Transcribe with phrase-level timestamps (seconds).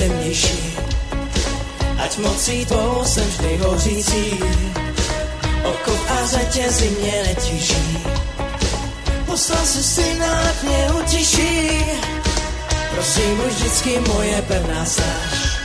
[0.00, 0.76] nejtemnější.
[2.04, 4.40] Ať mocí tvou jsem vždy hořící,
[5.64, 7.98] oko a řetězy mě netíží.
[9.26, 11.84] Poslal si syna, ať mě utiší,
[12.94, 15.58] prosím už vždycky moje pevná stáž.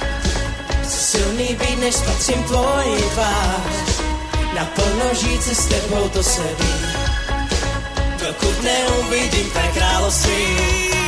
[0.84, 4.02] Chci silný být, než spatřím tvoji tvář,
[4.56, 6.74] naplno žít se s tebou, to se ví.
[8.28, 10.99] Dokud neuvidím tvé království,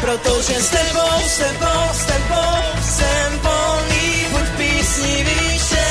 [0.00, 5.86] protože s tebou, s tebou, s tebou jsem volný, buď písní výše,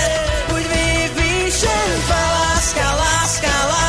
[0.50, 3.89] buď mi výše, tvá láska, láska, láska.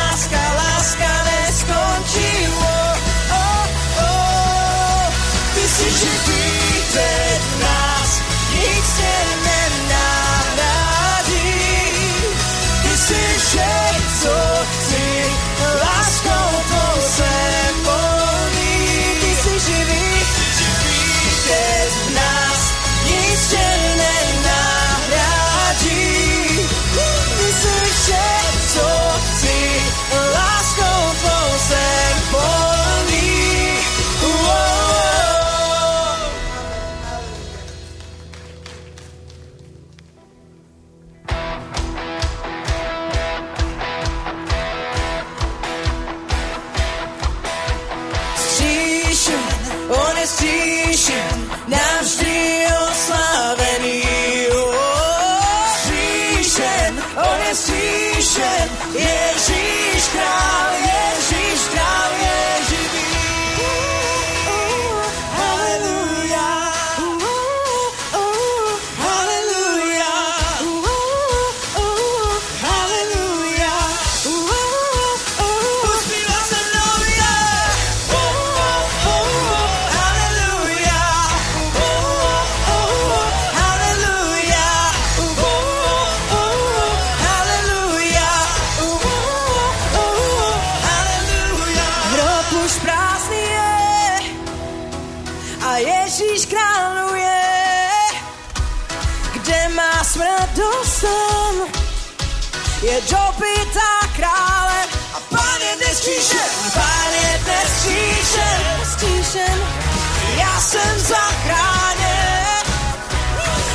[110.81, 112.65] jsem zachráněn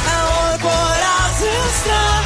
[0.06, 2.24] a on porazil strach.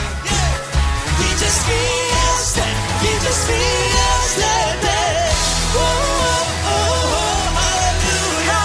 [1.18, 1.74] Vítězství
[2.12, 2.64] je zde,
[3.00, 3.54] vítězství
[3.94, 5.36] je zde teď.
[5.74, 8.62] Oh, oh, oh, oh, haleluja,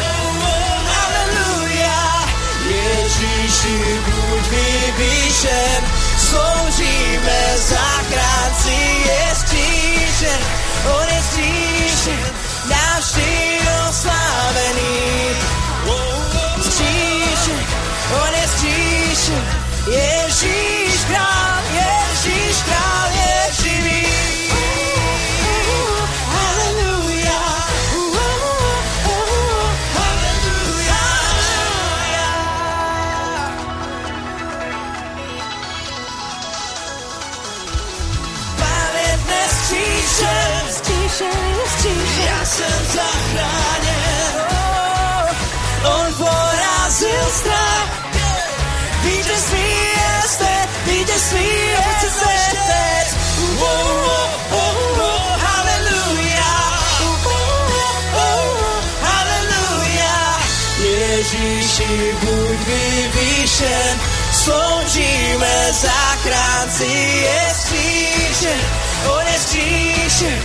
[0.00, 2.26] oh, oh, haleluja.
[2.68, 5.84] Ježíši, buď vyvýšen,
[6.18, 10.40] sloužíme zachránci, je stíšen,
[10.98, 12.34] on je stíšen,
[12.68, 13.47] navštíšen.
[18.10, 19.32] Honestiche
[19.86, 20.87] e.
[62.20, 64.00] buď vyvýšen,
[64.32, 68.60] sloužíme záchránci, je skříšen,
[69.06, 70.38] on je skříšen,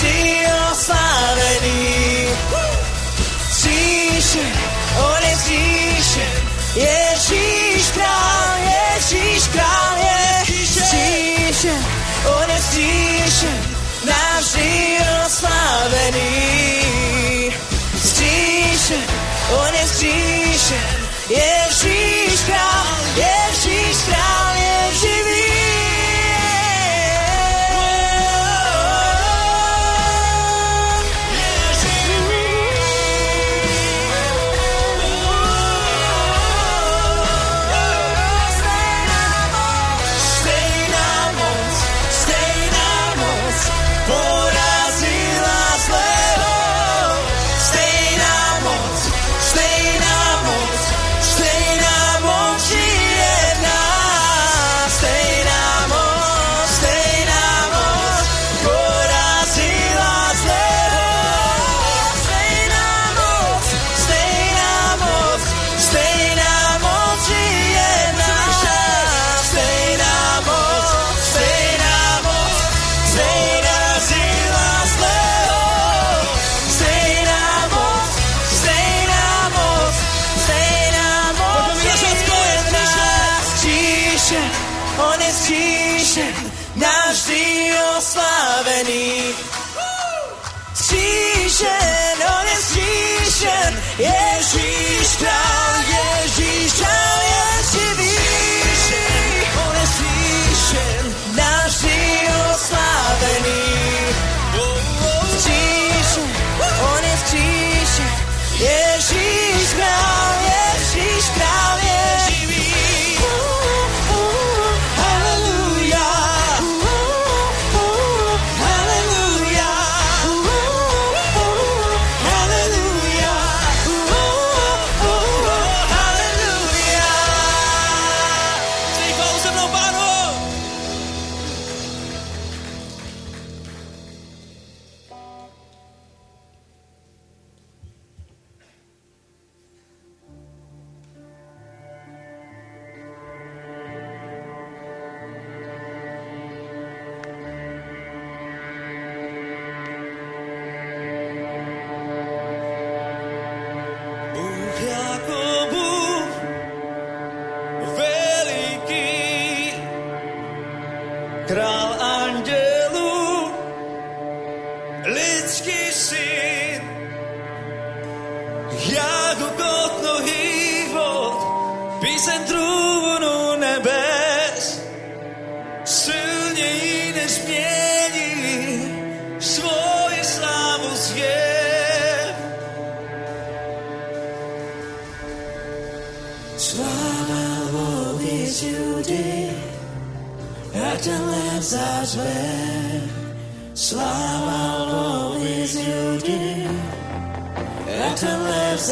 [0.00, 2.28] ty oslavený.
[3.50, 4.52] Skříšen,
[4.98, 11.84] on je skříšen, Ježíš král, Ježíš král, je skříšen,
[12.40, 13.76] on je skříšen,
[14.52, 14.96] ty
[15.26, 16.85] oslavený.
[19.50, 20.84] und es riechen,
[21.28, 22.48] es riecht
[23.50, 23.55] es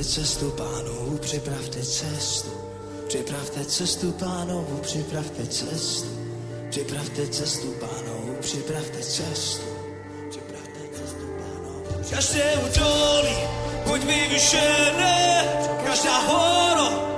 [0.00, 2.50] Připravte cestu pánovu, připravte cestu.
[3.08, 6.08] Připravte cestu pánovu, připravte cestu.
[6.70, 9.62] Připravte cestu pánovu, připravte cestu.
[10.30, 12.10] Připravte cestu pánovu.
[12.10, 13.36] Každé údolí,
[13.86, 15.44] buď mi vyšené,
[15.86, 17.09] každá horo,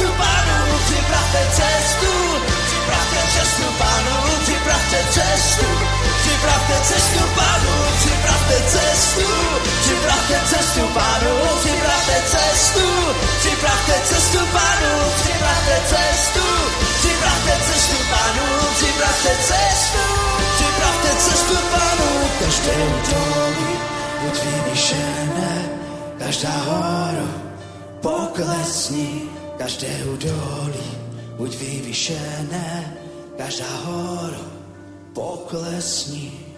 [0.00, 2.12] cestu pánu, připravte cestu,
[2.66, 5.66] připravte cestu pánu, připravte cestu,
[6.22, 9.28] připravte cestu pánu, připravte cestu,
[9.80, 12.86] připravte cestu pánu, připravte cestu,
[13.40, 16.46] připravte cestu pánu, připravte cestu,
[17.00, 18.46] připravte cestu pánu,
[18.76, 20.02] připravte cestu,
[20.56, 22.08] připravte cestu pánu,
[22.40, 23.72] každé údolí
[24.22, 25.68] buď vyvýšené,
[26.18, 27.50] každá hora
[28.00, 30.88] poklesni, každé údolí
[31.36, 32.96] buď vyvýšené,
[33.36, 34.40] každá hora
[35.12, 36.49] poklesni.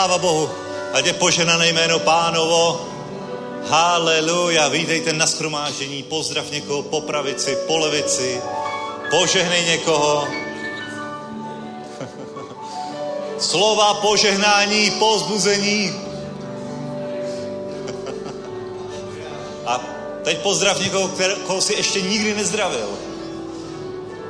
[0.00, 0.48] Sláva Bohu.
[0.96, 2.88] Ať je poženané jméno pánovo.
[3.68, 4.68] Haleluja.
[4.72, 6.02] Vítejte na schromáždění.
[6.08, 8.40] Pozdrav někoho po pravici, po levici.
[9.10, 10.24] Požehnej někoho.
[13.52, 15.92] Slova požehnání, pozbuzení.
[19.68, 19.80] A
[20.24, 21.10] teď pozdrav někoho,
[21.46, 22.88] koho si ještě nikdy nezdravil.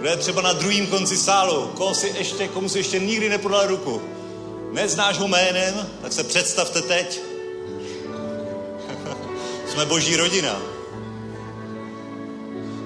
[0.00, 3.66] Kdo je třeba na druhém konci sálu, koho si ještě, komu si ještě nikdy nepodal
[3.66, 4.02] ruku.
[4.80, 7.20] Neznáš ho jménem, tak se představte teď.
[9.72, 10.56] Jsme boží rodina.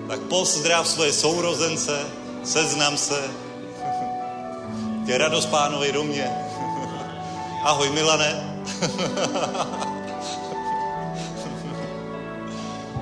[0.08, 2.06] Tak pozdrav svoje sourozence,
[2.44, 3.22] seznam se.
[5.06, 6.30] Tě radost pánovi do mě.
[7.64, 8.60] Ahoj Milane.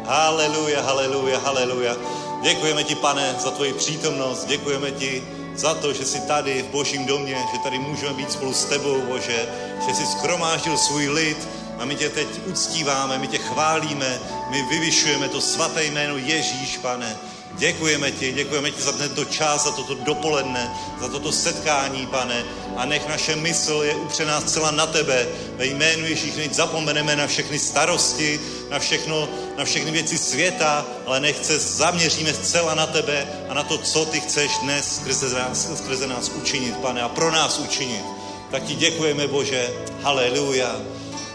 [0.05, 1.97] haleluja, haleluja, haleluja.
[2.43, 4.45] Děkujeme ti, pane, za tvoji přítomnost.
[4.45, 5.23] Děkujeme ti
[5.55, 9.01] za to, že jsi tady v božím domě, že tady můžeme být spolu s tebou,
[9.01, 9.49] Bože,
[9.89, 15.29] že jsi skromáždil svůj lid a my tě teď uctíváme, my tě chválíme, my vyvyšujeme
[15.29, 17.17] to svaté jméno Ježíš, pane.
[17.59, 22.45] Děkujeme ti, děkujeme ti za tento čas, za toto dopoledne, za toto setkání, pane.
[22.77, 25.27] A nech naše mysl je upřená zcela na tebe.
[25.57, 31.21] Ve jménu Ježíš nech zapomeneme na všechny starosti, na, všechno, na všechny věci světa, ale
[31.21, 35.69] nech se zaměříme zcela na tebe a na to, co ty chceš dnes skrze nás,
[35.77, 38.05] skrze nás učinit, pane, a pro nás učinit.
[38.51, 39.71] Tak ti děkujeme, Bože.
[40.03, 40.77] Haleluja.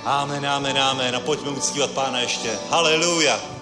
[0.05, 1.15] Amen, amen, amen.
[1.15, 2.49] A pojďme uctívat Pána ještě.
[2.69, 3.56] Haleluja.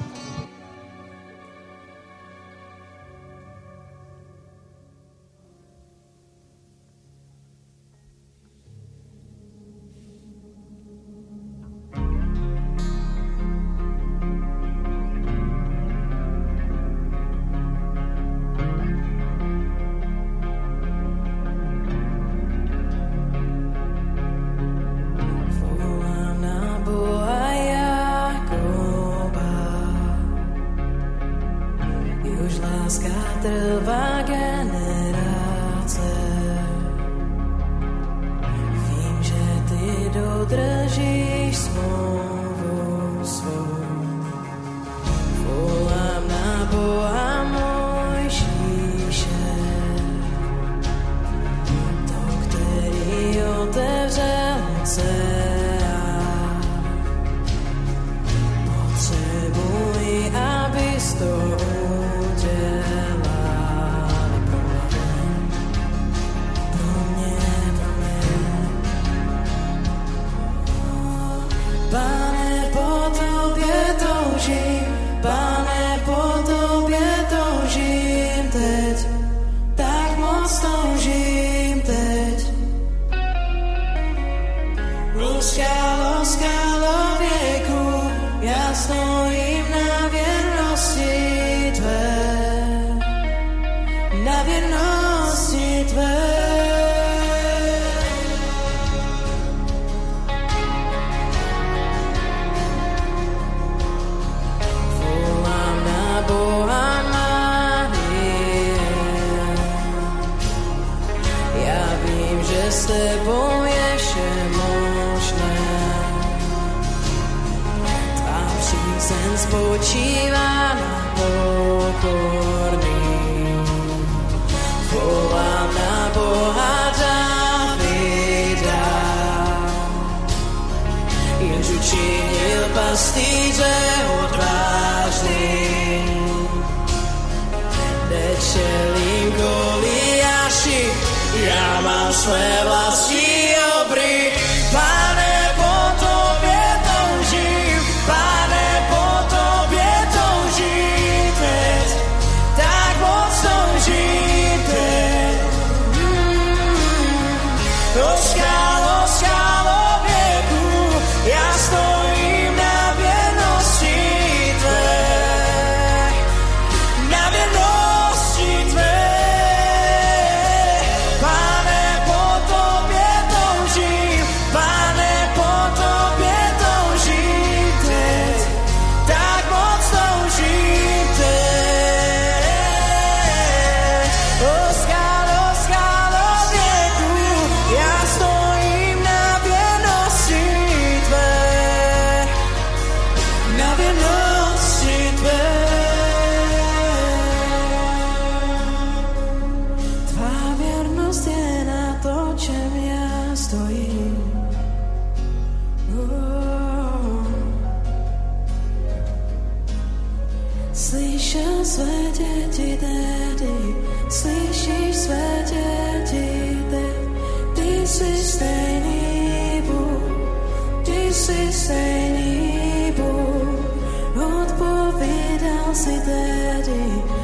[225.75, 227.14] Odpovídal si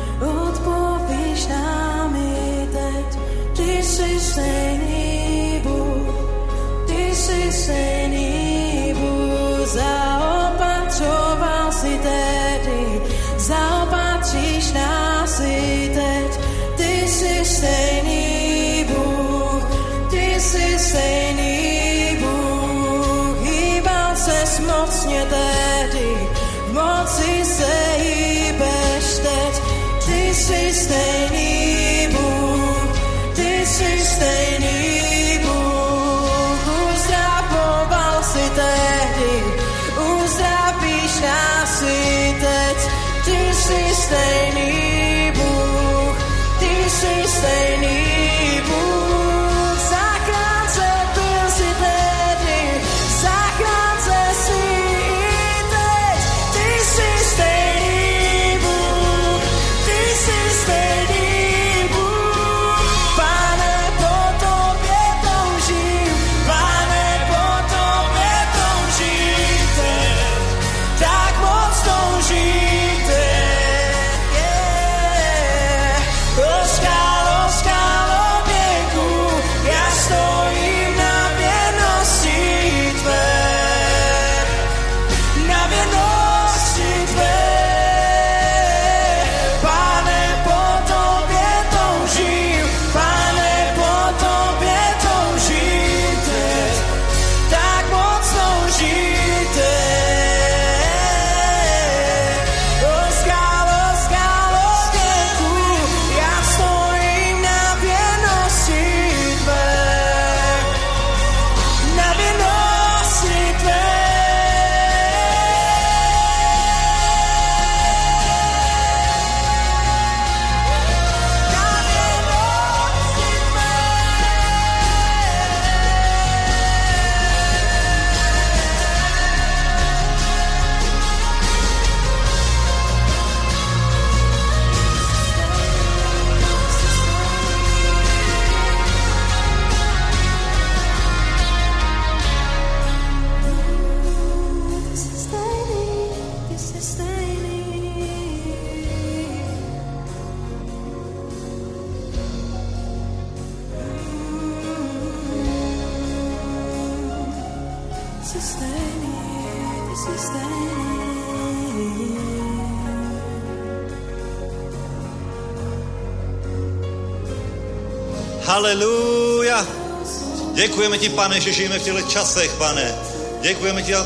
[170.62, 172.96] Děkujeme ti, pane, že žijeme v těchto časech, pane.
[173.42, 174.06] Děkujeme ti za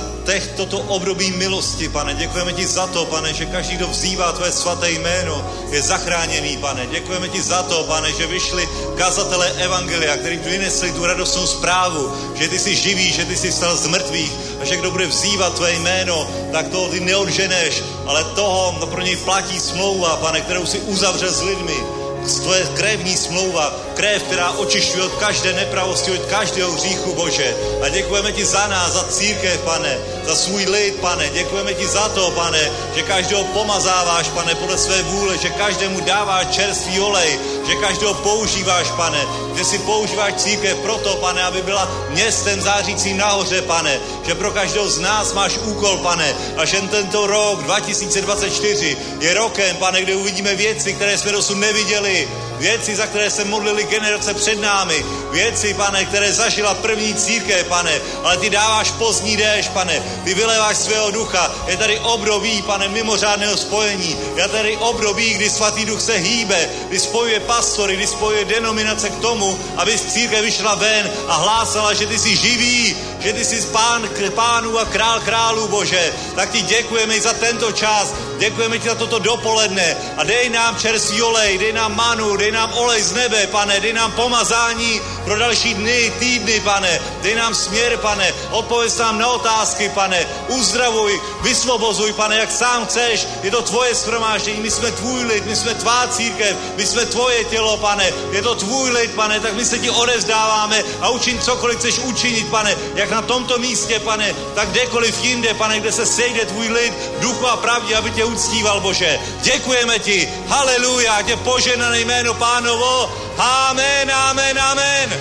[0.55, 2.15] toto období milosti, pane.
[2.15, 6.87] Děkujeme ti za to, pane, že každý, kdo vzývá tvoje svaté jméno, je zachráněný, pane.
[6.87, 12.47] Děkujeme ti za to, pane, že vyšli kazatelé Evangelia, kteří vynesli tu radostnou zprávu, že
[12.47, 15.73] ty jsi živý, že ty jsi stal z mrtvých a že kdo bude vzývat tvé
[15.73, 21.31] jméno, tak toho ty neodženeš, ale toho pro něj platí smlouva, pane, kterou si uzavřel
[21.31, 21.83] s lidmi
[22.25, 27.55] tvoje krevní smlouva, krev, která očišťuje od každé nepravosti, od každého hříchu, Bože.
[27.81, 31.29] A děkujeme ti za nás, za církev, pane, za svůj lid, pane.
[31.29, 36.47] Děkujeme ti za to, pane, že každého pomazáváš, pane, podle své vůle, že každému dáváš
[36.47, 39.21] čerstvý olej, že každého používáš, pane,
[39.55, 44.89] že si používáš církev proto, pane, aby byla městem zářícím nahoře, pane, že pro každého
[44.89, 50.55] z nás máš úkol, pane, a že tento rok 2024 je rokem, pane, kde uvidíme
[50.55, 52.27] věci, které jsme dosud neviděli,
[52.57, 58.01] věci, za které se modlili generace před námi, věci, pane, které zažila první církev, pane,
[58.23, 63.57] ale ty dáváš pozdní déšť, pane, ty vyleváš svého ducha, je tady období, pane, mimořádného
[63.57, 69.09] spojení, je tady období, kdy svatý duch se hýbe, kdy spojuje pastory, kdy spojuje denominace
[69.09, 73.45] k tomu, aby z církev vyšla ven a hlásala, že ty jsi živý, že ty
[73.45, 76.13] jsi pán pánů a král králů, Bože.
[76.35, 80.75] Tak ti děkujeme i za tento čas, děkujeme ti za toto dopoledne a dej nám
[80.75, 85.37] čerstvý olej, dej nám manu, dej nám olej z nebe, pane, dej nám pomazání pro
[85.37, 92.13] další dny, týdny, pane, dej nám směr, pane, odpověz nám na otázky, pane, uzdravuj, vysvobozuj,
[92.13, 96.07] pane, jak sám chceš, je to tvoje schromáždění, my jsme tvůj lid, my jsme tvá
[96.07, 99.89] církev, my jsme tvoje tělo, pane, je to tvůj lid, pane, tak my se ti
[99.89, 105.53] odevzdáváme a učin cokoliv chceš učinit, pane, jak na tomto místě, pane, tak kdekoliv jinde,
[105.53, 109.19] pane, kde se sejde tvůj lid duchu a pravdě, aby tě uctíval, Bože.
[109.41, 110.29] Děkujeme ti.
[110.47, 113.09] Haleluja, tě poženané jméno pánovo.
[113.37, 115.13] Amen, amen, amen.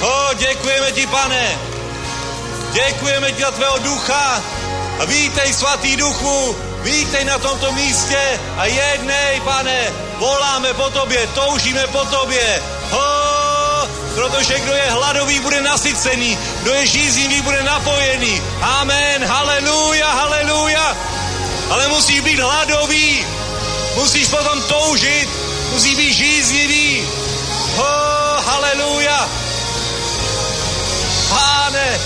[0.00, 1.58] O, děkujeme ti, pane.
[2.72, 4.42] Děkujeme ti za tvého ducha.
[4.98, 11.86] A vítej, svatý duchu, vítej na tomto místě a jednej, pane, voláme po tobě, toužíme
[11.86, 12.62] po tobě.
[12.90, 18.42] Ho, protože kdo je hladový, bude nasycený, kdo je žízivý, bude napojený.
[18.62, 20.96] Amen, haleluja, haleluja.
[21.70, 23.26] Ale musí být hladový,
[23.94, 25.28] musíš potom toužit,
[25.72, 27.08] musí být žíznivý.
[27.76, 29.28] Ho, haleluja.
[31.28, 32.00] Pane,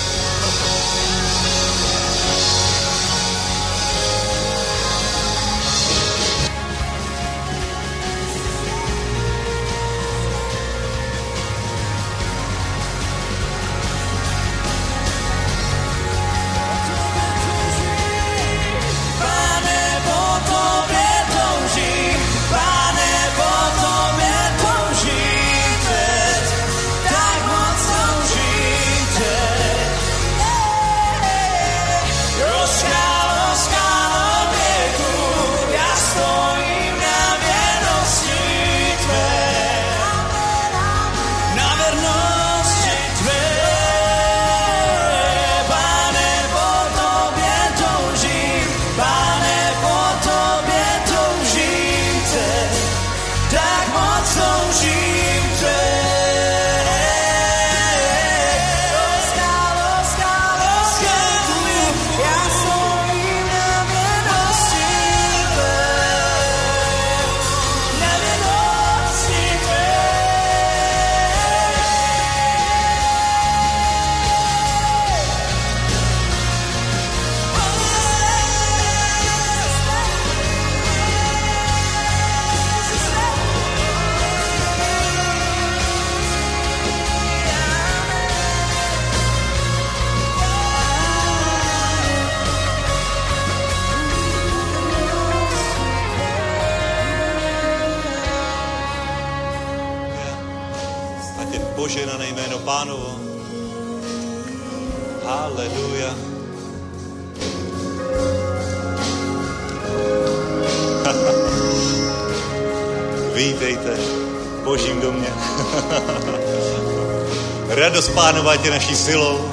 [117.83, 119.43] Radost pánova je naší silou.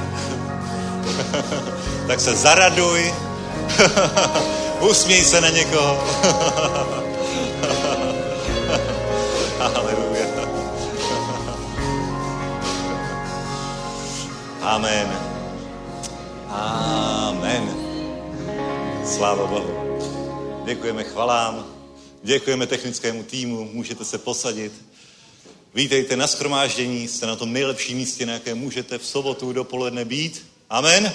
[2.08, 3.14] tak se zaraduj.
[4.80, 5.98] Usměj se na někoho.
[9.60, 10.26] Haleluja.
[14.62, 15.20] Amen.
[16.50, 17.76] Amen.
[19.06, 20.00] Sláva Bohu.
[20.66, 21.66] Děkujeme chvalám,
[22.24, 24.89] děkujeme technickému týmu, můžete se posadit.
[25.74, 30.46] Vítejte na schromáždění, jste na tom nejlepším místě, na jaké můžete v sobotu dopoledne být.
[30.70, 31.14] Amen.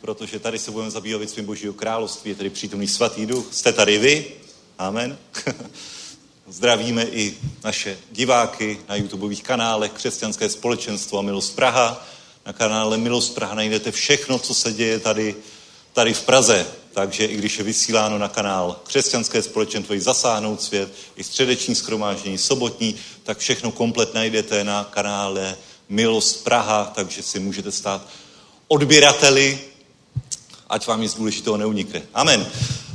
[0.00, 3.46] Protože tady se budeme zabývat svým Božího království, je tady přítomný svatý duch.
[3.50, 4.26] Jste tady vy.
[4.78, 5.18] Amen.
[6.48, 12.06] Zdravíme i naše diváky na YouTubeových kanálech Křesťanské společenstvo a Milost Praha.
[12.46, 15.34] Na kanále Milost Praha najdete všechno, co se děje tady,
[15.92, 16.66] tady v Praze.
[16.96, 22.38] Takže i když je vysíláno na kanál Křesťanské společenstvo i Zasáhnout svět, i středeční schromáždění,
[22.38, 25.56] sobotní, tak všechno komplet najdete na kanále
[25.88, 28.06] Milost Praha, takže si můžete stát
[28.68, 29.58] odběrateli,
[30.68, 32.02] ať vám nic důležitého neunikne.
[32.14, 32.46] Amen.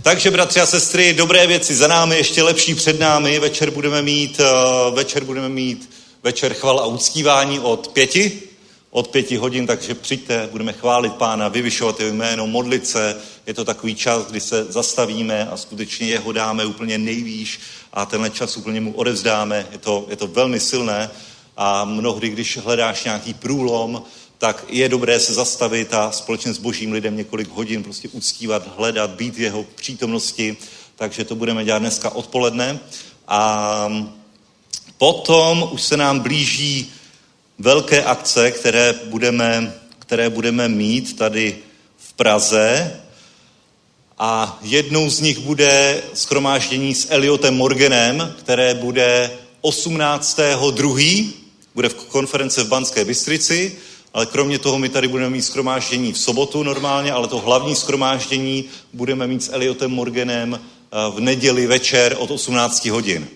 [0.01, 3.39] Takže, bratři a sestry, dobré věci za námi, ještě lepší před námi.
[3.39, 5.89] Večer budeme mít, uh, večer budeme mít
[6.23, 8.50] večer chval a uctívání od pěti,
[8.91, 13.17] od pěti hodin, takže přijďte, budeme chválit Pána, vyvyšovat jeho jméno, modlit se.
[13.47, 17.59] Je to takový čas, kdy se zastavíme a skutečně jeho dáme úplně nejvýš
[17.93, 19.67] a tenhle čas úplně mu odevzdáme.
[19.71, 21.09] Je to, je to velmi silné
[21.57, 24.03] a mnohdy, když hledáš nějaký průlom,
[24.37, 29.09] tak je dobré se zastavit a společně s božím lidem několik hodin prostě uctívat, hledat,
[29.09, 30.57] být v jeho přítomnosti.
[30.95, 32.79] Takže to budeme dělat dneska odpoledne.
[33.27, 33.89] A
[34.97, 36.93] potom už se nám blíží
[37.61, 41.57] velké akce, které budeme, které budeme mít tady
[41.97, 42.97] v Praze.
[44.17, 49.31] A jednou z nich bude schromáždění s Eliotem Morganem, které bude
[49.63, 51.29] 18.2.
[51.75, 53.75] Bude v konference v Banské Bystrici,
[54.13, 58.65] ale kromě toho my tady budeme mít schromáždění v sobotu normálně, ale to hlavní schromáždění
[58.93, 60.59] budeme mít s Eliotem Morganem
[61.15, 63.27] v neděli večer od 18 hodin.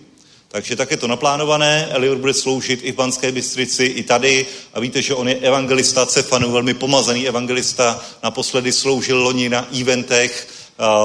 [0.56, 1.88] Takže tak je to naplánované.
[1.92, 4.46] Eliot bude sloužit i v Banské Bystrici, i tady.
[4.74, 8.06] A víte, že on je evangelista Cefanu, velmi pomazaný evangelista.
[8.24, 10.48] Naposledy sloužil loni na eventech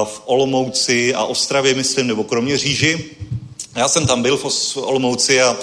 [0.03, 3.05] v Olomouci a Ostravě, myslím, nebo Kroměříži.
[3.75, 5.57] Já jsem tam byl v Olomouci a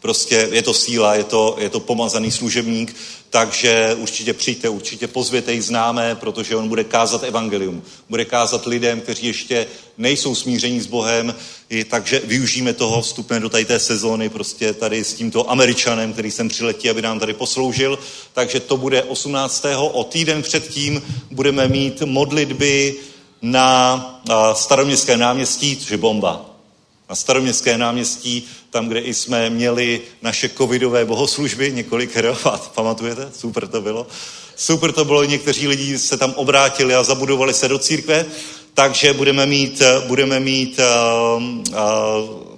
[0.00, 2.96] prostě je to síla, je to, je to pomazaný služebník,
[3.30, 7.82] takže určitě přijďte, určitě pozvěte jich známé, protože on bude kázat evangelium.
[8.08, 9.66] Bude kázat lidem, kteří ještě
[9.98, 11.34] nejsou smíření s Bohem,
[11.68, 16.30] i, takže využijeme toho, vstupné do tady té sezóny, prostě tady s tímto američanem, který
[16.30, 17.98] sem přiletí, aby nám tady posloužil.
[18.32, 19.64] Takže to bude 18.
[19.92, 22.96] O týden předtím budeme mít modlitby
[23.42, 24.22] na
[24.54, 26.44] staroměstském náměstí, což je bomba.
[27.08, 33.28] Na staroměstské náměstí, tam, kde i jsme měli naše covidové bohoslužby několik hrovat, pamatujete?
[33.38, 34.06] Super to bylo.
[34.56, 38.26] Super to bylo, někteří lidi se tam obrátili a zabudovali se do církve,
[38.74, 41.76] takže budeme mít, budeme mít uh, uh,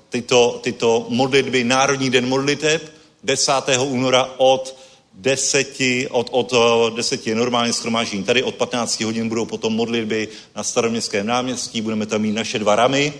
[0.09, 2.93] tyto, tyto modlitby, Národní den modliteb
[3.25, 3.53] 10.
[3.81, 4.77] února od
[5.15, 6.53] deseti, od, od
[6.97, 8.25] deseti normálně schromáždění.
[8.25, 12.77] Tady od 15 hodin budou potom modlitby na staroměstském náměstí, budeme tam mít naše dva
[12.77, 13.13] ramy,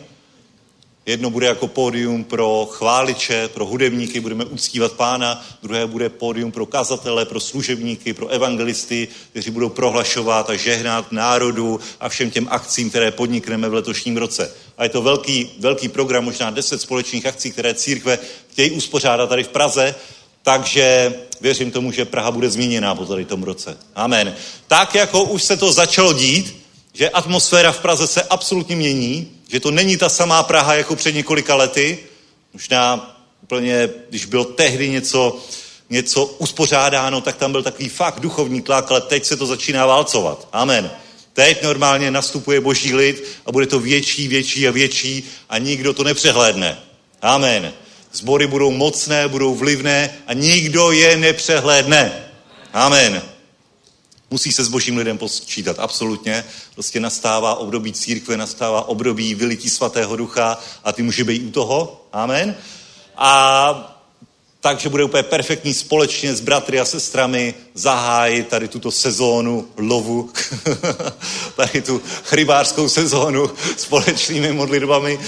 [1.07, 6.67] Jedno bude jako pódium pro chváliče, pro hudebníky, budeme uctívat pána, druhé bude pódium pro
[6.67, 12.91] kazatele, pro služebníky, pro evangelisty, kteří budou prohlašovat a žehnat národu a všem těm akcím,
[12.91, 14.55] které podnikneme v letošním roce.
[14.79, 18.19] A je to velký, velký program, možná deset společných akcí, které církve
[18.53, 19.95] chtějí uspořádat tady v Praze,
[20.43, 23.79] takže věřím tomu, že Praha bude změněná po tady tom roce.
[23.95, 24.35] Amen.
[24.67, 26.57] Tak, jako už se to začalo dít,
[26.93, 31.15] že atmosféra v Praze se absolutně mění, že to není ta samá Praha jako před
[31.15, 31.99] několika lety.
[32.53, 35.39] Možná úplně, když bylo tehdy něco,
[35.91, 40.49] něco uspořádáno, tak tam byl takový fakt duchovní tlak, ale teď se to začíná válcovat.
[40.53, 40.91] Amen.
[41.33, 46.05] Teď normálně nastupuje boží lid a bude to větší, větší a větší a nikdo to
[46.05, 46.79] nepřehlédne.
[47.23, 47.73] Amen.
[48.13, 52.13] Zbory budou mocné, budou vlivné a nikdo je nepřehlédne.
[52.73, 53.23] Amen.
[54.31, 56.45] Musí se s božím lidem počítat, absolutně.
[56.75, 62.07] Prostě nastává období církve, nastává období vylití svatého ducha a ty může být u toho.
[62.13, 62.55] Amen.
[63.17, 63.97] A
[64.63, 70.31] takže bude úplně perfektní společně s bratry a sestrami zahájit tady tuto sezónu lovu,
[71.57, 75.19] tady tu chrybářskou sezónu společnými modlitbami.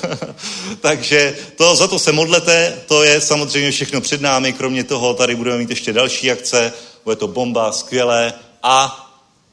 [0.80, 5.34] takže to, za to se modlete, to je samozřejmě všechno před námi, kromě toho tady
[5.34, 6.72] budeme mít ještě další akce,
[7.04, 8.32] bude to bomba, skvělé
[8.62, 9.06] a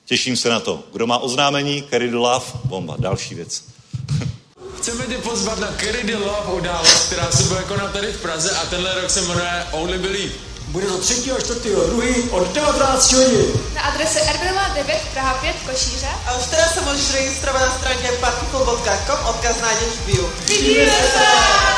[0.05, 0.83] těším se na to.
[0.93, 3.63] Kdo má oznámení, Carry the Love, bomba, další věc.
[4.77, 8.51] Chceme tě pozvat na Carry the Love událost, která se bude konat tady v Praze
[8.51, 10.33] a tenhle rok se jmenuje Only Believe.
[10.67, 11.31] Bude to 3.
[11.31, 11.59] a 4.
[11.69, 12.03] 2.
[12.31, 13.45] od 19 hodin.
[13.75, 16.07] Na adrese Erbelová 9, Praha 5, Košíře.
[16.25, 20.29] A už teraz se můžeš registrovat na stránce partyful.com, odkaz najdeš v bio.
[20.45, 21.76] Vidíme se!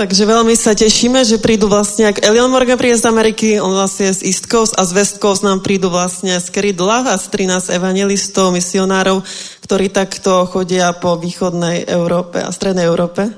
[0.00, 4.08] Takže veľmi sa tešíme, že prídu vlastne, ak Elion Morgan príde z Ameriky, on vlastne
[4.08, 7.20] je z East Coast a z West Coast nám prídu vlastne z Kerry Dlah a
[7.20, 9.20] z 13 evangelistov, misionárov,
[9.60, 13.28] ktorí takto chodia po východnej Európe a strednej Európe.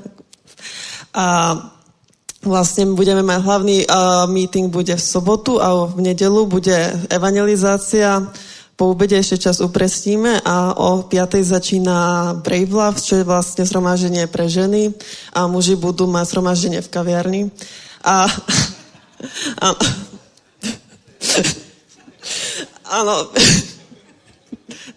[1.18, 1.58] A
[2.46, 8.22] vlastne budeme mať hlavný uh, meeting bude v sobotu a v nedelu bude evangelizácia
[8.82, 11.38] po obede ešte čas upresníme a o 5.
[11.38, 14.90] začína Brave Love, čo je vlastne zhromaždenie pre ženy
[15.30, 17.42] a muži budú mať zhromaždenie v kaviarni.
[18.02, 18.26] A,
[19.62, 19.66] a
[22.90, 23.30] Áno.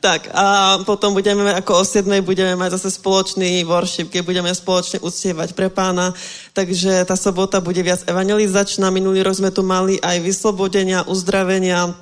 [0.01, 2.09] tak a potom budeme, ako o 7.
[2.25, 6.09] budeme mať zase spoločný worship, kde budeme spoločne uctievať pre pána.
[6.57, 8.89] Takže tá sobota bude viac evangelizačná.
[8.89, 11.93] Minulý rok sme tu mali aj vyslobodenia, uzdravenia,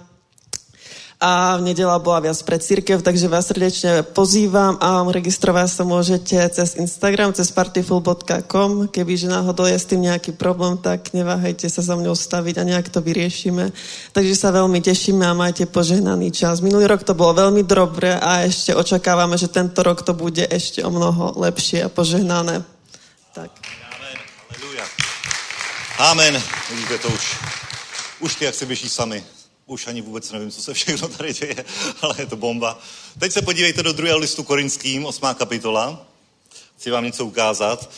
[1.24, 6.76] a nedela bola viac pre církev, takže vás srdečne pozývam a registrovať sa môžete cez
[6.76, 8.92] Instagram, cez partyful.com.
[8.92, 12.92] Kebyže náhodou je s tým nejaký problém, tak neváhajte sa za mňou staviť a nejak
[12.92, 13.72] to vyriešime.
[14.12, 16.60] Takže sa veľmi tešíme a majte požehnaný čas.
[16.60, 20.84] Minulý rok to bolo veľmi dobré a ešte očakávame, že tento rok to bude ešte
[20.84, 22.68] o mnoho lepšie a požehnané.
[23.32, 23.48] Tak.
[23.96, 24.18] Amen.
[26.04, 26.34] Amen.
[26.68, 27.24] Vidíte to už.
[28.20, 29.24] Už ty, jak se běží sami
[29.74, 31.66] už ani vůbec nevím, co se všechno tady děje,
[32.02, 32.80] ale je to bomba.
[33.20, 36.06] Teď se podívejte do druhého listu korinským, osmá kapitola.
[36.78, 37.90] Chci vám něco ukázat.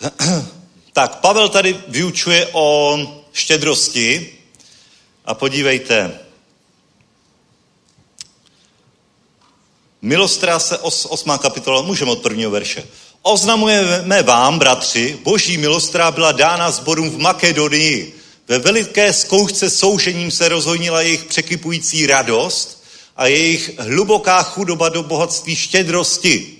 [0.92, 2.98] tak, Pavel tady vyučuje o
[3.32, 4.38] štědrosti
[5.24, 6.18] a podívejte.
[10.02, 12.86] Milostra se os, osmá kapitola, můžeme od prvního verše.
[13.22, 20.48] Oznamujeme vám, bratři, boží milostra byla dána zborům v Makedonii ve veliké zkoušce soužením se
[20.48, 22.84] rozhojnila jejich překypující radost
[23.16, 26.58] a jejich hluboká chudoba do bohatství štědrosti.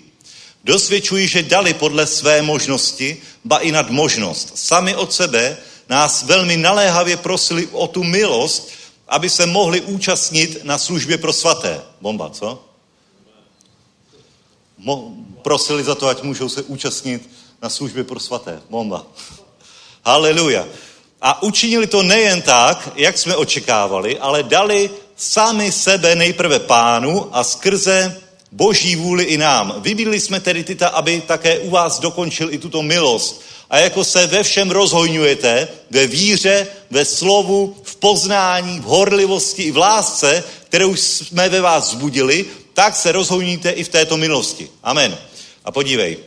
[0.64, 4.52] Dosvědčují, že dali podle své možnosti, ba i nad možnost.
[4.54, 5.56] Sami od sebe
[5.88, 8.70] nás velmi naléhavě prosili o tu milost,
[9.08, 11.80] aby se mohli účastnit na službě pro svaté.
[12.00, 12.64] Bomba, co?
[14.84, 17.30] Mo- prosili za to, ať můžou se účastnit
[17.62, 18.62] na službě pro svaté.
[18.70, 19.06] Bomba.
[20.04, 20.68] Haleluja.
[21.22, 27.44] A učinili to nejen tak, jak jsme očekávali, ale dali sami sebe nejprve pánu a
[27.44, 28.20] skrze
[28.52, 29.74] boží vůli i nám.
[29.78, 33.42] Vybídli jsme tedy Tita, aby také u vás dokončil i tuto milost.
[33.70, 39.70] A jako se ve všem rozhojňujete, ve víře, ve slovu, v poznání, v horlivosti i
[39.70, 42.44] v lásce, kterou jsme ve vás zbudili,
[42.74, 44.68] tak se rozhojníte i v této milosti.
[44.82, 45.18] Amen.
[45.64, 46.18] A podívej,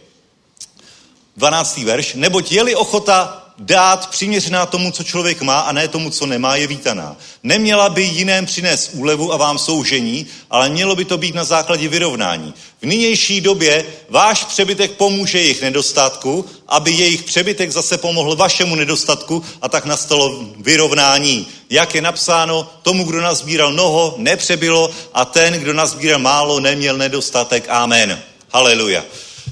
[1.38, 1.78] 12.
[1.78, 2.14] verš.
[2.14, 6.68] Neboť je-li ochota dát přiměřená tomu, co člověk má a ne tomu, co nemá, je
[6.68, 7.16] vítaná.
[7.44, 11.88] Neměla by jiném přinést úlevu a vám soužení, ale mělo by to být na základě
[11.88, 12.54] vyrovnání.
[12.82, 19.44] V nynější době váš přebytek pomůže jejich nedostatku, aby jejich přebytek zase pomohl vašemu nedostatku
[19.62, 21.48] a tak nastalo vyrovnání.
[21.70, 27.66] Jak je napsáno, tomu, kdo nazbíral mnoho, nepřebylo a ten, kdo nazbíral málo, neměl nedostatek.
[27.70, 28.22] Amen.
[28.54, 29.04] Haleluja.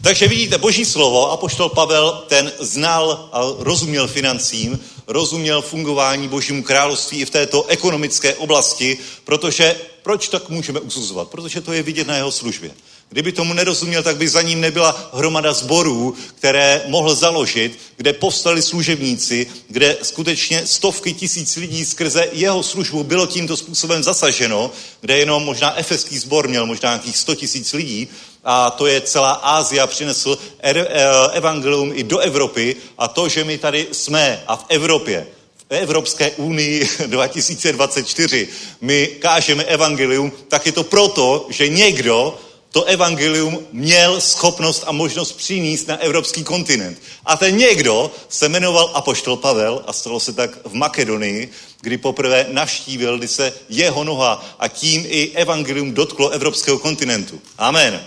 [0.04, 7.22] Takže vidíte, boží slovo, apoštol Pavel ten znal a rozuměl financím, rozuměl fungování božímu království
[7.22, 11.28] i v této ekonomické oblasti, protože proč tak můžeme usuzovat?
[11.28, 12.72] Protože to je vidět na jeho službě.
[13.14, 18.62] Kdyby tomu nerozuměl, tak by za ním nebyla hromada zborů, které mohl založit, kde povstali
[18.62, 25.44] služebníci, kde skutečně stovky tisíc lidí skrze jeho službu bylo tímto způsobem zasaženo, kde jenom
[25.44, 28.08] možná efeský sbor měl možná nějakých 100 tisíc lidí,
[28.44, 30.88] a to je celá Ásia, přinesl er,
[31.34, 32.76] evangelium i do Evropy.
[32.98, 35.28] A to, že my tady jsme a v Evropě,
[35.70, 38.48] v Evropské unii 2024
[38.82, 42.40] my kážeme evangelium, tak je to proto, že někdo
[42.74, 46.98] to evangelium měl schopnost a možnost přinést na evropský kontinent.
[47.26, 51.52] A ten někdo se jmenoval Apoštol Pavel a stalo se tak v Makedonii,
[51.82, 57.42] kdy poprvé navštívil, kdy se jeho noha a tím i evangelium dotklo evropského kontinentu.
[57.58, 58.02] Amen.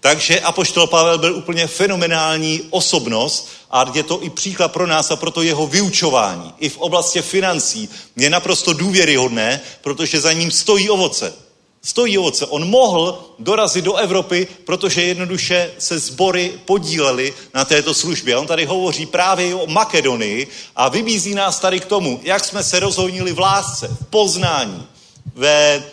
[0.00, 5.16] Takže Apoštol Pavel byl úplně fenomenální osobnost a je to i příklad pro nás a
[5.16, 11.49] proto jeho vyučování i v oblasti financí je naprosto důvěryhodné, protože za ním stojí ovoce.
[11.82, 12.46] Stojí ovoce.
[12.46, 18.36] On mohl dorazit do Evropy, protože jednoduše se sbory podíleli na této službě.
[18.36, 22.80] On tady hovoří právě o Makedonii a vybízí nás tady k tomu, jak jsme se
[22.80, 24.86] rozhodnili v lásce, v poznání,
[25.34, 25.84] ve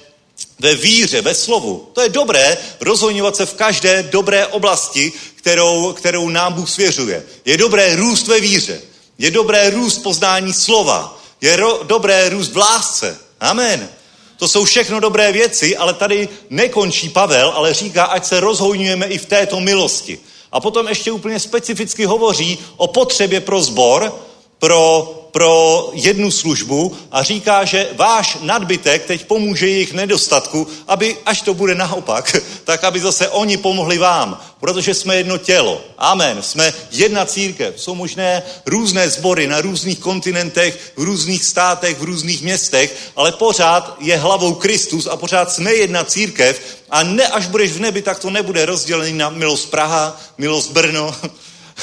[0.60, 1.90] ve víře, ve slovu.
[1.94, 7.24] To je dobré rozhodňovat se v každé dobré oblasti, kterou, kterou nám Bůh svěřuje.
[7.46, 8.82] Je dobré růst ve víře.
[9.18, 11.20] Je dobré růst poznání slova.
[11.42, 13.20] Je ro, dobré růst v lásce.
[13.40, 13.90] Amen.
[14.38, 19.18] To jsou všechno dobré věci, ale tady nekončí Pavel, ale říká, ať se rozhojňujeme i
[19.18, 20.20] v této milosti.
[20.52, 24.14] A potom ještě úplně specificky hovoří o potřebě pro zbor,
[24.60, 31.42] pro pro jednu službu a říká, že váš nadbytek teď pomůže jejich nedostatku, aby až
[31.42, 35.82] to bude naopak, tak aby zase oni pomohli vám, protože jsme jedno tělo.
[35.98, 36.42] Amen.
[36.42, 37.82] Jsme jedna církev.
[37.82, 43.98] Jsou možné různé sbory na různých kontinentech, v různých státech, v různých městech, ale pořád
[44.00, 48.20] je hlavou Kristus a pořád jsme jedna církev a ne až budeš v nebi, tak
[48.20, 51.16] to nebude rozdělený na milost Praha, milost Brno,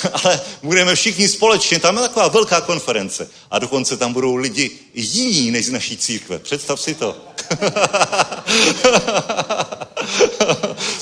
[0.25, 5.51] ale budeme všichni společně, tam je taková velká konference a dokonce tam budou lidi jiní
[5.51, 6.39] než z naší církve.
[6.39, 7.17] Představ si to.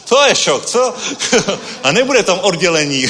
[0.08, 0.94] to je šok, co?
[1.82, 3.06] a nebude tam oddělení.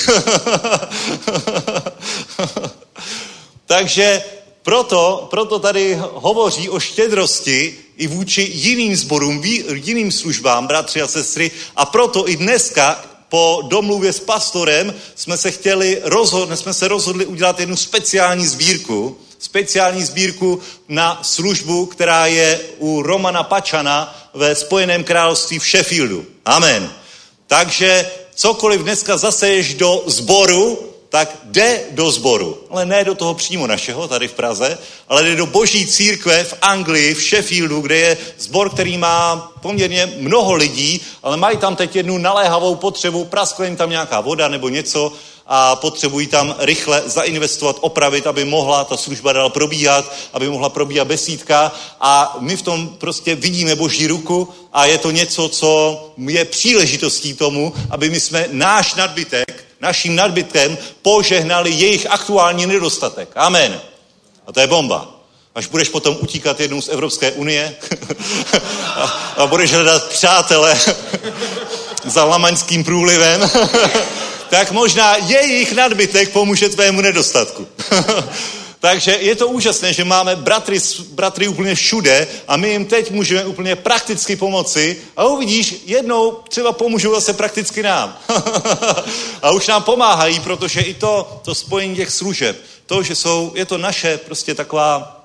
[3.67, 4.23] Takže
[4.63, 11.51] proto, proto tady hovoří o štědrosti i vůči jiným sborům, jiným službám, bratři a sestry,
[11.77, 17.27] a proto i dneska po domluvě s pastorem jsme se chtěli rozhodli, jsme se rozhodli
[17.27, 25.05] udělat jednu speciální sbírku, speciální sbírku na službu, která je u Romana Pačana ve Spojeném
[25.05, 26.27] království v Sheffieldu.
[26.45, 26.93] Amen.
[27.47, 32.59] Takže cokoliv dneska zaseješ do sboru, tak jde do sboru.
[32.71, 36.55] Ale ne do toho přímo našeho, tady v Praze, ale jde do boží církve v
[36.63, 41.97] Anglii, v Sheffieldu, kde je sbor, který má poměrně mnoho lidí, ale mají tam teď
[41.97, 45.13] jednu naléhavou potřebu, praskla jim tam nějaká voda nebo něco
[45.47, 51.09] a potřebují tam rychle zainvestovat, opravit, aby mohla ta služba dál probíhat, aby mohla probíhat
[51.09, 56.45] besídka a my v tom prostě vidíme boží ruku a je to něco, co je
[56.45, 63.29] příležitostí tomu, aby my jsme náš nadbytek naším nadbytkem požehnali jejich aktuální nedostatek.
[63.35, 63.81] Amen.
[64.47, 65.09] A to je bomba.
[65.55, 67.77] Až budeš potom utíkat jednou z Evropské unie
[68.87, 69.03] a,
[69.37, 70.79] a budeš hledat přátele
[72.05, 73.51] za lamaňským průlivem,
[74.51, 77.69] tak možná jejich nadbytek pomůže tvému nedostatku.
[78.83, 80.79] Takže je to úžasné, že máme bratry,
[81.15, 84.99] bratry úplně všude a my jim teď můžeme úplně prakticky pomoci.
[85.17, 88.19] A uvidíš, jednou třeba pomůžou zase prakticky nám.
[89.43, 93.65] a už nám pomáhají, protože i to, to spojení těch služeb, to, že jsou, je
[93.65, 95.23] to naše prostě taková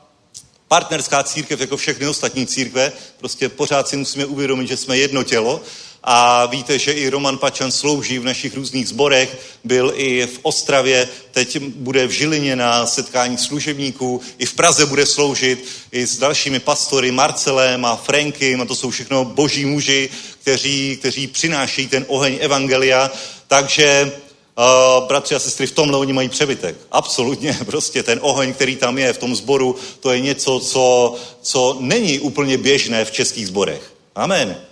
[0.67, 5.61] partnerská církev, jako všechny ostatní církve, prostě pořád si musíme uvědomit, že jsme jedno tělo
[6.03, 11.09] a víte, že i Roman Pačan slouží v našich různých zborech, byl i v Ostravě,
[11.31, 16.59] teď bude v Žilině na setkání služebníků, i v Praze bude sloužit, i s dalšími
[16.59, 20.09] pastory, Marcelem a Frankem, a to jsou všechno boží muži,
[20.41, 23.11] kteří, kteří přináší ten oheň Evangelia,
[23.47, 24.11] takže
[24.99, 26.75] Uh, bratři a sestry, v tomhle oni mají přebytek.
[26.91, 31.77] Absolutně, prostě ten oheň, který tam je v tom zboru, to je něco, co, co
[31.79, 33.93] není úplně běžné v českých zborech.
[34.15, 34.66] Amen.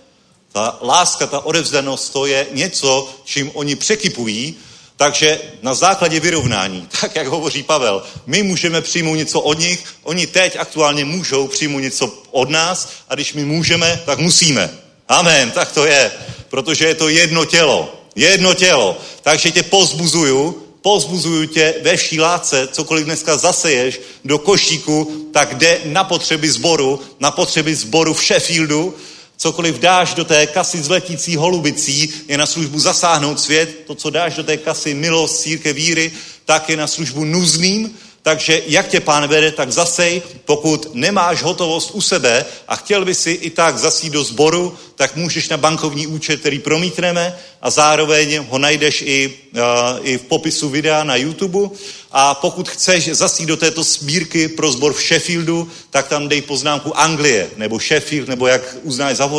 [0.56, 4.56] Ta láska, ta odevzdanost, to je něco, čím oni překypují,
[4.96, 10.26] takže na základě vyrovnání, tak jak hovoří Pavel, my můžeme přijmout něco od nich, oni
[10.26, 14.70] teď aktuálně můžou přijmout něco od nás a když my můžeme, tak musíme.
[15.08, 16.12] Amen, tak to je,
[16.48, 17.94] protože je to jedno tělo.
[18.14, 18.96] Jedno tělo.
[19.22, 25.80] Takže tě pozbuzuju, pozbuzuju tě ve vší láce, cokoliv dneska zaseješ do košíku, tak jde
[25.84, 28.94] na potřeby sboru, na potřeby sboru v Sheffieldu,
[29.36, 33.84] Cokoliv dáš do té kasy s letící holubicí, je na službu zasáhnout svět.
[33.86, 36.12] To, co dáš do té kasy milost, círke víry,
[36.44, 37.96] tak je na službu nuzným.
[38.26, 40.22] Takže jak tě pán vede, tak zasej.
[40.44, 45.16] Pokud nemáš hotovost u sebe a chtěl by si i tak zasít do sboru, tak
[45.16, 49.62] můžeš na bankovní účet, který promítneme a zároveň ho najdeš i, uh,
[50.02, 51.76] i v popisu videa na YouTube.
[52.12, 56.98] A pokud chceš zasít do této sbírky pro sbor v Sheffieldu, tak tam dej poznámku
[56.98, 59.30] Anglie, nebo Sheffield, nebo jak uznáš za.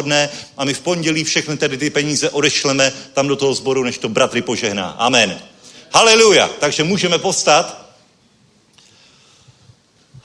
[0.57, 4.09] A my v pondělí všechny tedy ty peníze odešleme tam do toho sboru, než to
[4.09, 4.89] bratry požehná.
[4.89, 5.39] Amen.
[5.91, 6.49] Haleluja.
[6.59, 7.86] Takže můžeme postat.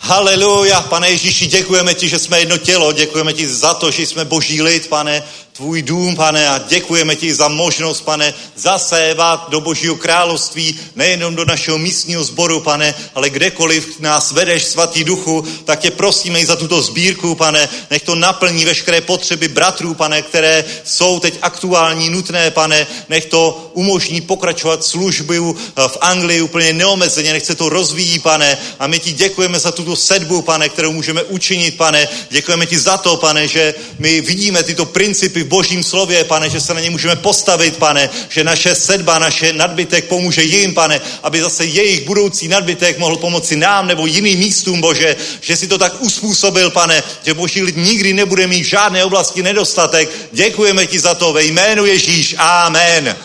[0.05, 4.25] Haleluja, pane Ježíši, děkujeme ti, že jsme jedno tělo, děkujeme ti za to, že jsme
[4.25, 5.23] boží lid, pane,
[5.53, 11.45] tvůj dům, pane, a děkujeme ti za možnost, pane, zasévat do Božího království, nejenom do
[11.45, 16.57] našeho místního sboru, pane, ale kdekoliv nás vedeš, svatý duchu, tak tě prosíme i za
[16.57, 22.51] tuto sbírku, pane, nech to naplní veškeré potřeby bratrů, pane, které jsou teď aktuální, nutné,
[22.51, 28.59] pane, nech to umožní pokračovat službu v Anglii úplně neomezeně, nech se to rozvíjí, pane,
[28.79, 32.99] a my ti děkujeme za tuto sedbu, pane, kterou můžeme učinit, pane, děkujeme ti za
[32.99, 36.91] to, pane, že my vidíme tyto principy v božím slově, pane, že se na ně
[36.91, 42.49] můžeme postavit, pane, že naše sedba, naše nadbytek pomůže jim, pane, aby zase jejich budoucí
[42.49, 47.35] nadbytek mohl pomoci nám nebo jiným místům, Bože, že si to tak uspůsobil, pane, že
[47.35, 50.11] boží lid nikdy nebude mít v žádné oblasti nedostatek.
[50.33, 52.35] Děkujeme ti za to ve jménu Ježíš.
[52.39, 53.17] Amen.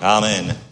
[0.00, 0.65] Amen.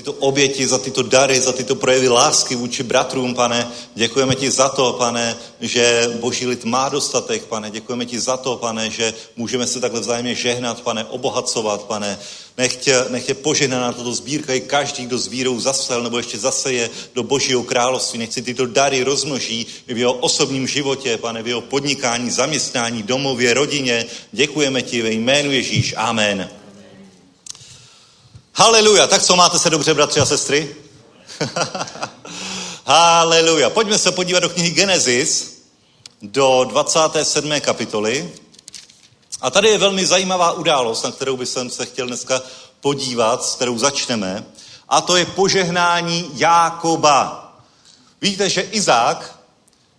[0.00, 3.68] Tyto oběti, za tyto dary, za tyto projevy lásky vůči bratrům, pane.
[3.94, 7.70] Děkujeme ti za to, pane, že boží lid má dostatek, pane.
[7.70, 12.18] Děkujeme ti za to, pane, že můžeme se takhle vzájemně žehnat, pane, obohacovat, pane.
[12.58, 16.16] Nech tě, nech tě požehná na toto sbírka i každý, kdo s vírou zasel nebo
[16.16, 18.18] ještě zaseje do božího království.
[18.18, 23.54] Nech si tyto dary rozmnoží v jeho osobním životě, pane, v jeho podnikání, zaměstnání, domově,
[23.54, 24.06] rodině.
[24.32, 25.94] Děkujeme ti ve jménu Ježíš.
[25.96, 26.59] Amen.
[28.60, 29.06] Haleluja.
[29.06, 30.76] Tak co, máte se dobře, bratři a sestry?
[32.84, 33.70] Haleluja.
[33.70, 35.62] Pojďme se podívat do knihy Genesis,
[36.22, 37.60] do 27.
[37.60, 38.32] kapitoly.
[39.40, 42.42] A tady je velmi zajímavá událost, na kterou bych se chtěl dneska
[42.80, 44.44] podívat, s kterou začneme.
[44.88, 47.52] A to je požehnání Jákoba.
[48.20, 49.38] Víte, že Izák,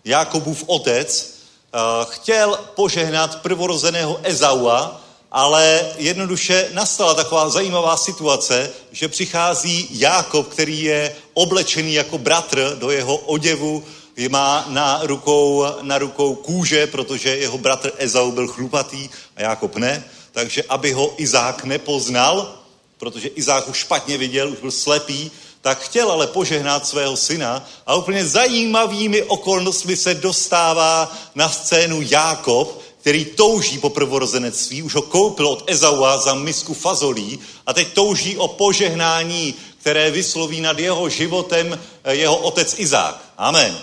[0.06, 1.34] Jákobův otec,
[1.74, 1.78] eh,
[2.10, 5.01] chtěl požehnat prvorozeného Ezaua,
[5.32, 12.92] ale jednoduše nastala taková zajímavá situace, že přichází Jákob, který je oblečený jako bratr do
[12.92, 13.84] jeho oděvu,
[14.30, 20.04] má na rukou, na rukou kůže, protože jeho bratr Ezau byl chlupatý a Jákob ne,
[20.32, 22.56] takže aby ho Izák nepoznal,
[22.98, 27.96] protože Izák už špatně viděl, už byl slepý, tak chtěl ale požehnat svého syna a
[27.96, 35.48] úplně zajímavými okolnostmi se dostává na scénu Jákob, který touží po prvorozenectví, už ho koupil
[35.48, 41.80] od Ezaua za misku fazolí a teď touží o požehnání, které vysloví nad jeho životem
[42.04, 43.34] eh, jeho otec Izák.
[43.38, 43.78] Amen.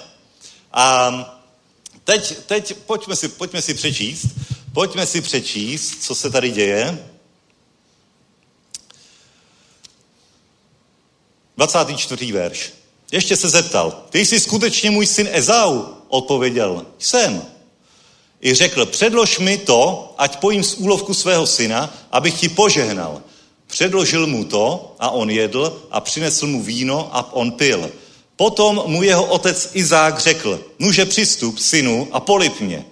[0.72, 1.10] A
[2.04, 4.26] teď, teď pojďme, si, pojďme si přečíst,
[4.72, 7.08] pojďme si přečíst, co se tady děje.
[11.56, 12.32] 24.
[12.32, 12.72] verš.
[13.12, 15.84] Ještě se zeptal, ty jsi skutečně můj syn Ezau?
[16.08, 17.57] Odpověděl, jsem.
[18.42, 23.22] I řekl, předlož mi to, ať pojím z úlovku svého syna, abych ti požehnal.
[23.66, 27.90] Předložil mu to a on jedl a přinesl mu víno a on pil.
[28.36, 32.84] Potom mu jeho otec Izák řekl, nuže přistup, synu, a polip mě.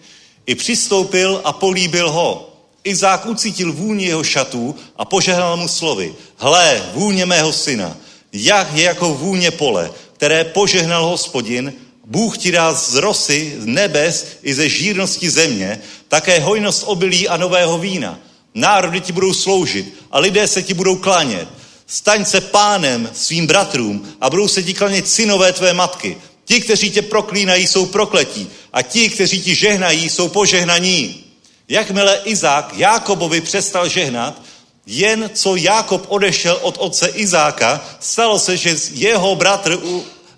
[0.46, 2.52] I přistoupil a políbil ho.
[2.84, 6.14] Izák ucítil vůni jeho šatů a požehnal mu slovy.
[6.36, 7.96] Hle, vůně mého syna,
[8.32, 11.74] jak je jako vůně pole, které požehnal hospodin,
[12.06, 17.36] Bůh ti dá z rosy, z nebes i ze žírnosti země, také hojnost obilí a
[17.36, 18.18] nového vína.
[18.54, 21.48] Národy ti budou sloužit a lidé se ti budou klanět.
[21.86, 26.16] Staň se pánem svým bratrům a budou se ti klanět synové tvé matky.
[26.44, 31.24] Ti, kteří tě proklínají, jsou prokletí a ti, kteří ti žehnají, jsou požehnaní.
[31.68, 34.42] Jakmile Izák Jákobovi přestal žehnat,
[34.86, 39.78] jen co Jákob odešel od otce Izáka, stalo se, že jeho bratr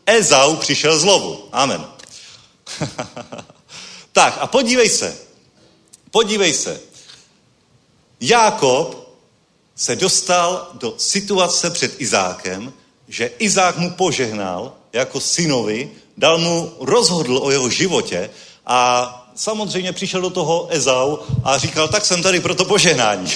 [0.09, 1.49] Ezau přišel zlovu.
[1.53, 1.87] Amen.
[4.13, 5.17] tak a podívej se.
[6.11, 6.81] Podívej se.
[8.21, 9.09] Jákob
[9.77, 12.73] se dostal do situace před Izákem,
[13.09, 18.31] že Izák mu požehnal jako synovi, dal mu, rozhodl o jeho životě
[18.67, 23.33] a samozřejmě přišel do toho Ezau a říkal, tak jsem tady pro to požehnání.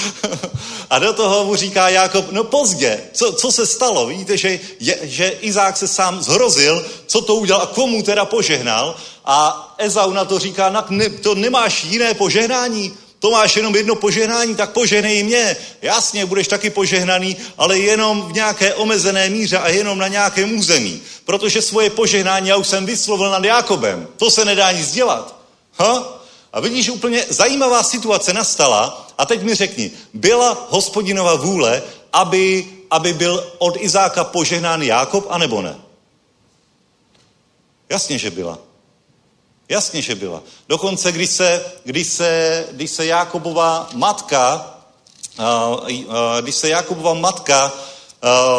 [0.90, 4.06] a do toho mu říká Jakob, no pozdě, co, co se stalo?
[4.06, 8.96] Vidíte, že, je, že Izák se sám zhrozil, co to udělal a komu teda požehnal
[9.24, 12.92] a Ezau na to říká, ne, to nemáš jiné požehnání,
[13.22, 15.56] to máš jenom jedno požehnání, tak požehnej mě.
[15.82, 21.02] Jasně, budeš taky požehnaný, ale jenom v nějaké omezené míře a jenom na nějakém území.
[21.24, 24.08] Protože svoje požehnání já už jsem vyslovil nad Jakobem.
[24.16, 25.36] To se nedá nic dělat.
[25.78, 26.18] Ha?
[26.52, 33.12] A vidíš, úplně zajímavá situace nastala a teď mi řekni, byla hospodinova vůle, aby, aby
[33.12, 35.76] byl od Izáka požehnán Jákob, anebo ne?
[37.88, 38.58] Jasně, že byla.
[39.68, 40.42] Jasně, že byla.
[40.68, 44.76] Dokonce, když se, když se, když se Jakobova matka,
[46.40, 47.72] když se Jakobova matka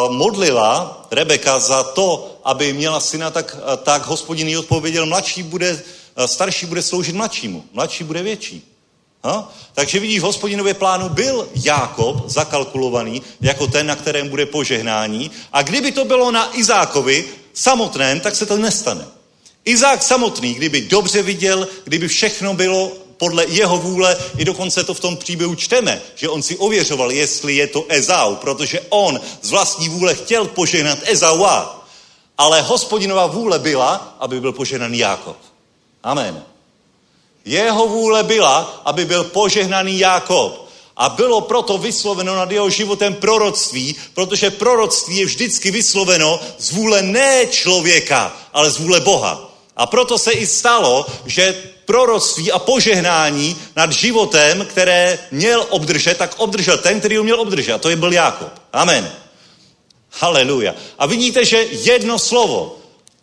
[0.08, 5.82] modlila, Rebeka, za to, aby měla syna, tak, tak hospodin jí odpověděl, mladší bude,
[6.26, 8.70] starší bude sloužit mladšímu, mladší bude větší.
[9.24, 9.52] Ha?
[9.74, 15.30] Takže vidíš, v hospodinově plánu byl Jákob zakalkulovaný jako ten, na kterém bude požehnání.
[15.52, 19.06] A kdyby to bylo na Izákovi samotném, tak se to nestane.
[19.64, 25.00] Izák samotný, kdyby dobře viděl, kdyby všechno bylo podle jeho vůle, i dokonce to v
[25.00, 29.88] tom příběhu čteme, že on si ověřoval, jestli je to Ezau, protože on z vlastní
[29.88, 31.86] vůle chtěl požehnat Ezaua.
[32.38, 35.36] Ale hospodinová vůle byla, aby byl požehnaný Jákob.
[36.02, 36.42] Amen.
[37.44, 40.64] Jeho vůle byla, aby byl požehnaný Jákob.
[40.96, 47.02] A bylo proto vysloveno nad jeho životem proroctví, protože proroctví je vždycky vysloveno z vůle
[47.02, 49.53] ne člověka, ale z vůle Boha.
[49.76, 51.54] A proto se i stalo, že
[51.84, 57.72] proroctví a požehnání nad životem, které měl obdržet, tak obdržel ten, který ho měl obdržet.
[57.72, 58.52] A to je byl Jákob.
[58.72, 59.12] Amen.
[60.10, 60.74] Haleluja.
[60.98, 62.76] A vidíte, že jedno slovo,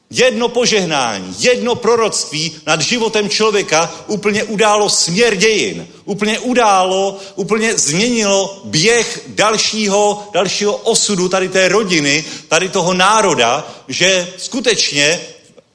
[0.10, 5.88] jedno požehnání, jedno proroctví nad životem člověka úplně událo směr dějin.
[6.06, 14.34] Úplně událo, úplně změnilo běh dalšího, dalšího osudu tady té rodiny, tady toho národa, že
[14.38, 15.22] skutečně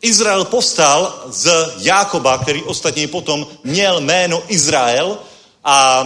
[0.03, 5.19] Izrael povstal z Jákoba, který ostatně potom měl jméno Izrael
[5.65, 6.05] a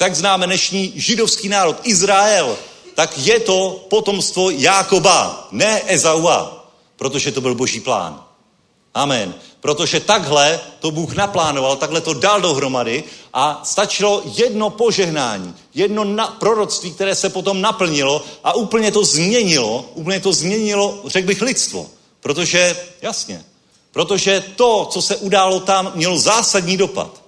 [0.00, 2.56] jak známe dnešní židovský národ Izrael,
[2.94, 6.66] tak je to potomstvo Jákoba, ne Ezaua,
[6.96, 8.24] protože to byl boží plán.
[8.94, 9.34] Amen.
[9.60, 16.26] Protože takhle to Bůh naplánoval, takhle to dal dohromady a stačilo jedno požehnání, jedno na,
[16.26, 21.86] proroctví, které se potom naplnilo a úplně to změnilo, úplně to změnilo, řekl bych, lidstvo.
[22.22, 23.44] Protože, jasně,
[23.92, 27.22] protože to, co se událo tam, mělo zásadní dopad.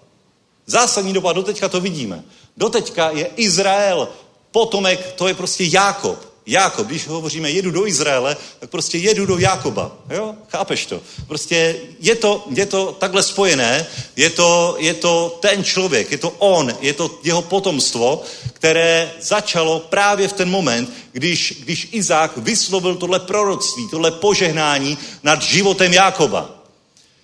[0.67, 2.25] Zásadní dopad, doteďka to vidíme.
[2.57, 4.09] Doteďka je Izrael,
[4.51, 6.34] potomek, to je prostě Jákob.
[6.47, 9.97] Jákob, když hovoříme jedu do Izraele, tak prostě jedu do Jákoba.
[10.11, 10.35] Jo?
[10.49, 11.01] Chápeš to?
[11.27, 13.87] Prostě je to, je to takhle spojené,
[14.17, 18.23] je to, je to ten člověk, je to on, je to jeho potomstvo,
[18.53, 25.43] které začalo právě v ten moment, když, když Izák vyslovil tohle proroctví, tohle požehnání nad
[25.43, 26.65] životem Jákoba.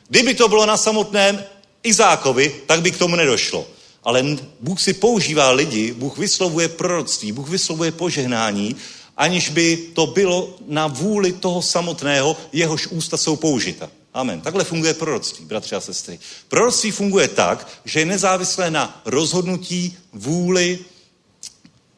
[0.09, 1.45] Kdyby to bylo na samotném
[1.83, 3.67] Izákovi, tak by k tomu nedošlo.
[4.05, 4.25] Ale
[4.61, 8.77] Bůh si používá lidi, Bůh vyslovuje proroctví, Bůh vyslovuje požehnání,
[9.21, 13.91] aniž by to bylo na vůli toho samotného, jehož ústa jsou použita.
[14.15, 14.41] Amen.
[14.41, 16.19] Takhle funguje proroctví, bratři a sestry.
[16.49, 20.79] Proroctví funguje tak, že je nezávislé na rozhodnutí, vůli,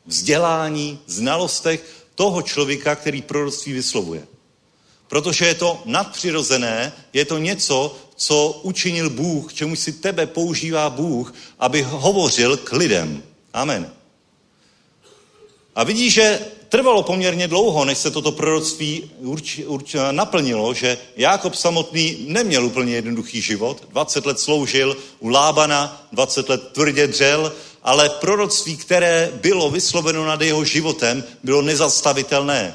[0.07, 4.27] vzdělání, znalostech toho člověka, který proroctví vyslovuje.
[5.09, 11.35] Protože je to nadpřirozené, je to něco, co učinil Bůh, čemu si tebe používá Bůh,
[11.59, 13.23] aby hovořil k lidem.
[13.53, 13.93] Amen.
[15.75, 16.41] A vidíš, že
[16.73, 22.95] trvalo poměrně dlouho, než se toto proroctví urč, urč, naplnilo, že Jákob samotný neměl úplně
[22.95, 23.83] jednoduchý život.
[23.89, 27.53] 20 let sloužil u Lábana, 20 let tvrdě dřel,
[27.83, 32.75] ale proroctví, které bylo vysloveno nad jeho životem, bylo nezastavitelné.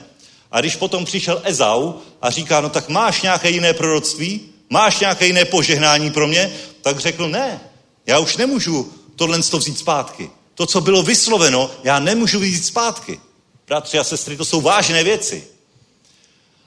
[0.52, 4.42] A když potom přišel Ezau a říká, no tak máš nějaké jiné proroctví?
[4.70, 6.54] Máš nějaké jiné požehnání pro mě?
[6.82, 7.60] Tak řekl, ne,
[8.06, 10.30] já už nemůžu tohle vzít zpátky.
[10.56, 13.20] To, co bylo vysloveno, já nemůžu vzít zpátky.
[13.68, 15.48] Bratři a sestry, to jsou vážné věci.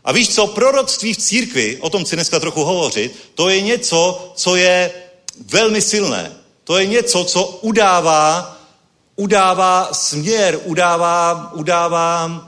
[0.04, 4.32] A víš co, proroctví v církvi, o tom chci dneska trochu hovořit, to je něco,
[4.36, 4.92] co je
[5.46, 6.32] velmi silné.
[6.64, 8.56] To je něco, co udává,
[9.16, 12.46] udává směr, udává, udává,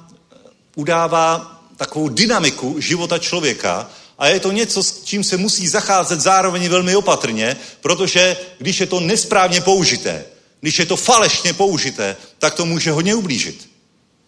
[0.77, 6.69] udává takovou dynamiku života člověka a je to něco, s čím se musí zacházet zároveň
[6.69, 10.25] velmi opatrně, protože když je to nesprávně použité,
[10.61, 13.72] když je to falešně použité, tak to může hodně ublížit.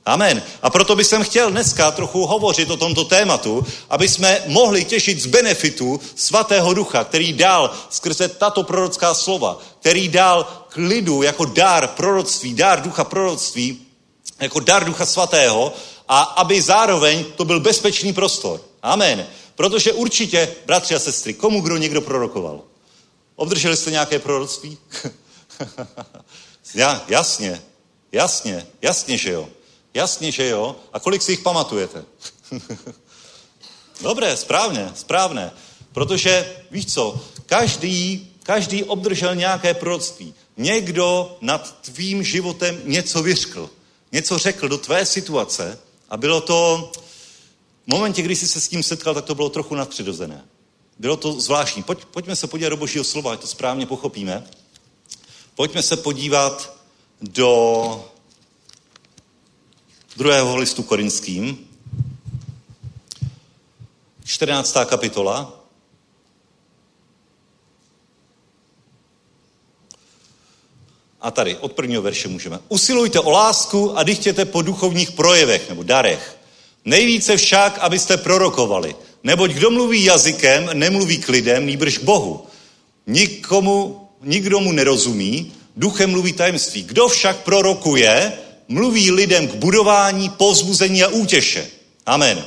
[0.07, 0.43] Amen.
[0.63, 5.27] A proto bych chtěl dneska trochu hovořit o tomto tématu, aby jsme mohli těšit z
[5.27, 11.89] benefitu svatého ducha, který dal skrze tato prorocká slova, který dal k lidu jako dár
[11.89, 13.87] proroctví, dár ducha proroctví,
[14.41, 15.73] jako dar ducha svatého
[16.09, 18.61] a aby zároveň to byl bezpečný prostor.
[18.83, 19.27] Amen.
[19.55, 22.61] Protože určitě, bratři a sestry, komu kdo někdo prorokoval?
[23.37, 24.79] Obdrželi jste nějaké proroctví?
[26.75, 27.63] ja, jasně,
[28.13, 29.49] jasně, jasně, že jo.
[29.95, 30.77] Jasně, že jo.
[30.93, 32.05] A kolik si jich pamatujete?
[34.01, 35.53] Dobré, správně, správné.
[35.93, 40.35] Protože, víš co, každý, každý obdržel nějaké proroctví.
[40.57, 43.71] Někdo nad tvým životem něco vyřkl.
[44.13, 45.79] Něco řekl do tvé situace
[46.11, 46.93] a bylo to,
[47.87, 50.45] v momentě, kdy jsi se s tím setkal, tak to bylo trochu nadpřirozené.
[50.99, 51.83] Bylo to zvláštní.
[51.83, 54.47] Pojď, pojďme se podívat do božího slova, ať to správně pochopíme.
[55.55, 56.77] Pojďme se podívat
[57.21, 58.14] do
[60.17, 61.59] druhého listu korinským,
[64.25, 64.77] 14.
[64.85, 65.61] kapitola.
[71.21, 72.59] A tady od prvního verše můžeme.
[72.69, 76.37] Usilujte o lásku a dychtěte po duchovních projevech nebo darech.
[76.85, 78.97] Nejvíce však, abyste prorokovali.
[79.23, 82.47] Neboť kdo mluví jazykem, nemluví k lidem, nýbrž k Bohu.
[83.07, 86.83] Nikomu, nikdo mu nerozumí, duchem mluví tajemství.
[86.83, 88.33] Kdo však prorokuje,
[88.69, 91.71] mluví lidem k budování, pozbuzení a útěše.
[92.07, 92.45] Amen.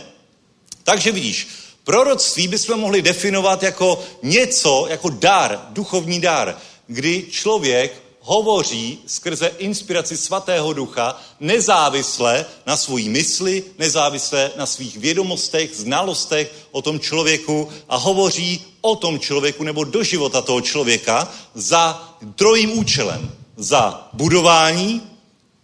[0.83, 1.47] Takže vidíš,
[1.83, 6.57] proroctví bychom mohli definovat jako něco, jako dar, duchovní dar,
[6.87, 15.75] kdy člověk hovoří skrze inspiraci svatého ducha nezávisle na svojí mysli, nezávisle na svých vědomostech,
[15.75, 22.15] znalostech o tom člověku a hovoří o tom člověku nebo do života toho člověka za
[22.35, 23.31] trojím účelem.
[23.57, 25.01] Za budování,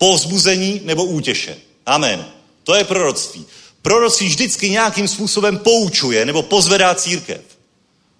[0.03, 1.57] povzbuzení nebo útěše.
[1.85, 2.25] Amen.
[2.63, 3.45] To je proroctví.
[3.81, 7.41] Proroctví vždycky nějakým způsobem poučuje nebo pozvedá církev.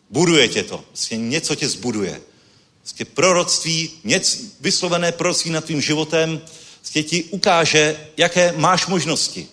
[0.09, 0.84] Buduje tě to.
[0.88, 2.21] Vlastně něco tě zbuduje.
[2.84, 6.41] Vlastně proroctví, něco, vyslovené proroctví nad tvým životem
[6.81, 9.47] vlastně ti ukáže, jaké máš možnosti.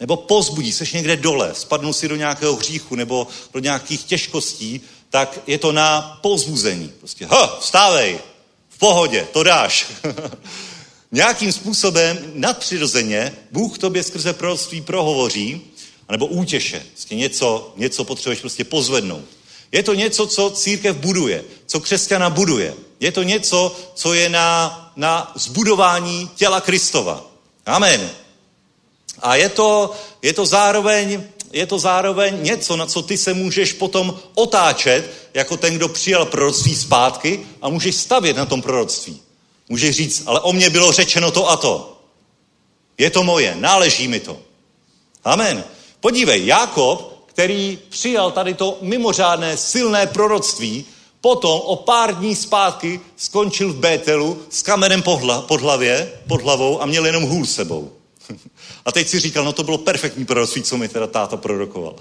[0.00, 4.80] Nebo pozbudí, seš někde dole, spadnu si do nějakého hříchu nebo do nějakých těžkostí,
[5.10, 6.92] tak je to na pozbuzení.
[6.98, 8.18] Prostě, ha, vstávej,
[8.68, 9.86] v pohodě, to dáš.
[11.12, 15.60] nějakým způsobem nadpřirozeně Bůh tobě skrze proroctví prohovoří,
[16.10, 16.86] nebo útěše.
[16.92, 19.24] Prostě něco, něco potřebuješ prostě pozvednout.
[19.72, 22.74] Je to něco, co církev buduje, co křesťana buduje.
[23.00, 27.26] Je to něco, co je na, na zbudování těla Kristova.
[27.66, 28.10] Amen.
[29.18, 33.72] A je to, je to zároveň je to zároveň něco, na co ty se můžeš
[33.72, 39.20] potom otáčet, jako ten, kdo přijal proroctví zpátky a můžeš stavět na tom proroctví.
[39.72, 42.00] Může říct, ale o mě bylo řečeno to a to.
[42.98, 44.38] Je to moje, náleží mi to.
[45.24, 45.64] Amen.
[46.00, 50.84] Podívej, Jakob, který přijal tady to mimořádné silné proroctví,
[51.20, 56.86] potom o pár dní zpátky skončil v Bételu s kamenem pod, hlavě, pod hlavou a
[56.86, 57.92] měl jenom hůl sebou.
[58.84, 61.96] A teď si říkal, no to bylo perfektní proroctví, co mi teda táta prorokoval.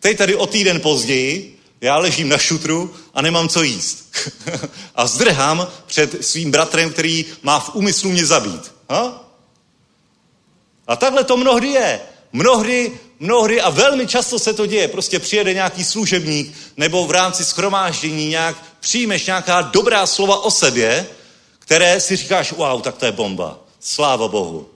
[0.00, 4.12] Teď tady o týden později já ležím na šutru a nemám co jíst.
[4.94, 8.72] a zdrhám před svým bratrem, který má v úmyslu mě zabít.
[8.90, 9.24] Ha?
[10.86, 12.00] A takhle to mnohdy je.
[12.32, 14.88] Mnohdy, mnohdy a velmi často se to děje.
[14.88, 21.06] Prostě přijede nějaký služebník nebo v rámci schromáždění nějak přijmeš nějaká dobrá slova o sobě,
[21.58, 23.58] které si říkáš, wow, tak to je bomba.
[23.80, 24.68] Sláva Bohu.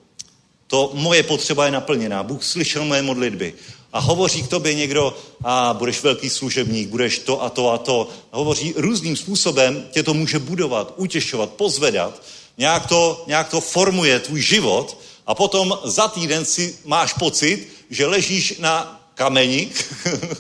[0.67, 2.23] To moje potřeba je naplněná.
[2.23, 3.55] Bůh slyšel moje modlitby.
[3.93, 8.09] A hovoří k tobě někdo, a budeš velký služebník, budeš to a to a to.
[8.33, 12.23] A hovoří různým způsobem, tě to může budovat, utěšovat, pozvedat,
[12.59, 18.07] nějak to, nějak to formuje tvůj život a potom za týden si máš pocit, že
[18.07, 19.71] ležíš na kameni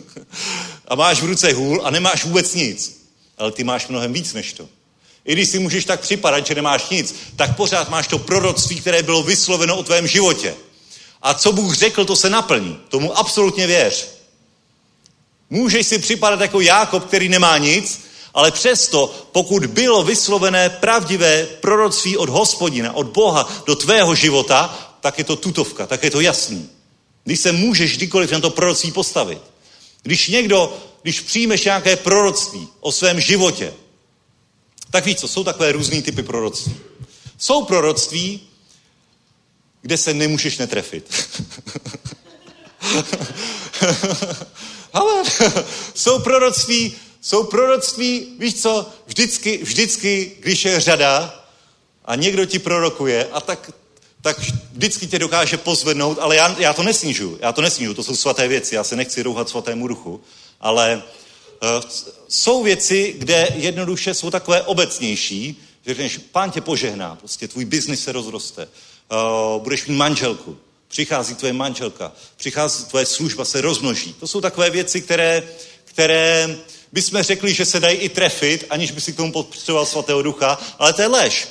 [0.88, 2.99] a máš v ruce hůl a nemáš vůbec nic.
[3.38, 4.68] Ale ty máš mnohem víc než to.
[5.24, 9.03] I když si můžeš tak připadat, že nemáš nic, tak pořád máš to proroctví, které
[9.03, 10.55] bylo vysloveno o tvém životě.
[11.22, 12.80] A co Bůh řekl, to se naplní.
[12.88, 14.08] Tomu absolutně věř.
[15.50, 18.00] Můžeš si připadat jako Jákob, který nemá nic,
[18.34, 25.18] ale přesto, pokud bylo vyslovené pravdivé proroctví od hospodina, od Boha do tvého života, tak
[25.18, 26.70] je to tutovka, tak je to jasný.
[27.24, 29.42] Když se můžeš kdykoliv na to proroctví postavit.
[30.02, 33.74] Když někdo, když přijmeš nějaké proroctví o svém životě,
[34.90, 36.76] tak víš co, jsou takové různý typy proroctví.
[37.38, 38.47] Jsou proroctví,
[39.89, 41.14] kde se nemůžeš netrefit.
[44.93, 45.22] Ale
[45.95, 51.45] jsou proroctví, jsou proroctví, víš co, vždycky, vždycky, když je řada
[52.05, 53.70] a někdo ti prorokuje, a tak,
[54.22, 54.39] tak
[54.72, 58.49] vždycky tě dokáže pozvednout, ale já, já to nesnižu, já to nesnižu, to jsou svaté
[58.49, 60.20] věci, já se nechci rouhat svatému duchu,
[60.61, 61.03] ale uh,
[62.28, 68.05] jsou věci, kde jednoduše jsou takové obecnější, že řekneš, pán tě požehná, prostě tvůj biznis
[68.05, 68.68] se rozroste,
[69.12, 74.12] uh, budeš mít manželku, přichází tvoje manželka, přichází tvoje služba, se rozmnoží.
[74.20, 75.42] To jsou takové věci, které,
[75.84, 76.56] které
[76.92, 80.59] bychom řekli, že se dají i trefit, aniž by si k tomu potřeboval svatého ducha,
[80.78, 81.48] ale to je lež.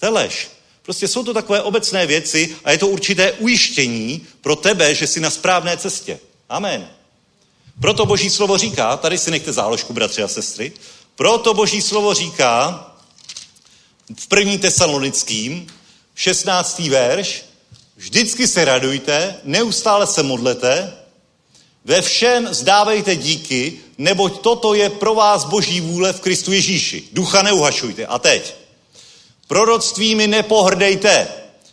[0.00, 0.48] To je lež.
[0.82, 5.20] Prostě jsou to takové obecné věci a je to určité ujištění pro tebe, že jsi
[5.20, 6.20] na správné cestě.
[6.48, 6.90] Amen.
[7.80, 10.72] Proto Boží slovo říká, tady si nechte záložku, bratři a sestry,
[11.16, 12.86] proto Boží slovo říká
[14.20, 15.66] v první tesalonickým,
[16.18, 16.78] 16.
[16.78, 17.44] verš,
[17.96, 20.92] vždycky se radujte, neustále se modlete,
[21.84, 27.04] ve všem zdávejte díky, neboť toto je pro vás boží vůle v Kristu Ježíši.
[27.12, 28.06] Ducha neuhašujte.
[28.06, 28.54] A teď.
[29.46, 31.28] Proroctvími nepohrdejte.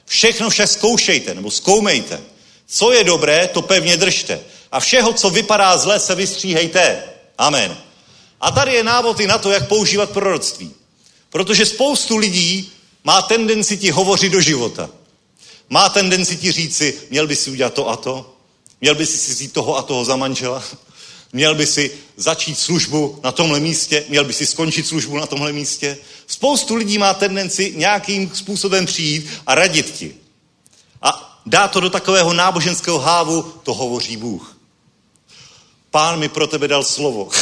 [0.05, 2.21] Všechno však zkoušejte, nebo zkoumejte.
[2.67, 4.39] Co je dobré, to pevně držte.
[4.71, 7.03] A všeho, co vypadá zle, se vystříhejte.
[7.37, 7.77] Amen.
[8.41, 10.71] A tady je návod i na to, jak používat proroctví.
[11.29, 12.71] Protože spoustu lidí
[13.05, 14.89] má tendenci ti hovořit do života.
[15.69, 18.35] Má tendenci ti říci, měl by si udělat to a to,
[18.81, 20.63] měl by si si vzít toho a toho za manžela,
[21.33, 25.51] měl by si začít službu na tomhle místě, měl by si skončit službu na tomhle
[25.51, 25.97] místě.
[26.27, 30.15] Spoustu lidí má tendenci nějakým způsobem přijít a radit ti.
[31.01, 34.57] A dá to do takového náboženského hávu, to hovoří Bůh.
[35.91, 37.29] Pán mi pro tebe dal slovo.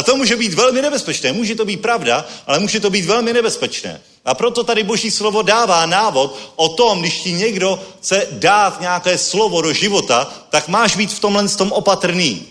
[0.00, 1.32] a to může být velmi nebezpečné.
[1.32, 4.00] Může to být pravda, ale může to být velmi nebezpečné.
[4.24, 9.18] A proto tady Boží slovo dává návod o tom, když ti někdo chce dát nějaké
[9.18, 12.46] slovo do života, tak máš být v tomhle tom opatrný.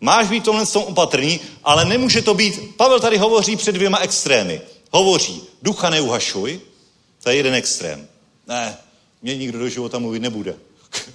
[0.00, 3.98] Máš být v tomhle tom opatrný, ale nemůže to být, Pavel tady hovoří před dvěma
[3.98, 4.60] extrémy.
[4.90, 6.60] Hovoří, ducha neuhašuj,
[7.22, 8.08] to je jeden extrém.
[8.46, 8.76] Ne,
[9.22, 10.54] mě nikdo do života mluvit nebude.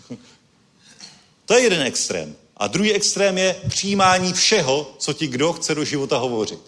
[1.46, 2.36] to je jeden extrém.
[2.58, 6.60] A druhý extrém je přijímání všeho, co ti kdo chce do života hovořit.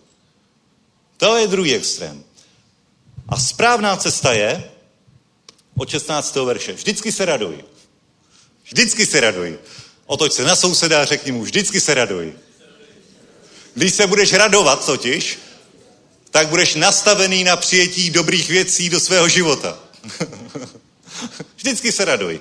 [1.17, 2.23] To je druhý extrém.
[3.29, 4.71] A správná cesta je
[5.77, 6.35] od 16.
[6.35, 6.73] verše.
[6.73, 7.63] Vždycky se raduj.
[8.63, 9.59] Vždycky se raduj.
[10.05, 12.33] Otoč se na souseda a řekni mu, vždycky se raduj.
[13.73, 15.39] Když se budeš radovat totiž,
[16.31, 19.79] tak budeš nastavený na přijetí dobrých věcí do svého života.
[21.55, 22.39] vždycky se raduj.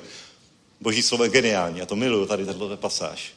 [0.80, 3.32] Boží slovo je geniální, já to miluju, tady tato pasáž.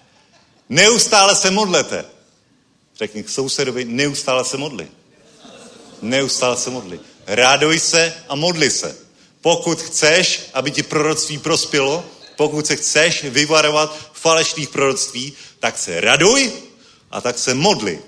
[0.70, 2.06] Neustále se modlete.
[2.96, 4.88] Řekni k sousedovi, neustále se modli.
[6.02, 7.00] Neustále se modli.
[7.28, 8.98] Ráduj se a modli se.
[9.42, 12.06] Pokud chceš, aby ti proroctví prospělo,
[12.38, 16.52] pokud se chceš vyvarovat falešných proroctví, tak se raduj
[17.12, 18.00] a tak se modli.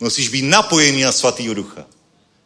[0.00, 1.86] Musíš být napojený na svatého ducha.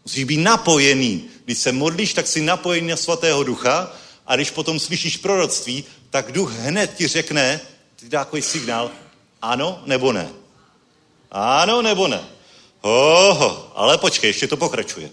[0.04, 1.24] Musíš být napojený.
[1.44, 3.92] Když se modlíš, tak jsi napojený na svatého ducha
[4.26, 7.60] a když potom slyšíš proroctví, tak duch hned ti řekne,
[7.96, 8.90] ti dá takový signál,
[9.42, 10.30] ano nebo ne.
[11.30, 12.20] Ano nebo ne.
[12.80, 15.10] Oho, ale počkej, ještě to pokračuje.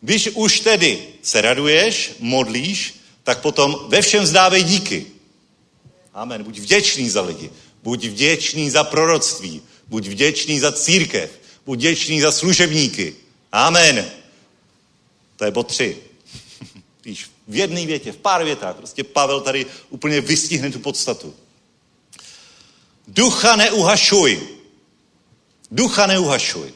[0.00, 5.06] Když už tedy se raduješ, modlíš, tak potom ve všem vzdávej díky.
[6.14, 6.42] Amen.
[6.42, 7.50] Buď vděčný za lidi.
[7.82, 9.62] Buď vděčný za proroctví.
[9.86, 11.30] Buď vděčný za církev.
[11.66, 13.14] Buď vděčný za služebníky.
[13.52, 14.10] Amen.
[15.36, 15.96] To je bod tři.
[17.04, 18.76] Víš, v jedné větě, v pár větách.
[18.76, 21.34] Prostě Pavel tady úplně vystihne tu podstatu.
[23.08, 24.48] Ducha neuhašuj.
[25.70, 26.74] Ducha neuhašuj.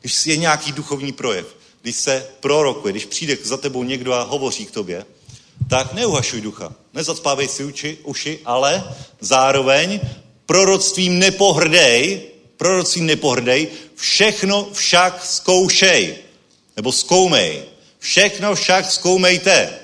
[0.00, 4.66] Když je nějaký duchovní projev, když se prorokuje, když přijde za tebou někdo a hovoří
[4.66, 5.06] k tobě,
[5.70, 6.74] tak neuhašuj ducha.
[6.92, 10.00] Nezacpávej si uči, uši, ale zároveň
[10.46, 12.22] proroctvím nepohrdej,
[12.56, 16.16] proroctvím nepohrdej, všechno však zkoušej,
[16.76, 17.62] nebo zkoumej.
[17.98, 19.83] Všechno však zkoumejte.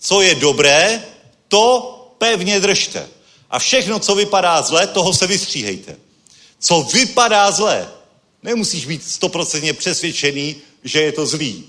[0.00, 1.02] Co je dobré,
[1.48, 3.08] to pevně držte.
[3.50, 5.96] A všechno, co vypadá zle, toho se vystříhejte.
[6.58, 7.88] Co vypadá zle,
[8.42, 11.64] nemusíš být stoprocentně přesvědčený, že je to zlý.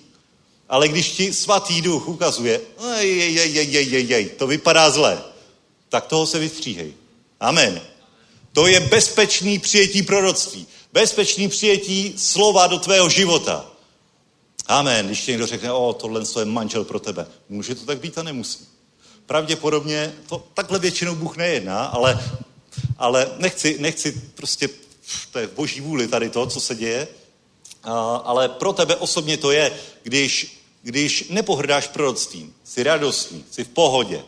[0.70, 2.62] Ale když ti svatý duch ukazuje,
[3.00, 5.24] jej, jej, jej, jej, jej, to vypadá zle,
[5.90, 6.94] tak toho se vystříhej.
[7.40, 7.82] Amen.
[8.54, 10.68] To je bezpečný přijetí proroctví.
[10.94, 13.66] Bezpečný přijetí slova do tvého života.
[14.70, 15.06] Amen.
[15.06, 17.28] Když někdo řekne, o, tohle je manžel pro tebe.
[17.50, 18.68] Může to tak být a nemusí.
[19.26, 22.24] Pravděpodobně to takhle většinou Bůh nejedná, ale,
[22.98, 24.70] ale nechci, nechci prostě,
[25.32, 27.08] to je v boží vůli tady to, co se děje,
[27.84, 33.70] a, ale pro tebe osobně to je, když, když nepohrdáš proroctvím, jsi radostný, jsi v
[33.70, 34.24] pohodě,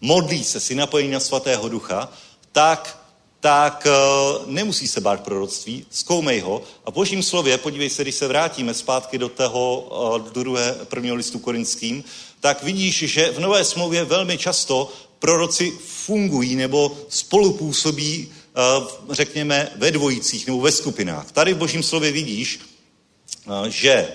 [0.00, 2.12] modlí se, jsi napojený na svatého ducha,
[2.52, 3.01] tak
[3.42, 6.62] tak uh, nemusí se bát proroctví, zkoumej ho.
[6.84, 10.72] A v božím slově, podívej se, když se vrátíme zpátky do toho uh, do druhé
[10.84, 12.04] prvního listu korinským,
[12.40, 18.32] tak vidíš, že v Nové smlouvě velmi často proroci fungují nebo spolupůsobí,
[18.78, 21.32] uh, řekněme, ve dvojicích nebo ve skupinách.
[21.32, 22.60] Tady v božím slově vidíš,
[23.68, 24.08] že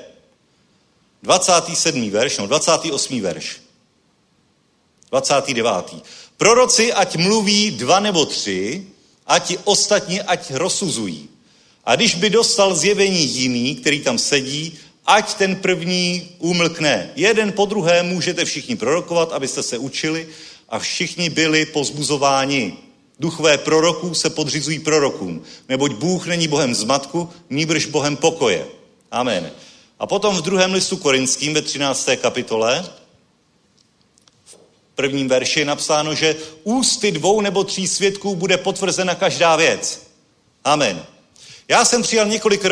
[1.24, 2.10] 27.
[2.10, 3.22] verš, no 28.
[3.22, 3.62] verš,
[5.12, 5.68] 29.
[6.38, 8.88] Proroci, ať mluví dva nebo tři,
[9.28, 11.30] a ti ostatní ať rozsuzují.
[11.86, 17.10] A když by dostal zjevení jiný, který tam sedí, ať ten první umlkne.
[17.16, 20.28] Jeden po druhé můžete všichni prorokovat, abyste se učili
[20.70, 22.74] a všichni byli pozbuzováni.
[23.20, 28.66] Duchové proroků se podřizují prorokům, neboť Bůh není Bohem zmatku, nýbrž Bohem pokoje.
[29.12, 29.52] Amen.
[30.00, 32.10] A potom v druhém listu korinským ve 13.
[32.22, 32.86] kapitole
[34.98, 40.08] prvním verši je napsáno, že ústy dvou nebo tří svědků bude potvrzena každá věc.
[40.64, 41.06] Amen.
[41.68, 42.66] Já jsem přijal několik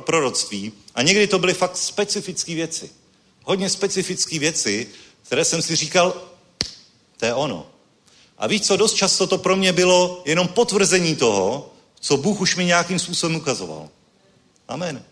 [0.00, 2.90] proroctví a někdy to byly fakt specifické věci.
[3.44, 4.86] Hodně specifické věci,
[5.22, 6.22] které jsem si říkal,
[7.16, 7.66] to je ono.
[8.38, 11.70] A víš co, dost často to pro mě bylo jenom potvrzení toho,
[12.00, 13.88] co Bůh už mi nějakým způsobem ukazoval.
[14.68, 15.04] Amen.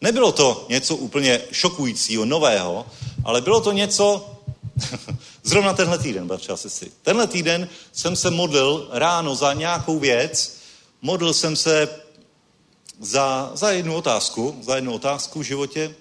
[0.00, 2.86] Nebylo to něco úplně šokujícího, nového,
[3.24, 4.36] ale bylo to něco,
[5.48, 6.90] Zrovna tenhle týden, bratře a sestry.
[7.02, 10.58] Tenhle týden jsem se modlil ráno za nějakou věc,
[11.02, 11.88] modlil jsem se
[13.00, 15.94] za, za jednu otázku, za jednu otázku v životě.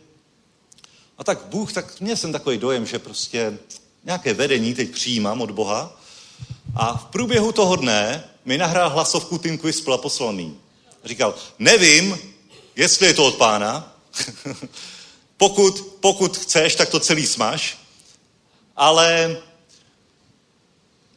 [1.17, 3.57] A tak Bůh, tak měl jsem takový dojem, že prostě
[4.03, 5.99] nějaké vedení teď přijímám od Boha.
[6.75, 10.57] A v průběhu toho dne mi nahrál hlasovku Tim Quispel a poslaný.
[11.05, 12.19] Říkal, nevím,
[12.75, 13.95] jestli je to od pána,
[15.37, 17.86] pokud, pokud chceš, tak to celý smaž,
[18.77, 19.37] ale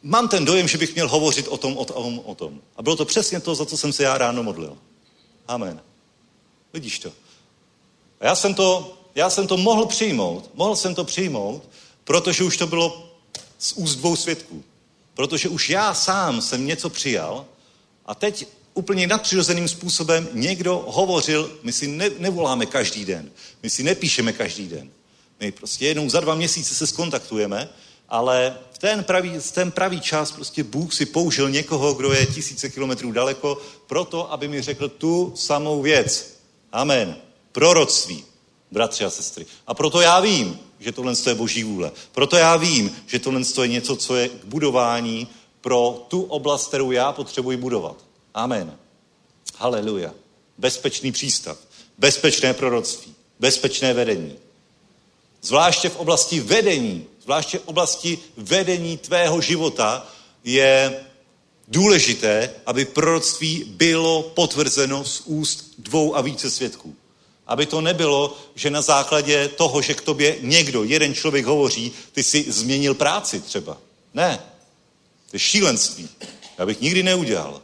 [0.03, 2.61] mám ten dojem, že bych měl hovořit o tom, o tom, o tom.
[2.77, 4.77] A bylo to přesně to, za co jsem se já ráno modlil.
[5.47, 5.81] Amen.
[6.73, 7.11] Vidíš to?
[8.19, 11.69] A já jsem to, já jsem to mohl přijmout, mohl jsem to přijmout,
[12.03, 13.11] protože už to bylo
[13.59, 14.63] z úst dvou svědků.
[15.13, 17.45] Protože už já sám jsem něco přijal
[18.05, 23.31] a teď úplně nadpřirozeným způsobem někdo hovořil, my si ne, nevoláme každý den,
[23.63, 24.89] my si nepíšeme každý den.
[25.41, 27.69] My prostě jednou za dva měsíce se skontaktujeme,
[28.09, 32.25] ale v ten pravý, v ten pravý čas prostě Bůh si použil někoho, kdo je
[32.25, 36.37] tisíce kilometrů daleko, proto, aby mi řekl tu samou věc.
[36.71, 37.15] Amen.
[37.51, 38.23] Proroctví,
[38.71, 39.45] bratři a sestry.
[39.67, 41.91] A proto já vím, že tohle je boží vůle.
[42.11, 45.27] Proto já vím, že tohle je něco, co je k budování
[45.61, 47.97] pro tu oblast, kterou já potřebuji budovat.
[48.33, 48.77] Amen.
[49.57, 50.13] Haleluja.
[50.57, 51.57] Bezpečný přístav,
[51.97, 54.35] bezpečné proroctví, bezpečné vedení.
[55.41, 60.07] Zvláště v oblasti vedení, zvláště v oblasti vedení tvého života
[60.43, 61.03] je
[61.67, 66.95] důležité, aby proroctví bylo potvrzeno z úst dvou a více svědků.
[67.47, 72.23] Aby to nebylo, že na základě toho, že k tobě někdo, jeden člověk hovoří, ty
[72.23, 73.77] si změnil práci třeba.
[74.13, 74.39] Ne.
[75.29, 76.09] To je šílenství.
[76.57, 77.61] Já bych nikdy neudělal.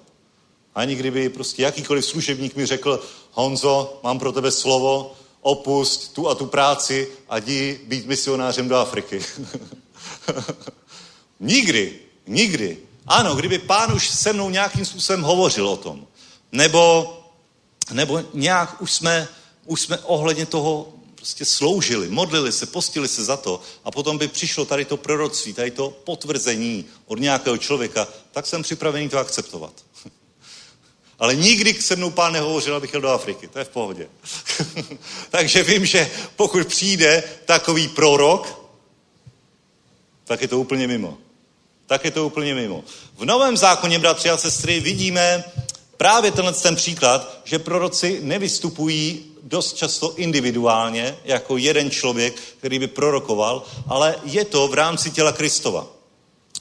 [0.75, 6.35] Ani kdyby prostě jakýkoliv služebník mi řekl, Honzo, mám pro tebe slovo, opust tu a
[6.35, 9.25] tu práci a jdi být misionářem do Afriky.
[11.39, 12.77] nikdy, nikdy.
[13.07, 16.07] Ano, kdyby pán už se mnou nějakým způsobem hovořil o tom,
[16.51, 17.13] nebo,
[17.91, 19.27] nebo nějak už jsme,
[19.65, 24.27] už jsme ohledně toho prostě sloužili, modlili se, postili se za to a potom by
[24.27, 29.86] přišlo tady to proroctví, tady to potvrzení od nějakého člověka, tak jsem připravený to akceptovat.
[31.19, 33.47] Ale nikdy se mnou pán nehovořil, abych jel do Afriky.
[33.47, 34.07] To je v pohodě.
[35.29, 38.67] Takže vím, že pokud přijde takový prorok,
[40.25, 41.17] tak je to úplně mimo.
[41.87, 42.83] Tak je to úplně mimo.
[43.17, 45.43] V Novém zákoně, bratři a sestry, vidíme
[45.97, 52.87] právě tenhle ten příklad, že proroci nevystupují dost často individuálně, jako jeden člověk, který by
[52.87, 55.87] prorokoval, ale je to v rámci těla Kristova.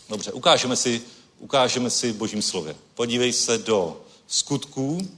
[0.08, 1.02] Dobře, ukážeme si,
[1.38, 2.76] ukážeme si v božím slově.
[2.94, 5.09] Podívej se do skutků.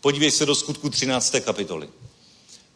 [0.00, 1.34] Podívej se do skutku 13.
[1.40, 1.88] kapitoly.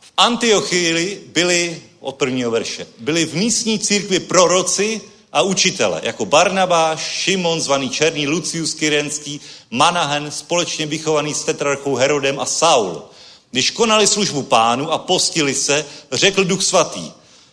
[0.00, 5.00] V Antiochii byli, od prvního verše, byli v místní církvi proroci
[5.32, 12.40] a učitele, jako Barnabáš, Šimon, zvaný Černý, Lucius Kyrenský, Manahen, společně vychovaný s tetrarchou Herodem
[12.40, 13.02] a Saul.
[13.50, 17.12] Když konali službu pánu a postili se, řekl duch svatý,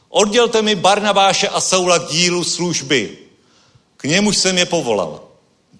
[0.09, 3.17] oddělte mi Barnabáše a Saula k dílu služby.
[3.97, 5.30] K němuž jsem je povolal.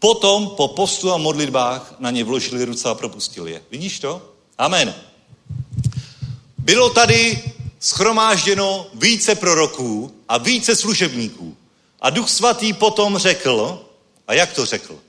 [0.02, 3.62] Potom po postu a modlitbách na ně vložili ruce a propustili je.
[3.72, 4.34] Vidíš to?
[4.58, 4.96] Amen.
[6.58, 7.44] Bylo tady
[7.80, 11.58] schromážděno více proroků a více služebníků.
[12.02, 13.86] A duch svatý potom řekl,
[14.28, 15.00] a jak to řekl?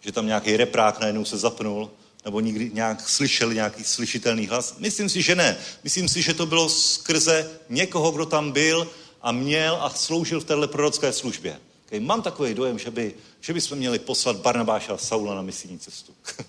[0.00, 1.90] Že tam nějaký reprák najednou se zapnul,
[2.24, 4.74] nebo někdy nějak slyšeli nějaký slyšitelný hlas?
[4.78, 5.56] Myslím si, že ne.
[5.84, 8.90] Myslím si, že to bylo skrze někoho, kdo tam byl
[9.22, 11.60] a měl a sloužil v této prorocké službě.
[11.88, 15.78] Okay, mám takový dojem, že, by, že bychom měli poslat Barnabáša a Saula na misijní
[15.78, 16.12] cestu.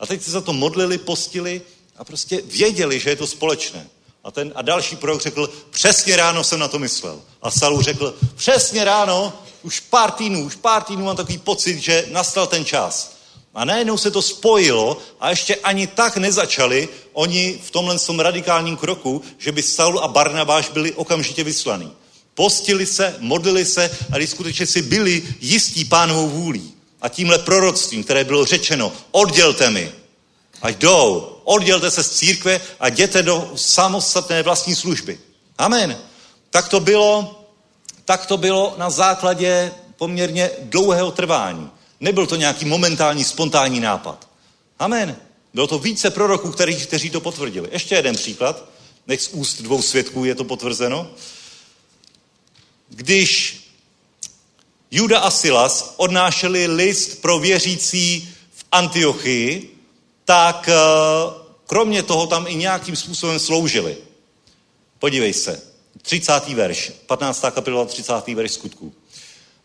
[0.00, 1.62] a teď se za to modlili, postili
[1.96, 3.88] a prostě věděli, že je to společné.
[4.24, 7.22] A, ten, a další prorok řekl, přesně ráno jsem na to myslel.
[7.42, 9.32] A Saul řekl, přesně ráno,
[9.62, 13.16] už pár týdnů, už pár týdnů mám takový pocit, že nastal ten čas.
[13.54, 18.76] A najednou se to spojilo a ještě ani tak nezačali oni v tomhle tom radikálním
[18.76, 21.92] kroku, že by Saul a Barnabáš byli okamžitě vyslaní.
[22.38, 26.72] Postili se, modlili se a skutečně si byli jistí pánovou vůlí.
[27.00, 29.92] A tímhle proroctvím, které bylo řečeno, oddělte mi,
[30.62, 35.18] ať jdou, oddělte se z církve a jděte do samostatné vlastní služby.
[35.58, 35.98] Amen.
[36.50, 37.44] Tak to bylo,
[38.04, 41.70] tak to bylo na základě poměrně dlouhého trvání.
[42.00, 44.28] Nebyl to nějaký momentální, spontánní nápad.
[44.78, 45.16] Amen.
[45.54, 47.68] Bylo to více proroků, kteří, kteří to potvrdili.
[47.72, 48.64] Ještě jeden příklad.
[49.06, 51.10] Nech z úst dvou svědků je to potvrzeno.
[52.88, 53.60] Když
[54.90, 59.74] Juda a Silas odnášeli list pro věřící v Antiochii,
[60.24, 60.74] tak eh,
[61.66, 63.96] kromě toho tam i nějakým způsobem sloužili.
[64.98, 65.62] Podívej se,
[66.02, 66.48] 30.
[66.48, 67.44] verš, 15.
[67.50, 68.28] kapitola, 30.
[68.28, 68.92] verš skutků.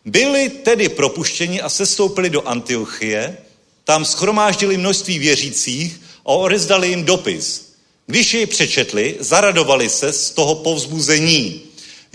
[0.04, 3.36] Byli tedy propuštěni a sestoupili do Antiochie,
[3.84, 7.74] tam schromáždili množství věřících a odezdali jim dopis.
[8.06, 11.60] Když jej přečetli, zaradovali se z toho povzbuzení.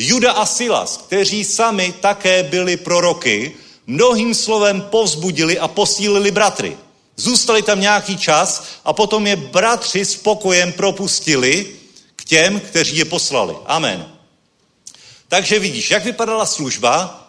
[0.02, 3.56] Juda a Silas, kteří sami také byli proroky,
[3.88, 6.78] mnohým slovem povzbudili a posílili bratry.
[7.16, 11.76] Zůstali tam nějaký čas a potom je bratři s pokojem propustili
[12.16, 13.56] k těm, kteří je poslali.
[13.66, 14.12] Amen.
[15.28, 17.28] Takže vidíš, jak vypadala služba,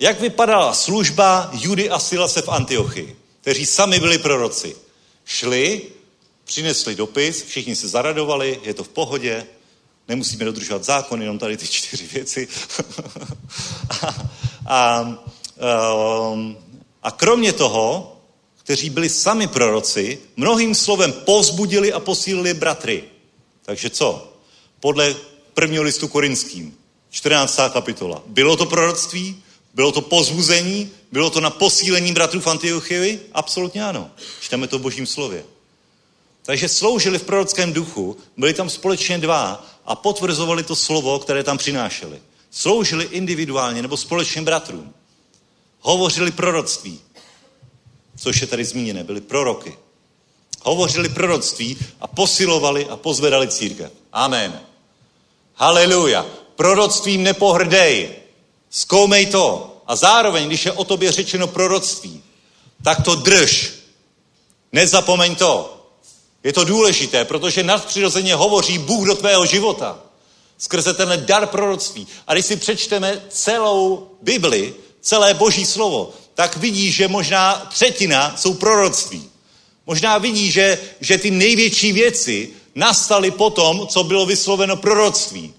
[0.00, 4.76] jak vypadala služba Judy a Silase v Antiochii, kteří sami byli proroci.
[5.24, 5.82] Šli,
[6.44, 9.46] přinesli dopis, všichni se zaradovali, je to v pohodě,
[10.08, 12.48] nemusíme dodržovat zákon, jenom tady ty čtyři věci.
[14.00, 14.14] a,
[14.66, 15.02] a,
[16.32, 16.56] um,
[17.02, 18.16] a kromě toho,
[18.62, 23.04] kteří byli sami proroci, mnohým slovem pozbudili a posílili bratry.
[23.62, 24.32] Takže co?
[24.80, 25.16] Podle
[25.54, 26.76] prvního listu korinským,
[27.10, 27.60] 14.
[27.72, 28.22] kapitola.
[28.26, 29.42] Bylo to proroctví?
[29.74, 30.90] Bylo to pozbuzení?
[31.12, 33.28] Bylo to na posílení bratrů v Antiochii?
[33.32, 34.10] Absolutně ano.
[34.40, 35.44] Čteme to v božím slově.
[36.42, 41.58] Takže sloužili v prorockém duchu, byli tam společně dva a potvrzovali to slovo, které tam
[41.58, 42.22] přinášeli.
[42.50, 44.94] Sloužili individuálně nebo společně bratrům.
[45.80, 47.00] Hovořili proroctví,
[48.18, 49.78] což je tady zmíněné, byli proroky.
[50.62, 53.92] Hovořili proroctví a posilovali a pozvedali církev.
[54.12, 54.60] Amen.
[55.54, 56.26] Haleluja.
[56.56, 58.10] Proroctvím nepohrdej.
[58.70, 59.76] Zkoumej to.
[59.86, 62.22] A zároveň, když je o tobě řečeno proroctví,
[62.82, 63.72] tak to drž.
[64.72, 65.75] Nezapomeň to.
[66.46, 69.98] Je to důležité, protože nadpřirozeně hovoří Bůh do tvého života.
[70.58, 72.06] Skrze tenhle dar proroctví.
[72.26, 78.54] A když si přečteme celou Bibli, celé Boží slovo, tak vidí, že možná třetina jsou
[78.54, 79.30] proroctví.
[79.86, 85.54] Možná vidí, že, že ty největší věci nastaly potom, co bylo vysloveno proroctví.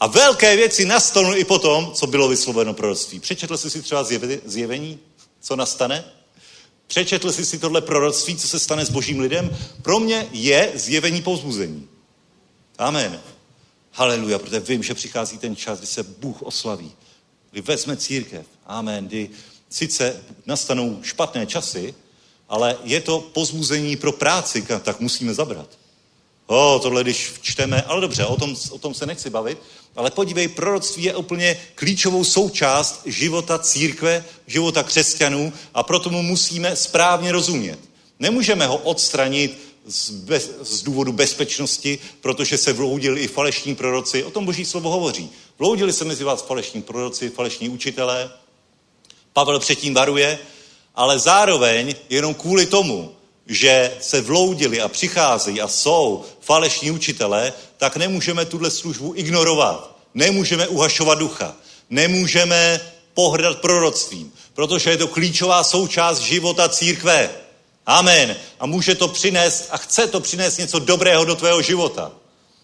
[0.00, 3.20] A velké věci nastanou i potom, co bylo vysloveno proroctví.
[3.20, 4.06] Přečetl jsi si třeba
[4.44, 4.98] zjevení,
[5.40, 6.04] co nastane?
[6.86, 9.56] Přečetl jsi si tohle proroctví, co se stane s božím lidem?
[9.82, 11.88] Pro mě je zjevení pouzbuzení.
[12.78, 13.20] Amen.
[13.92, 16.92] Haleluja, protože vím, že přichází ten čas, kdy se Bůh oslaví.
[17.50, 18.46] Kdy vezme církev.
[18.66, 19.06] Amen.
[19.06, 19.30] Kdy
[19.70, 21.94] sice nastanou špatné časy,
[22.48, 25.78] ale je to pozbuzení pro práci, tak musíme zabrat.
[26.46, 29.58] O, tohle když čteme, ale dobře, o tom, o tom se nechci bavit,
[29.96, 36.76] ale podívej, proroctví je úplně klíčovou součást života církve, života křesťanů a proto mu musíme
[36.76, 37.78] správně rozumět.
[38.18, 44.24] Nemůžeme ho odstranit z, bez, z důvodu bezpečnosti, protože se vloudili i falešní proroci.
[44.24, 45.30] O tom Boží slovo hovoří.
[45.58, 48.30] Vloudili se mezi vás falešní proroci, falešní učitelé.
[49.32, 50.38] Pavel předtím varuje,
[50.94, 53.15] ale zároveň jenom kvůli tomu,
[53.46, 59.96] že se vloudili a přicházejí a jsou falešní učitelé, tak nemůžeme tuhle službu ignorovat.
[60.14, 61.54] Nemůžeme uhašovat ducha.
[61.90, 62.80] Nemůžeme
[63.14, 67.30] pohrdat proroctvím, protože je to klíčová součást života církve.
[67.86, 68.36] Amen.
[68.60, 72.12] A může to přinést a chce to přinést něco dobrého do tvého života.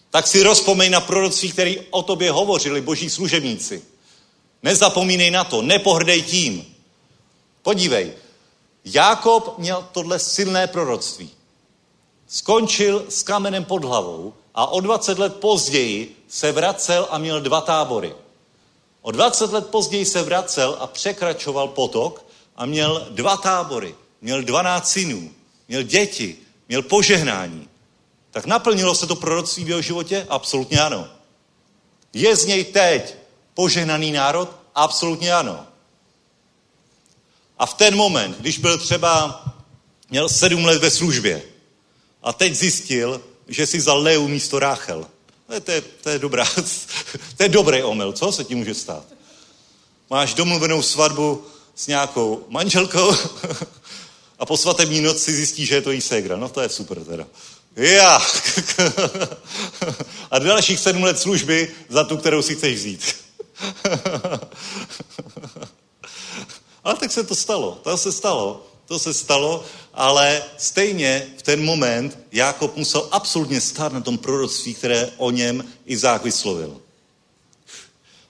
[0.09, 3.81] Tak si rozpomeň na proroctví, který o tobě hovořili boží služebníci.
[4.63, 6.65] Nezapomínej na to, nepohrdej tím.
[7.61, 8.11] Podívej,
[8.85, 11.31] Jákob měl tohle silné proroctví.
[12.27, 17.61] Skončil s kamenem pod hlavou a o 20 let později se vracel a měl dva
[17.61, 18.15] tábory.
[19.01, 23.95] O 20 let později se vracel a překračoval potok a měl dva tábory.
[24.21, 25.31] Měl 12 synů,
[25.67, 26.37] měl děti,
[26.67, 27.69] měl požehnání.
[28.31, 30.25] Tak naplnilo se to proroctví v jeho životě?
[30.29, 31.07] Absolutně ano.
[32.13, 33.15] Je z něj teď
[33.53, 34.49] požehnaný národ?
[34.75, 35.67] Absolutně ano.
[37.59, 39.43] A v ten moment, když byl třeba,
[40.09, 41.41] měl sedm let ve službě
[42.23, 45.07] a teď zjistil, že si za Leu místo Ráchel.
[45.47, 46.45] To je, to je, to je dobrá,
[47.37, 49.05] to je dobrý omyl, co se ti může stát?
[50.09, 53.15] Máš domluvenou svatbu s nějakou manželkou
[54.39, 56.37] a po svatební noci zjistíš, že je to jí ségra.
[56.37, 57.27] No to je super teda.
[57.75, 58.21] Já.
[60.31, 63.15] A dalších sedm let služby za tu, kterou si chceš vzít.
[66.83, 67.79] Ale tak se to stalo.
[67.83, 68.65] To se stalo.
[68.85, 74.73] To se stalo, ale stejně v ten moment Jákob musel absolutně stát na tom proroctví,
[74.73, 76.81] které o něm Izák vyslovil.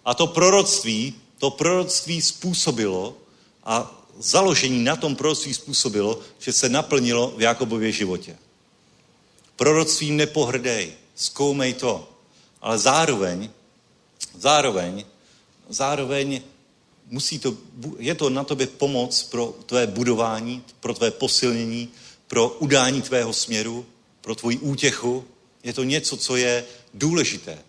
[0.06, 3.18] A to proroctví, to proroctví způsobilo
[3.64, 8.38] a založení na tom proroctví způsobilo, že se naplnilo v Jakobově životě.
[9.56, 12.10] Proroctví nepohrdej, zkoumej to,
[12.62, 13.50] ale zároveň,
[14.38, 15.06] zároveň,
[15.70, 16.42] zároveň
[17.14, 17.58] musí to,
[18.00, 21.90] je to na tobě pomoc pro tvé budování, pro tvé posilnění,
[22.28, 23.86] pro udání tvého směru,
[24.22, 25.26] pro tvoji útěchu.
[25.64, 27.60] Je to něco, co je důležité.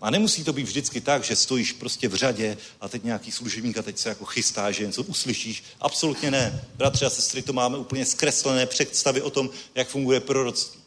[0.00, 3.78] A nemusí to být vždycky tak, že stojíš prostě v řadě a teď nějaký služebník
[3.78, 5.64] a teď se jako chystá, že něco uslyšíš.
[5.80, 6.64] Absolutně ne.
[6.74, 10.80] Bratři a sestry, to máme úplně zkreslené představy o tom, jak funguje proroctví.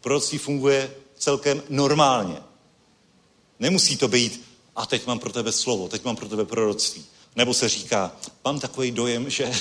[0.00, 2.36] Proroctví funguje celkem normálně.
[3.60, 4.44] Nemusí to být,
[4.76, 7.04] a teď mám pro tebe slovo, teď mám pro tebe proroctví.
[7.38, 8.12] Nebo se říká,
[8.44, 9.46] mám takový dojem, že...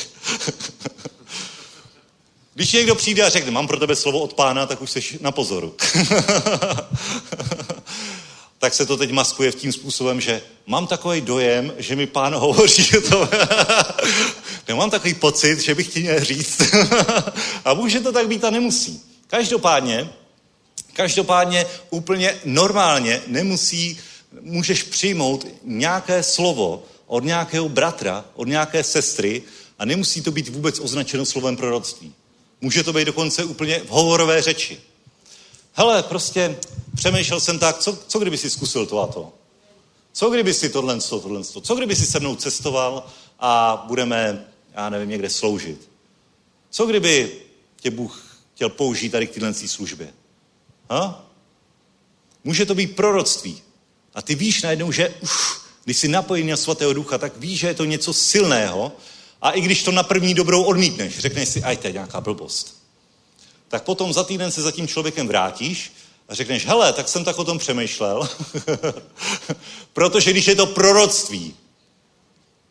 [2.53, 5.31] Když někdo přijde a řekne, mám pro tebe slovo od pána, tak už jsi na
[5.31, 5.75] pozoru.
[8.59, 12.35] tak se to teď maskuje v tím způsobem, že mám takový dojem, že mi pán
[12.35, 13.29] hovoří o tom.
[14.67, 16.61] Nemám takový pocit, že bych ti měl říct.
[17.65, 19.03] a může to tak být a nemusí.
[19.27, 20.09] Každopádně,
[20.93, 23.99] každopádně úplně normálně nemusí,
[24.41, 29.43] můžeš přijmout nějaké slovo, od nějakého bratra, od nějaké sestry
[29.79, 32.13] a nemusí to být vůbec označeno slovem proroctví.
[32.61, 34.81] Může to být dokonce úplně v hovorové řeči.
[35.73, 36.57] Hele, prostě
[36.95, 39.33] přemýšlel jsem tak, co, co kdyby si zkusil to a to?
[40.13, 41.61] Co kdyby si tohle, to, tohle, to?
[41.61, 43.07] Co kdyby si se mnou cestoval
[43.39, 45.89] a budeme, já nevím, někde sloužit?
[46.69, 47.41] Co kdyby
[47.75, 50.13] tě Bůh chtěl použít tady k téhle službě?
[50.89, 51.25] Ha?
[52.43, 53.61] Může to být proroctví.
[54.13, 57.67] A ty víš najednou, že uf, když jsi napojený na svatého ducha, tak víš, že
[57.67, 58.91] je to něco silného
[59.41, 62.83] a i když to na první dobrou odmítneš, řekneš si, aj to je nějaká blbost.
[63.67, 65.91] Tak potom za týden se za tím člověkem vrátíš
[66.29, 68.29] a řekneš, hele, tak jsem tak o tom přemýšlel,
[69.93, 71.53] protože když je to proroctví,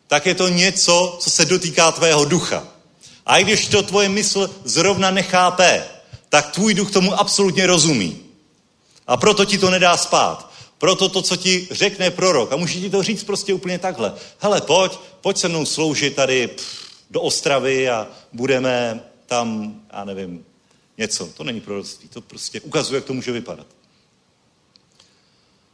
[0.06, 2.68] tak je to něco, co se dotýká tvého ducha.
[3.26, 5.84] A i když to tvoje mysl zrovna nechápe,
[6.28, 8.20] tak tvůj duch tomu absolutně rozumí.
[9.06, 10.55] A proto ti to nedá spát.
[10.78, 14.14] Proto to, co ti řekne prorok, a může ti to říct prostě úplně takhle.
[14.38, 20.44] Hele, pojď, pojď se mnou sloužit tady pff, do Ostravy a budeme tam, já nevím,
[20.98, 21.26] něco.
[21.26, 23.66] To není proroctví, to prostě ukazuje, jak to může vypadat.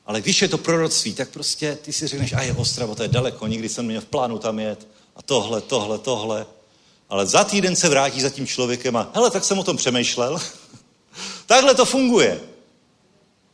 [0.06, 3.08] Ale když je to proroctví, tak prostě ty si řekneš, a je Ostrava, to je
[3.08, 4.88] daleko, nikdy jsem měl v plánu tam jet.
[5.16, 6.46] A tohle, tohle, tohle.
[7.08, 10.38] Ale za týden se vrátí za tím člověkem a hele, tak jsem o tom přemýšlel.
[11.46, 12.40] Takhle to funguje.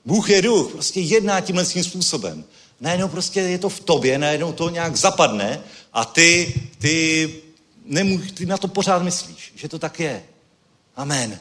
[0.08, 2.44] Bůh je duch, prostě jedná tímhle svým způsobem.
[2.80, 5.60] Najednou prostě je to v tobě, najednou to nějak zapadne
[5.92, 7.34] a ty, ty,
[7.84, 10.22] nemů, ty na to pořád myslíš, že to tak je.
[10.96, 11.38] Amen.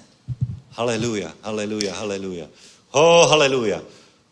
[0.69, 2.47] Haleluja, haleluja, haleluja.
[2.91, 3.81] Oh, haleluja.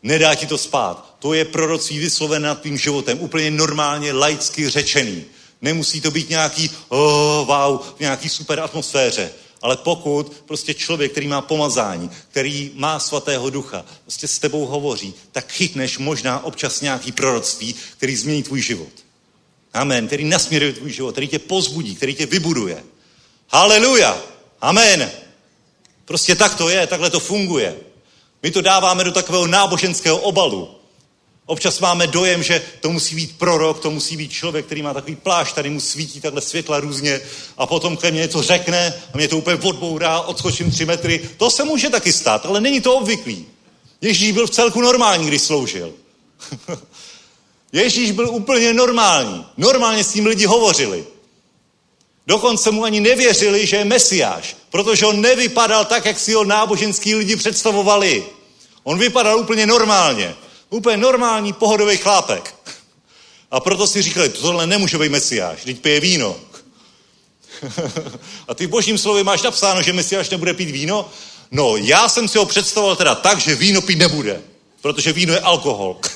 [0.04, 1.16] Nedá ti to spát.
[1.20, 3.20] To je proroctví vyslovené nad tvým životem.
[3.22, 5.24] Úplně normálně, laicky řečený.
[5.62, 9.32] Nemusí to být nějaký, oh, wow, v nějaký super atmosféře.
[9.66, 15.14] Ale pokud prostě člověk, který má pomazání, který má svatého ducha, prostě s tebou hovoří,
[15.32, 18.90] tak chytneš možná občas nějaký proroctví, který změní tvůj život.
[19.74, 20.08] Amen.
[20.08, 22.84] Který nasměruje tvůj život, který tě pozbudí, který tě vybuduje.
[23.50, 24.22] Haleluja.
[24.62, 25.12] Amen.
[26.06, 27.76] Prostě tak to je, takhle to funguje.
[28.44, 30.75] My to dáváme do takového náboženského obalu.
[31.46, 35.16] Občas máme dojem, že to musí být prorok, to musí být člověk, který má takový
[35.16, 37.22] plášť, tady mu svítí takhle světla různě
[37.58, 41.30] a potom ke mně něco řekne a mě to úplně odbourá, odskočím tři metry.
[41.38, 43.46] To se může taky stát, ale není to obvyklý.
[44.02, 45.94] Ježíš byl v celku normální, když sloužil.
[47.74, 49.46] Ježíš byl úplně normální.
[49.58, 51.06] Normálně s tím lidi hovořili.
[52.28, 57.16] Dokonce mu ani nevěřili, že je mesiáš, protože on nevypadal tak, jak si ho náboženský
[57.16, 58.26] lidi představovali.
[58.84, 60.36] On vypadal úplně normálně.
[60.70, 62.56] Úplně normální, pohodový chlápek.
[63.52, 66.36] A proto si říkali, tohle nemůže být mesiáš, teď pije víno.
[68.48, 71.10] A ty v božím slově máš napsáno, že mesiáš nebude pít víno?
[71.52, 74.42] No, já jsem si ho představoval teda tak, že víno pít nebude.
[74.82, 75.98] Protože víno je alkohol.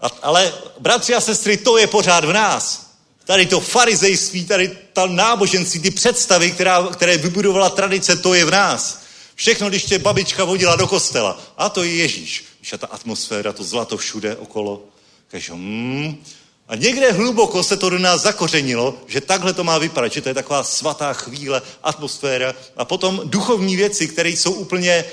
[0.00, 2.86] A, ale, bratři a sestry, to je pořád v nás.
[3.24, 8.50] Tady to farizejství, tady ta náboženství, ty představy, která, které vybudovala tradice, to je v
[8.50, 9.00] nás.
[9.38, 11.40] Všechno, když tě babička vodila do kostela.
[11.56, 12.44] A to je Ježíš.
[12.60, 14.82] Víš, a ta atmosféra, to zlato všude okolo.
[15.28, 16.24] Takže, hmm.
[16.68, 20.28] A někde hluboko se to do nás zakořenilo, že takhle to má vypadat, že to
[20.28, 22.54] je taková svatá chvíle, atmosféra.
[22.76, 25.04] A potom duchovní věci, které jsou úplně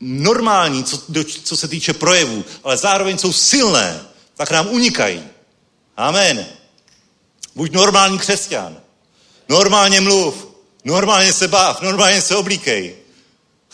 [0.00, 4.00] normální, co, do, co se týče projevů, ale zároveň jsou silné,
[4.34, 5.24] tak nám unikají.
[5.96, 6.46] Amen.
[7.54, 8.76] Buď normální křesťan.
[9.48, 10.48] Normálně mluv.
[10.84, 11.82] Normálně se bav.
[11.82, 13.03] Normálně se oblíkej.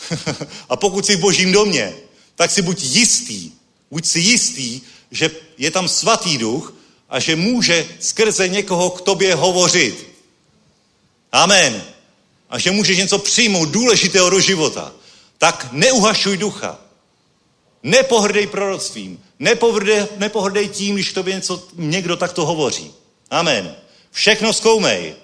[0.69, 1.93] a pokud jsi v božím domě,
[2.35, 3.51] tak si buď jistý,
[3.91, 6.73] buď si jistý, že je tam svatý duch
[7.09, 10.07] a že může skrze někoho k tobě hovořit.
[11.31, 11.83] Amen.
[12.49, 14.93] A že můžeš něco přijmout důležitého do života.
[15.37, 16.79] Tak neuhašuj ducha.
[17.83, 19.23] Nepohrdej proroctvím.
[19.39, 22.93] Nepohrdej, nepohrdej tím, když tobě něco, někdo takto hovoří.
[23.29, 23.75] Amen.
[24.11, 25.15] Všechno zkoumej.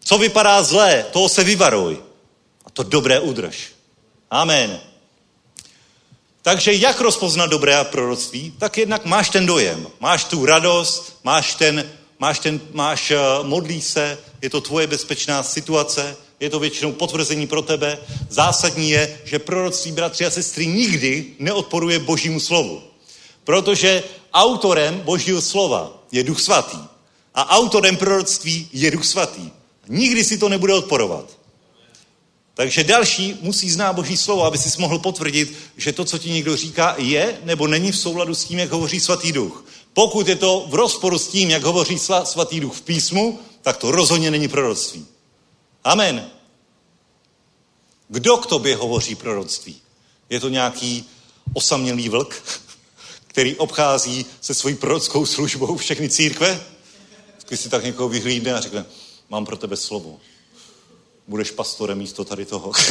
[0.00, 2.05] Co vypadá zlé, toho se vyvaruj
[2.76, 3.72] to dobré udrž.
[4.30, 4.80] Amen.
[6.42, 8.52] Takže jak rozpoznat dobré proroctví?
[8.58, 13.80] Tak jednak máš ten dojem, máš tu radost, máš ten, máš ten, máš, uh, modlí
[13.80, 17.98] se, je to tvoje bezpečná situace, je to většinou potvrzení pro tebe.
[18.28, 22.82] Zásadní je, že proroctví bratři a sestry nikdy neodporuje božímu slovu.
[23.44, 26.78] Protože autorem božího slova je duch svatý.
[27.34, 29.50] A autorem proroctví je duch svatý.
[29.88, 31.45] Nikdy si to nebude odporovat.
[32.56, 36.56] Takže další musí znát Boží slovo, aby si mohl potvrdit, že to, co ti někdo
[36.56, 39.64] říká, je nebo není v souladu s tím, jak hovoří svatý duch.
[39.92, 43.90] Pokud je to v rozporu s tím, jak hovoří svatý duch v písmu, tak to
[43.90, 45.06] rozhodně není proroctví.
[45.84, 46.30] Amen.
[48.08, 49.76] Kdo k tobě hovoří proroctví?
[50.30, 51.04] Je to nějaký
[51.52, 52.42] osamělý vlk,
[53.26, 56.60] který obchází se svojí prorockou službou všechny církve?
[57.48, 58.84] Když si tak někoho vyhlídne a řekne,
[59.28, 60.20] mám pro tebe slovo
[61.28, 62.72] budeš pastorem místo tady toho.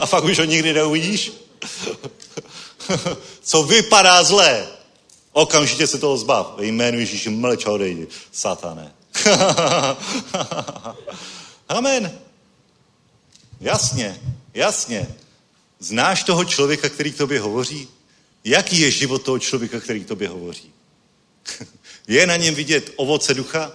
[0.00, 1.32] A fakt už ho nikdy neuvidíš?
[3.42, 4.66] Co vypadá zlé,
[5.32, 6.54] okamžitě se toho zbav.
[6.56, 8.92] Ve jménu Ježíši mleč odejdi, satané.
[11.68, 12.18] Amen.
[13.60, 14.20] Jasně,
[14.54, 15.14] jasně.
[15.78, 17.88] Znáš toho člověka, který k tobě hovoří?
[18.44, 20.72] Jaký je život toho člověka, který k tobě hovoří?
[22.08, 23.72] je na něm vidět ovoce ducha?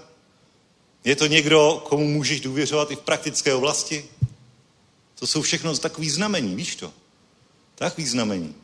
[1.04, 4.06] Je to někdo, komu můžeš důvěřovat i v praktické oblasti?
[5.20, 6.94] To jsou všechno takový znamení, víš to?
[7.76, 8.56] Takový znamení.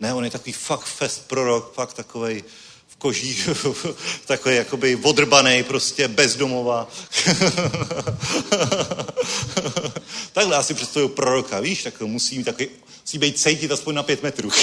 [0.00, 2.44] Ne, on je takový fakt fest prorok, fakt takovej
[2.88, 3.44] v koží,
[4.26, 6.88] takový jakoby odrbaný, prostě bezdomova.
[10.32, 12.68] Takhle asi představuju proroka, víš, tak musí mít takový,
[13.00, 14.50] musí být cejtit aspoň na pět metrů.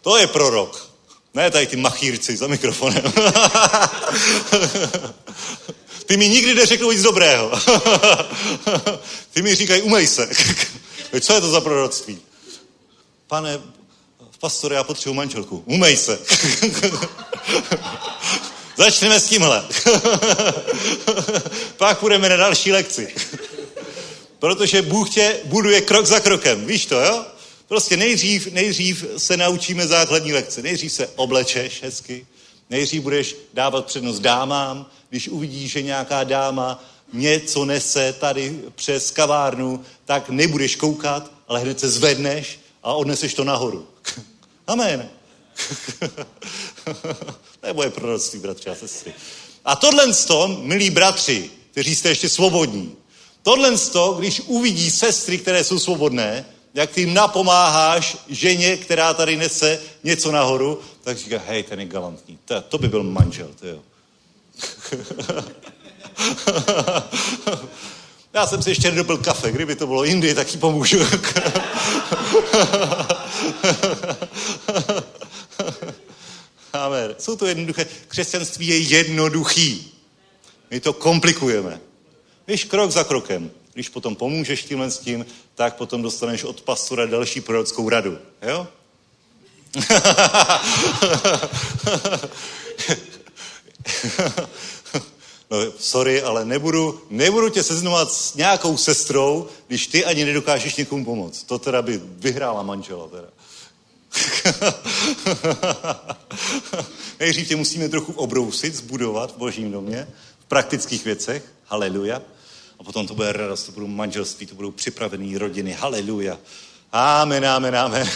[0.00, 0.93] to je prorok.
[1.34, 3.02] Ne tady ty machírci za mikrofonem.
[6.06, 7.50] ty mi nikdy neřeknou nic dobrého.
[9.32, 10.28] ty mi říkají, umej se.
[11.20, 12.18] Co je to za proroctví?
[13.26, 13.60] Pane,
[14.40, 15.62] pastore, já potřebuji manželku.
[15.66, 16.18] Umej se.
[18.76, 19.64] Začneme s tímhle.
[21.76, 23.14] Pak půjdeme na další lekci.
[24.38, 26.66] Protože Bůh tě buduje krok za krokem.
[26.66, 27.24] Víš to, jo?
[27.74, 30.62] Prostě nejdřív, nejdřív se naučíme základní lekce.
[30.62, 32.26] Nejdřív se oblečeš hezky,
[32.70, 39.84] Nejdřív budeš dávat přednost dámám, když uvidíš, že nějaká dáma něco nese tady přes kavárnu,
[40.04, 43.86] tak nebudeš koukat, ale hned se zvedneš a odneseš to nahoru.
[44.66, 45.08] Amen.
[47.60, 49.12] to je moje proroctví, bratři a sestry.
[49.64, 52.96] A tohle z tom, milí bratři, kteří jste ještě svobodní,
[53.42, 56.44] tohle z toho, když uvidí sestry, které jsou svobodné,
[56.74, 62.38] jak ty napomáháš ženě, která tady nese něco nahoru, tak říká, hej, ten je galantní.
[62.44, 63.78] To, to by byl manžel, to jo.
[68.34, 70.98] Já jsem si ještě nedopil kafe, kdyby to bylo jindy, tak ti pomůžu.
[76.72, 77.14] Amen.
[77.18, 77.86] Jsou to jednoduché.
[78.08, 79.92] Křesťanství je jednoduchý.
[80.70, 81.80] My to komplikujeme.
[82.46, 83.50] Víš, krok za krokem.
[83.74, 88.18] Když potom pomůžeš tímhle s tím, tak potom dostaneš od pastora další prorockou radu.
[88.42, 88.68] Jo?
[95.50, 101.04] no, sorry, ale nebudu, nebudu tě seznovat s nějakou sestrou, když ty ani nedokážeš někomu
[101.04, 101.42] pomoct.
[101.42, 103.08] To teda by vyhrála manžela.
[103.08, 103.28] Teda.
[107.20, 111.44] Nejdřív tě musíme trochu obrousit, zbudovat v božím domě, v praktických věcech.
[111.66, 112.22] Haleluja.
[112.78, 115.72] A potom to bude radost, to budou manželství, to budou připravené rodiny.
[115.72, 116.38] Haleluja.
[116.92, 118.10] Amen, amen, amen.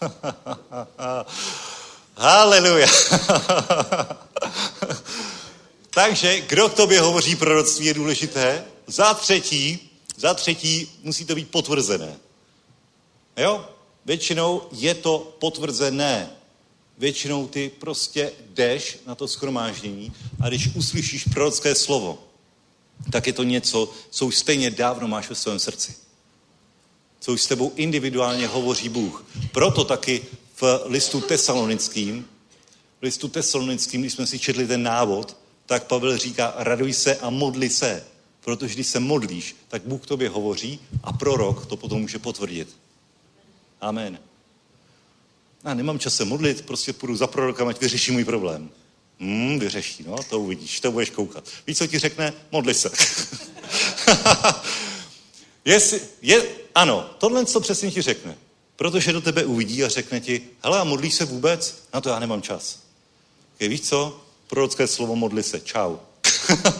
[2.16, 2.86] Haleluja.
[5.90, 8.64] Takže, kdo k tobě hovoří proroctví, je důležité.
[8.86, 12.16] Za třetí, za třetí musí to být potvrzené.
[13.36, 13.68] Jo?
[14.04, 16.30] Většinou je to potvrzené.
[16.98, 22.18] Většinou ty prostě jdeš na to schromáždění a když uslyšíš prorocké slovo,
[23.12, 25.94] tak je to něco, co už stejně dávno máš ve svém srdci.
[27.20, 29.24] Co už s tebou individuálně hovoří Bůh.
[29.52, 30.24] Proto taky
[30.60, 32.26] v listu tesalonickým,
[33.00, 35.36] v listu tesalonickým, když jsme si četli ten návod,
[35.66, 38.04] tak Pavel říká, raduj se a modli se.
[38.40, 42.76] Protože když se modlíš, tak Bůh tobě hovoří a prorok to potom může potvrdit.
[43.80, 44.18] Amen.
[45.64, 48.70] Já nemám čas se modlit, prostě půjdu za prorokem, ať vyřeší můj problém.
[49.20, 51.44] Hmm, vyřeší, no, to uvidíš, to budeš koukat.
[51.66, 52.32] Víš, co ti řekne?
[52.52, 52.90] Modli se.
[55.64, 56.42] Jestli, je,
[56.74, 58.36] ano, tohle co přesně ti řekne.
[58.76, 61.82] Protože do tebe uvidí a řekne ti, hele, a modlíš se vůbec?
[61.94, 62.78] Na to já nemám čas.
[63.60, 64.20] Je, víš co?
[64.46, 65.60] Prorocké slovo modli se.
[65.60, 65.96] Čau.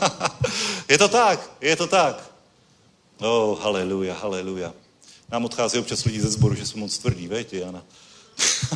[0.88, 2.30] je to tak, je to tak.
[3.18, 4.74] Oh, haleluja, haleluja.
[5.32, 7.82] Nám odchází občas lidi ze sboru, že jsou moc tvrdí, veď, Jana?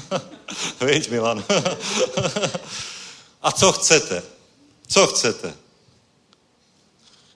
[0.81, 1.45] veď, Milan?
[3.43, 4.23] A co chcete?
[4.89, 5.55] Co chcete?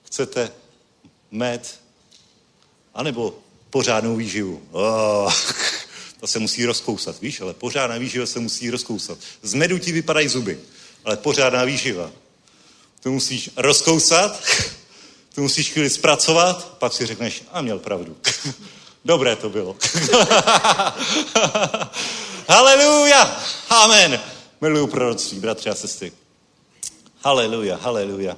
[0.03, 0.51] Chcete
[1.31, 1.79] med?
[2.93, 4.63] A nebo pořádnou výživu?
[4.71, 5.33] Oh,
[6.19, 9.17] to se musí rozkousat, víš, ale pořádná výživa se musí rozkousat.
[9.41, 10.59] Z medu ti vypadají zuby,
[11.05, 12.11] ale pořádná výživa.
[13.03, 14.43] Tu musíš rozkousat,
[15.35, 18.17] tu musíš chvíli zpracovat, pak si řekneš, a měl pravdu.
[19.05, 19.75] Dobré to bylo.
[22.47, 23.41] Haleluja!
[23.69, 24.34] Amen.
[24.65, 26.11] Miluju proroctví, bratři a sestry.
[27.19, 28.37] Haleluja, haleluja.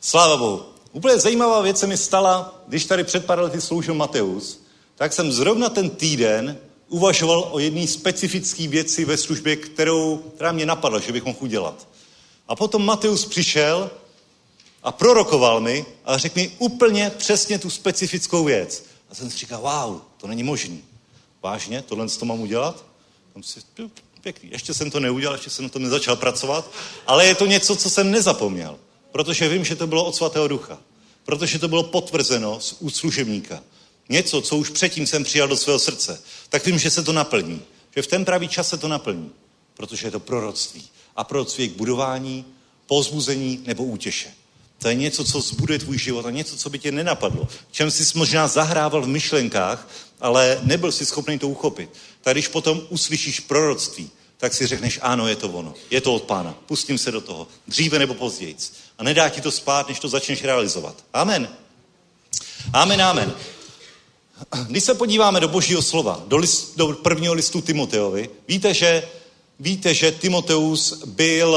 [0.00, 0.62] Sláva Bohu.
[0.92, 4.60] Úplně zajímavá věc se mi stala, když tady před pár lety sloužil Mateus,
[4.94, 6.58] tak jsem zrovna ten týden
[6.88, 11.88] uvažoval o jedné specifické věci ve službě, kterou, která mě napadla, že bych mohl udělat.
[12.48, 13.90] A potom Mateus přišel
[14.82, 18.84] a prorokoval mi a řekl mi úplně přesně tu specifickou věc.
[19.10, 20.84] A jsem si říkal, wow, to není možný.
[21.42, 22.84] Vážně, tohle to mám udělat?
[23.32, 23.60] Tam si,
[24.22, 24.48] pěkný.
[24.52, 26.70] Ještě jsem to neudělal, ještě jsem na tom nezačal pracovat,
[27.06, 28.78] ale je to něco, co jsem nezapomněl.
[29.12, 30.78] Protože vím, že to bylo od svatého ducha.
[31.24, 33.62] Protože to bylo potvrzeno z úst služebníka.
[34.08, 36.20] Něco, co už předtím jsem přijal do svého srdce.
[36.48, 37.62] Tak vím, že se to naplní.
[37.96, 39.30] Že v ten pravý čas se to naplní.
[39.74, 40.84] Protože je to proroctví.
[41.16, 42.44] A proroctví je k budování,
[42.86, 44.30] pozbuzení nebo útěše.
[44.78, 47.48] To je něco, co zbuduje tvůj život a něco, co by tě nenapadlo.
[47.70, 49.88] Čem jsi možná zahrával v myšlenkách,
[50.20, 51.90] ale nebyl si schopný to uchopit.
[52.22, 56.22] Tak když potom uslyšíš proroctví, tak si řekneš, ano, je to ono, je to od
[56.22, 58.56] pána, pustím se do toho, dříve nebo později.
[58.98, 61.04] A nedá ti to spát, než to začneš realizovat.
[61.12, 61.48] Amen.
[62.72, 63.34] Amen, amen.
[64.66, 69.08] Když se podíváme do božího slova, do, list, do prvního listu Timoteovi, víte, že,
[69.60, 71.56] víte, že Timoteus byl,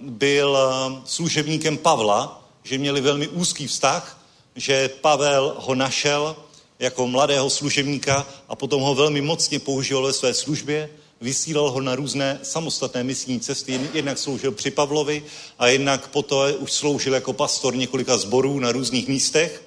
[0.00, 0.58] byl
[1.04, 4.20] služebníkem Pavla, že měli velmi úzký vztah,
[4.56, 6.36] že Pavel ho našel
[6.78, 10.90] jako mladého služebníka a potom ho velmi mocně použil ve své službě,
[11.20, 13.80] vysílal ho na různé samostatné misijní cesty.
[13.92, 15.24] Jednak sloužil při Pavlovi
[15.58, 19.62] a jednak potom už sloužil jako pastor několika zborů na různých místech.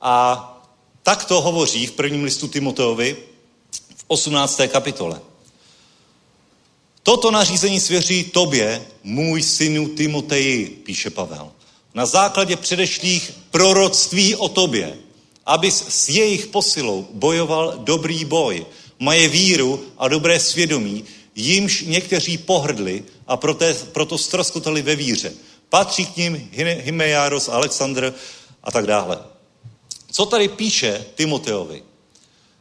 [0.00, 0.48] A
[1.02, 3.16] tak to hovoří v prvním listu Timoteovi
[3.96, 4.60] v 18.
[4.68, 5.20] kapitole.
[7.02, 11.52] Toto nařízení svěří tobě, můj synu Timoteji, píše Pavel,
[11.94, 14.98] na základě předešlých proroctví o tobě,
[15.46, 18.66] abys s jejich posilou bojoval dobrý boj,
[18.98, 21.04] maje víru a dobré svědomí,
[21.34, 25.32] jimž někteří pohrdli a proto, proto stroskotali ve víře.
[25.68, 26.50] Patří k ním
[26.80, 28.14] Hymejáros, Alexandr
[28.62, 29.18] a tak dále.
[30.10, 31.82] Co tady píše Timoteovi?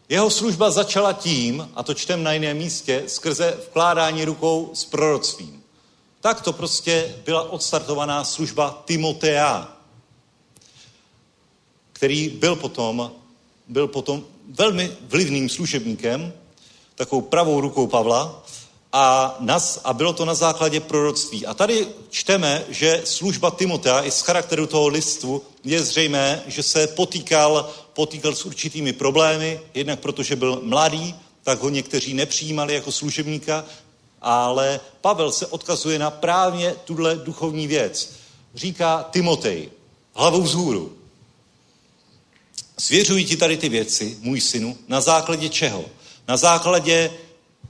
[0.09, 5.63] Jeho služba začala tím, a to čtem na jiném místě, skrze vkládání rukou s proroctvím.
[6.21, 9.77] Tak to prostě byla odstartovaná služba Timotea,
[12.01, 13.11] který byl potom,
[13.67, 16.33] byl potom velmi vlivným služebníkem,
[16.95, 18.43] takovou pravou rukou Pavla,
[18.93, 21.45] a, nas, a bylo to na základě proroctví.
[21.45, 26.87] A tady čteme, že služba Timotea i z charakteru toho listu je zřejmé, že se
[26.87, 33.65] potýkal, potýkal s určitými problémy, jednak protože byl mladý, tak ho někteří nepřijímali jako služebníka,
[34.21, 38.13] ale Pavel se odkazuje na právě tuhle duchovní věc.
[38.55, 39.69] Říká Timotej,
[40.13, 41.00] hlavou vzhůru.
[42.81, 45.85] Svěřuji ti tady ty věci, můj synu, na základě čeho?
[46.27, 47.11] Na základě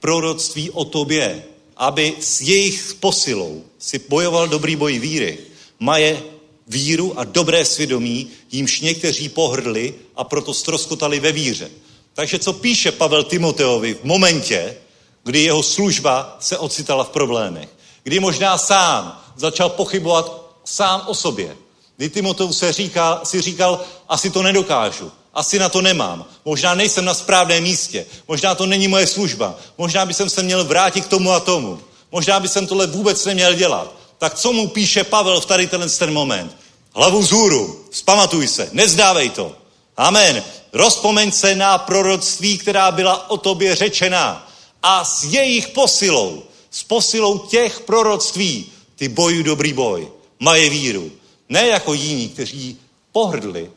[0.00, 1.42] proroctví o tobě,
[1.76, 5.38] aby s jejich posilou si bojoval dobrý boj víry.
[5.78, 6.22] Maje
[6.66, 11.70] víru a dobré svědomí, jímž někteří pohrdli a proto stroskotali ve víře.
[12.14, 14.76] Takže co píše Pavel Timoteovi v momentě,
[15.24, 17.68] kdy jeho služba se ocitala v problémech.
[18.02, 21.56] Kdy možná sám začal pochybovat sám o sobě.
[22.02, 26.24] Kdy Timoteu se říkal, si říkal, asi to nedokážu, asi na to nemám.
[26.44, 28.06] Možná nejsem na správném místě.
[28.28, 29.54] Možná to není moje služba.
[29.78, 31.78] Možná by jsem se měl vrátit k tomu a tomu.
[32.12, 33.94] Možná by jsem tohle vůbec neměl dělat.
[34.18, 36.56] Tak co mu píše Pavel v tady tenhle ten moment?
[36.94, 39.52] Hlavu vzhůru, vzpamatuj se, nezdávej to.
[39.96, 40.42] Amen.
[40.72, 44.48] Rozpomeň se na proroctví, která byla o tobě řečená.
[44.82, 48.66] A s jejich posilou, s posilou těch proroctví,
[48.96, 50.08] ty bojuj dobrý boj.
[50.40, 51.21] Maje víru.
[51.52, 52.78] Ne jako jiní, kteří
[53.12, 53.70] pohrdli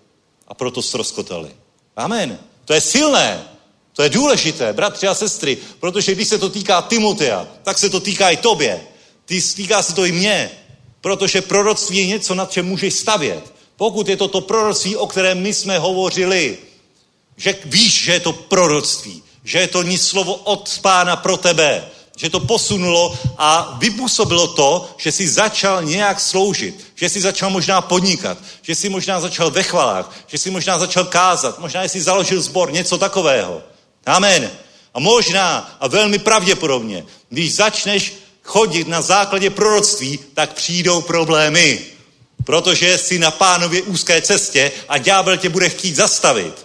[0.47, 1.52] a proto stroskotali.
[1.95, 2.39] Amen.
[2.65, 3.43] To je silné.
[3.93, 7.99] To je důležité, bratři a sestry, protože když se to týká Timotea, tak se to
[7.99, 8.81] týká i tobě.
[9.26, 10.52] Ty, týká se to i mě,
[11.02, 13.53] protože proroctví je něco, nad čem můžeš stavět.
[13.76, 16.57] Pokud je to to proroctví, o kterém my jsme hovořili,
[17.38, 21.91] že víš, že je to proroctví, že je to nic slovo od pána pro tebe,
[22.15, 27.81] že to posunulo a vypůsobilo to, že si začal nějak sloužit, že si začal možná
[27.81, 32.41] podnikat, že si možná začal ve chvalách, že si možná začal kázat, možná jsi založil
[32.41, 33.61] sbor, něco takového.
[34.05, 34.51] Amen.
[34.93, 38.13] A možná a velmi pravděpodobně, když začneš
[38.43, 41.81] chodit na základě proroctví, tak přijdou problémy.
[42.45, 46.64] Protože jsi na pánově úzké cestě a ďábel tě bude chtít zastavit.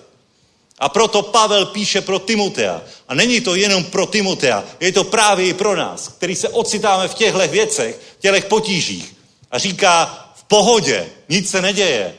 [0.81, 2.82] A proto Pavel píše pro Timotea.
[3.09, 7.09] A není to jenom pro Timotea, je to právě i pro nás, který se ocitáme
[7.09, 9.16] v těchto věcech, v těchto potížích.
[9.51, 12.15] A říká, v pohodě, nic se neděje.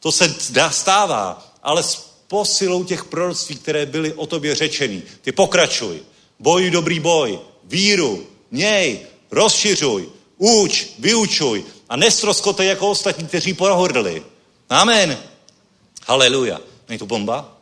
[0.00, 1.94] To se dá stává, ale s
[2.28, 5.02] posilou těch proroctví, které byly o tobě řečeny.
[5.22, 6.02] Ty pokračuj,
[6.38, 9.00] boj dobrý boj, víru, měj,
[9.30, 10.08] rozšiřuj,
[10.38, 14.22] uč, vyučuj a nestroskotej jako ostatní, kteří pohordli.
[14.68, 15.18] Amen.
[16.06, 16.60] Haleluja.
[16.88, 17.53] Není to bomba?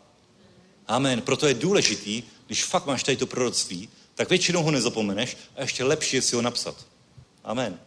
[0.92, 1.22] Amen.
[1.22, 5.84] Proto je důležitý, když fakt máš tady to proroctví, tak většinou ho nezapomeneš a ještě
[5.84, 6.76] lepší je si ho napsat.
[7.44, 7.78] Amen.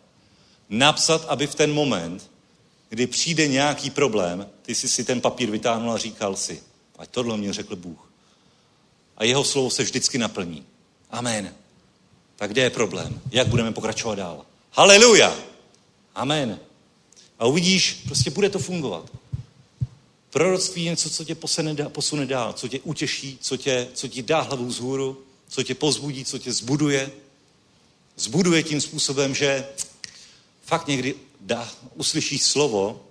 [0.70, 2.32] Napsat, aby v ten moment,
[2.90, 6.64] kdy přijde nějaký problém, ty jsi si ten papír vytáhnul a říkal si,
[6.98, 8.12] ať tohle mě řekl Bůh.
[9.18, 10.66] A jeho slovo se vždycky naplní.
[11.12, 11.56] Amen.
[12.36, 13.22] Tak kde je problém?
[13.32, 14.46] Jak budeme pokračovat dál?
[14.72, 15.36] Haleluja!
[16.16, 16.60] Amen.
[17.40, 19.12] A uvidíš, prostě bude to fungovat.
[20.36, 24.24] Proroctví je něco, co tě posune, posune dál, co tě utěší, co, tě, co ti
[24.24, 27.12] dá hlavu vzhůru, co tě pozbudí, co tě zbuduje.
[28.16, 29.68] Zbuduje tím způsobem, že
[30.66, 33.06] fakt někdy dá, uslyšíš slovo,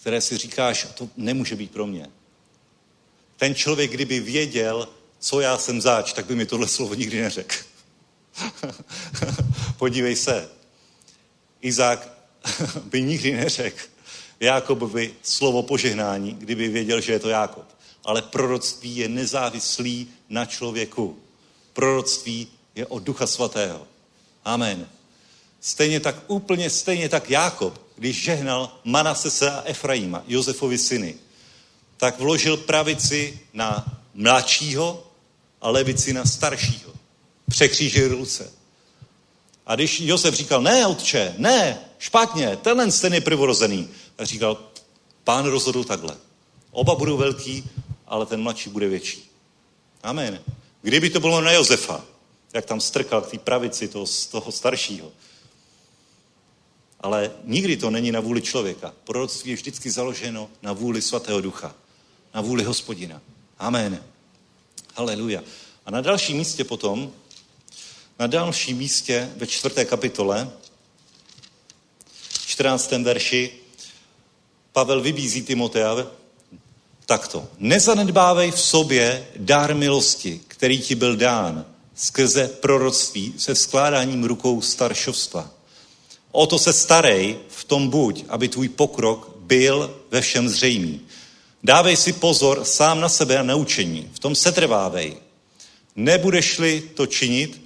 [0.00, 2.10] které si říkáš, to nemůže být pro mě.
[3.36, 4.88] Ten člověk, kdyby věděl,
[5.18, 7.56] co já jsem zač, tak by mi tohle slovo nikdy neřekl.
[9.76, 10.48] Podívej se.
[11.60, 12.08] Izák
[12.84, 13.95] by nikdy neřekl,
[14.40, 17.64] Jákobovi slovo požehnání, kdyby věděl, že je to Jákob.
[18.04, 21.18] Ale proroctví je nezávislý na člověku.
[21.72, 23.86] Proroctví je od Ducha Svatého.
[24.44, 24.88] Amen.
[25.60, 31.14] Stejně tak, úplně stejně tak Jákob, když žehnal Manasese a Efraima, Josefovi syny,
[31.96, 35.06] tak vložil pravici na mladšího
[35.60, 36.92] a levici na staršího.
[37.48, 38.52] Překřížil ruce.
[39.66, 43.88] A když Josef říkal, ne, otče, ne, špatně, tenhle ten je prvorozený,
[44.18, 44.58] a říkal,
[45.24, 46.16] pán rozhodl takhle.
[46.70, 47.64] Oba budou velký,
[48.06, 49.30] ale ten mladší bude větší.
[50.02, 50.40] Amen.
[50.82, 52.04] Kdyby to bylo na Josefa,
[52.54, 55.12] jak tam strkal k té pravici toho, toho staršího.
[57.00, 58.94] Ale nikdy to není na vůli člověka.
[59.04, 61.74] Proroctví je vždycky založeno na vůli svatého ducha.
[62.34, 63.20] Na vůli hospodina.
[63.58, 64.04] Amen.
[64.94, 65.42] Haleluja.
[65.86, 67.12] A na dalším místě potom,
[68.18, 70.50] na dalším místě ve čtvrté kapitole,
[72.46, 72.90] 14.
[72.90, 73.52] verši,
[74.76, 76.06] Pavel vybízí Timotea
[77.06, 77.48] takto.
[77.58, 85.50] Nezanedbávej v sobě dár milosti, který ti byl dán skrze proroctví se skládáním rukou staršovstva.
[86.30, 91.00] O to se starej v tom buď, aby tvůj pokrok byl ve všem zřejmý.
[91.64, 94.10] Dávej si pozor sám na sebe a na učení.
[94.12, 95.16] V tom se trvávej.
[95.96, 97.62] Nebudeš-li to činit,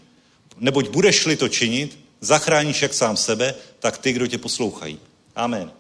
[0.58, 4.98] neboť budeš-li to činit, zachráníš jak sám sebe, tak ty, kdo tě poslouchají.
[5.36, 5.80] Amen.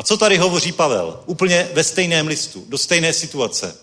[0.00, 1.22] A co tady hovoří Pavel?
[1.26, 3.76] Úplně ve stejném listu, do stejné situace,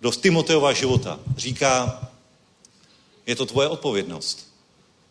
[0.00, 1.20] do Timoteova života.
[1.36, 2.00] Říká,
[3.26, 4.48] je to tvoje odpovědnost.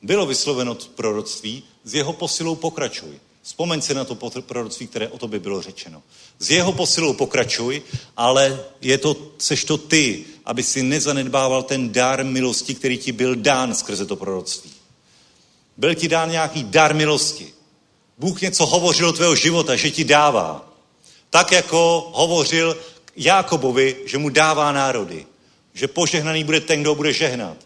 [0.01, 3.19] Bylo vysloveno proroctví, z jeho posilou pokračuj.
[3.41, 6.03] Vzpomeň si na to proroctví, které o tobě bylo řečeno.
[6.39, 7.81] Z jeho posilou pokračuj,
[8.17, 13.35] ale je to, seš to ty, aby si nezanedbával ten dar milosti, který ti byl
[13.35, 14.71] dán skrze to proroctví.
[15.77, 17.56] Byl ti dán nějaký dar milosti.
[18.18, 20.69] Bůh něco hovořil o tvého života, že ti dává.
[21.30, 22.77] Tak jako hovořil
[23.15, 25.26] Jákobovi, že mu dává národy.
[25.73, 27.57] Že požehnaný bude ten, kdo bude žehnat.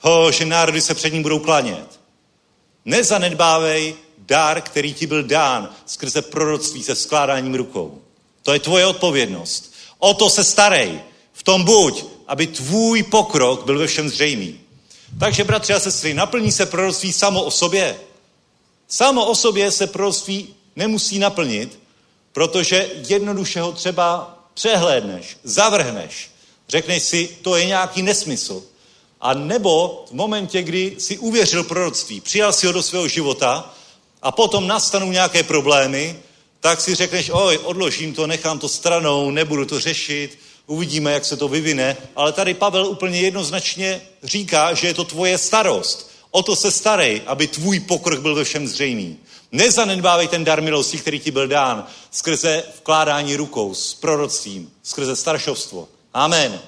[0.00, 2.00] Ho, že národy se před ním budou klanět.
[2.84, 8.00] Nezanedbávej dar, který ti byl dán skrze proroctví se skládáním rukou.
[8.42, 9.74] To je tvoje odpovědnost.
[9.98, 11.00] O to se starej.
[11.32, 14.60] V tom buď, aby tvůj pokrok byl ve všem zřejmý.
[15.20, 17.96] Takže, bratři a sestry, naplní se proroctví samo o sobě.
[18.92, 21.78] Samo o sobě se proroctví nemusí naplnit,
[22.32, 26.30] protože jednoduše ho třeba přehlédneš, zavrhneš.
[26.68, 28.62] Řekneš si, to je nějaký nesmysl.
[29.20, 33.74] A nebo v momentě, kdy si uvěřil proroctví, přijal si ho do svého života
[34.22, 36.20] a potom nastanou nějaké problémy,
[36.60, 41.36] tak si řekneš, oj, odložím to, nechám to stranou, nebudu to řešit, uvidíme, jak se
[41.36, 41.96] to vyvine.
[42.16, 46.11] Ale tady Pavel úplně jednoznačně říká, že je to tvoje starost.
[46.34, 49.18] O to se starej, aby tvůj pokrok byl ve všem zřejmý.
[49.52, 55.88] Nezanedbávej ten dar milosti, který ti byl dán skrze vkládání rukou s proroctvím, skrze staršovstvo.
[56.14, 56.60] Amen.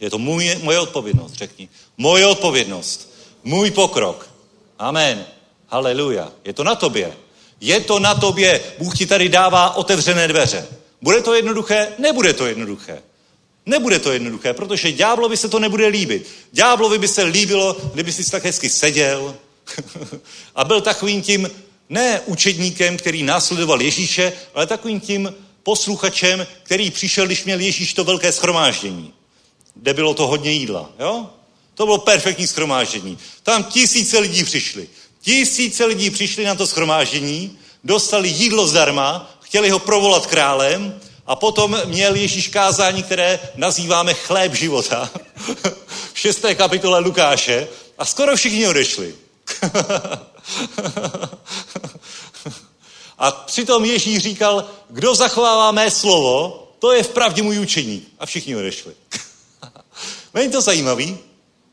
[0.00, 1.68] Je to můj, moje odpovědnost, řekni.
[1.96, 3.14] Moje odpovědnost.
[3.44, 4.30] Můj pokrok.
[4.78, 5.26] Amen.
[5.68, 6.32] Haleluja.
[6.44, 7.16] Je to na tobě.
[7.60, 8.60] Je to na tobě.
[8.78, 10.66] Bůh ti tady dává otevřené dveře.
[11.02, 11.92] Bude to jednoduché?
[11.98, 13.02] Nebude to jednoduché.
[13.66, 16.26] Nebude to jednoduché, protože ďáblovi se to nebude líbit.
[16.52, 19.36] Ďáblovi by se líbilo, kdyby si tak hezky seděl
[20.54, 21.50] a byl takovým tím
[21.88, 28.04] ne učedníkem, který následoval Ježíše, ale takovým tím posluchačem, který přišel, když měl Ježíš to
[28.04, 29.12] velké schromáždění,
[29.74, 30.90] kde bylo to hodně jídla.
[30.98, 31.30] Jo?
[31.74, 33.18] To bylo perfektní schromáždění.
[33.42, 34.88] Tam tisíce lidí přišli.
[35.20, 41.78] Tisíce lidí přišli na to schromáždění, dostali jídlo zdarma, chtěli ho provolat králem a potom
[41.84, 45.10] měl Ježíš kázání, které nazýváme chléb života
[46.12, 49.14] v šesté kapitole Lukáše a skoro všichni odešli.
[53.18, 58.08] a přitom Ježíš říkal, kdo zachovává mé slovo, to je vpravdě můj učeník.
[58.18, 58.94] A všichni odešli.
[60.34, 61.18] Není to zajímavý?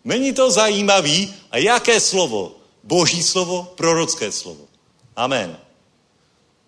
[0.03, 1.33] Není to zajímavý?
[1.51, 2.55] A jaké slovo?
[2.83, 4.67] Boží slovo, prorocké slovo.
[5.15, 5.57] Amen.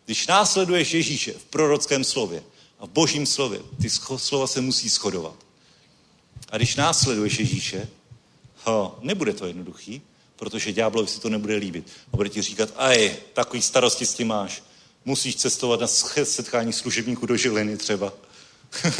[0.05, 2.43] Když následuješ Ježíše v prorockém slově
[2.79, 5.35] a v božím slově, ty slova se musí shodovat.
[6.49, 7.87] A když následuješ Ježíše,
[8.63, 10.01] ho, nebude to jednoduchý,
[10.35, 11.87] protože ďáblovi si to nebude líbit.
[12.13, 14.63] A bude ti říkat, aj, takový starosti s tím máš.
[15.05, 15.87] Musíš cestovat na
[16.23, 18.13] setkání služebníků do Žiliny třeba.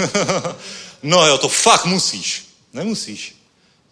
[1.04, 2.46] no jo, to fakt musíš.
[2.74, 3.36] Nemusíš.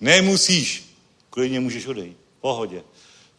[0.02, 0.84] Nemusíš.
[1.30, 2.18] Klidně můžeš odejít.
[2.42, 2.84] Pohodě.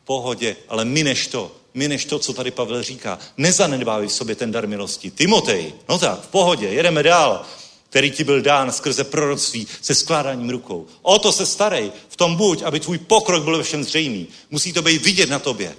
[0.05, 0.56] Pohodě.
[0.68, 3.18] Ale mineš to mineš to, co tady Pavel říká.
[3.36, 5.10] Nezanedbávej v sobě ten dar milosti.
[5.10, 7.47] Timotej, no tak, v pohodě, jedeme dál
[7.94, 10.86] který ti byl dán skrze proroctví se skládáním rukou.
[11.02, 11.93] O to se starej.
[12.09, 14.26] V tom buď, aby tvůj pokrok byl ve všem zřejmý.
[14.51, 15.76] Musí to být vidět na tobě.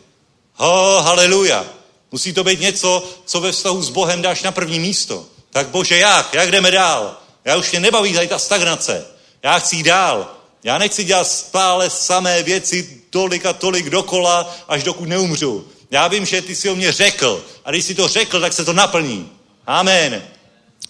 [0.54, 1.66] Ho, haleluja.
[2.12, 5.26] Musí to být něco, co ve vztahu s Bohem dáš na první místo.
[5.50, 6.34] Tak bože, jak?
[6.34, 7.18] Jak jdeme dál?
[7.46, 9.06] Já už mě nebaví tady ta stagnace.
[9.44, 10.35] Já chci jít dál.
[10.66, 15.68] Já nechci dělat stále samé věci tolik a tolik dokola, až dokud neumřu.
[15.92, 17.46] Já vím, že ty si o mě řekl.
[17.66, 19.30] A když si to řekl, tak se to naplní.
[19.68, 20.24] Amen.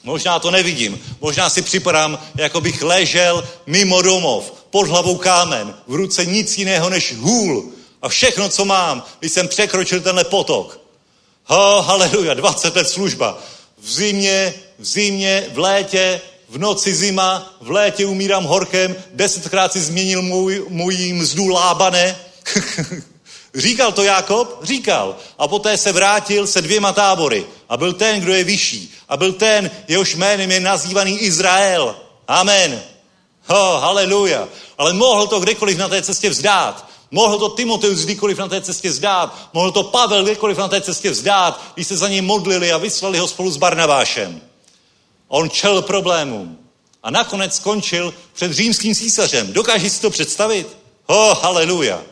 [0.03, 1.01] Možná to nevidím.
[1.21, 6.89] Možná si připadám, jako bych ležel mimo domov, pod hlavou kámen, v ruce nic jiného
[6.89, 7.71] než hůl.
[8.01, 10.79] A všechno, co mám, když jsem překročil tenhle potok.
[11.43, 13.37] Ho, haleluja, 20 let služba.
[13.77, 19.81] V zimě, v zimě, v létě, v noci zima, v létě umírám horkem, desetkrát si
[19.81, 22.17] změnil můj, můj mzdu lábane.
[23.55, 24.59] Říkal to Jakob?
[24.63, 25.15] Říkal.
[25.37, 27.45] A poté se vrátil se dvěma tábory.
[27.69, 28.93] A byl ten, kdo je vyšší.
[29.09, 31.95] A byl ten, jehož jménem je nazývaný Izrael.
[32.27, 32.81] Amen.
[33.47, 34.47] Oh, haleluja.
[34.77, 36.89] Ale mohl to kdekoliv na té cestě vzdát.
[37.11, 39.49] Mohl to Timoteus kdykoliv na té cestě vzdát.
[39.53, 43.17] Mohl to Pavel kdekoliv na té cestě vzdát, když se za něj modlili a vyslali
[43.17, 44.41] ho spolu s Barnabášem.
[45.27, 46.57] On čel problémům.
[47.03, 49.53] A nakonec skončil před římským císařem.
[49.53, 50.77] Dokážeš si to představit?
[51.05, 52.03] Oh, haleluja.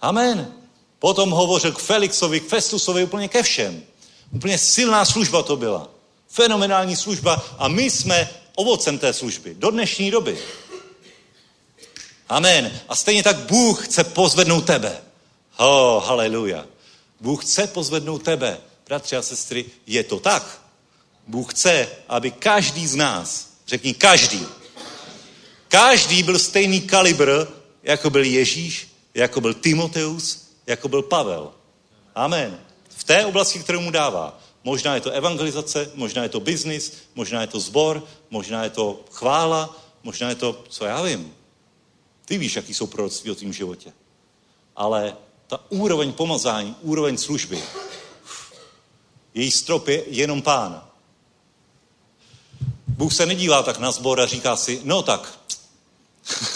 [0.00, 0.52] Amen.
[0.98, 3.82] Potom hovořil k Felixovi, k Festusovi, úplně ke všem.
[4.32, 5.88] Úplně silná služba to byla.
[6.28, 10.38] Fenomenální služba a my jsme ovocem té služby do dnešní doby.
[12.28, 12.80] Amen.
[12.88, 15.02] A stejně tak Bůh chce pozvednout tebe.
[15.56, 16.66] Oh, haleluja.
[17.20, 18.58] Bůh chce pozvednout tebe.
[18.86, 20.57] Bratři a sestry, je to tak.
[21.28, 24.46] Bůh chce, aby každý z nás, řekni každý,
[25.68, 27.46] každý byl stejný kalibr,
[27.82, 31.52] jako byl Ježíš, jako byl Timoteus, jako byl Pavel.
[32.14, 32.60] Amen.
[32.88, 34.40] V té oblasti, kterou mu dává.
[34.64, 39.00] Možná je to evangelizace, možná je to biznis, možná je to zbor, možná je to
[39.10, 41.34] chvála, možná je to, co já vím.
[42.24, 43.92] Ty víš, jaký jsou proroctví o tvým životě.
[44.76, 47.62] Ale ta úroveň pomazání, úroveň služby,
[49.34, 50.87] její strop je jenom pán.
[52.98, 55.38] Bůh se nedívá tak na zbor a říká si, no tak,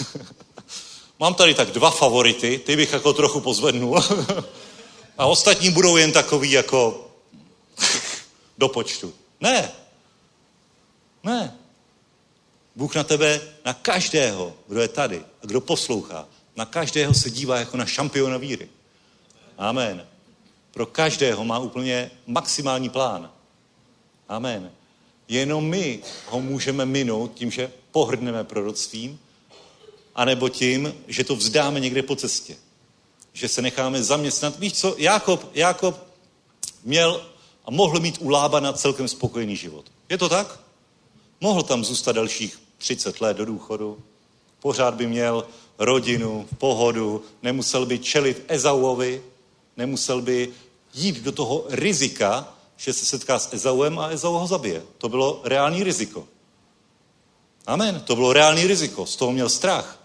[1.19, 4.03] mám tady tak dva favority, ty bych jako trochu pozvednul.
[5.17, 7.11] a ostatní budou jen takový jako
[8.57, 9.13] do počtu.
[9.41, 9.71] Ne.
[11.23, 11.57] Ne.
[12.75, 17.59] Bůh na tebe, na každého, kdo je tady a kdo poslouchá, na každého se dívá
[17.59, 18.69] jako na šampiona víry.
[19.57, 20.07] Amen.
[20.71, 23.31] Pro každého má úplně maximální plán.
[24.29, 24.71] Amen.
[25.27, 29.19] Jenom my ho můžeme minout tím, že pohrdneme proroctvím,
[30.15, 32.55] anebo tím, že to vzdáme někde po cestě.
[33.33, 34.59] Že se necháme zaměstnat.
[34.59, 36.07] Víš co, Jakob, Jakob
[36.83, 37.25] měl
[37.65, 39.85] a mohl mít u Lábana celkem spokojený život.
[40.09, 40.59] Je to tak?
[41.41, 43.99] Mohl tam zůstat dalších 30 let do důchodu.
[44.59, 45.47] Pořád by měl
[45.79, 49.23] rodinu, pohodu, nemusel by čelit Ezauovi,
[49.77, 50.53] nemusel by
[50.93, 54.83] jít do toho rizika, že se setká s Ezauem a Ezau ho zabije.
[54.97, 56.27] To bylo reální riziko.
[57.65, 58.01] Amen.
[58.01, 59.05] To bylo reální riziko.
[59.05, 59.99] Z toho měl strach.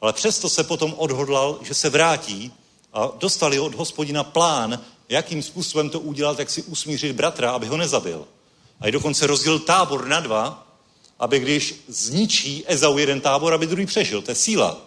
[0.00, 2.52] Ale přesto se potom odhodlal, že se vrátí
[2.92, 7.76] a dostali od hospodina plán, jakým způsobem to udělat, jak si usmířit bratra, aby ho
[7.76, 8.26] nezabil.
[8.80, 10.66] A i dokonce rozdělil tábor na dva,
[11.18, 14.22] aby když zničí Ezau jeden tábor, aby druhý přežil.
[14.22, 14.80] To je síla.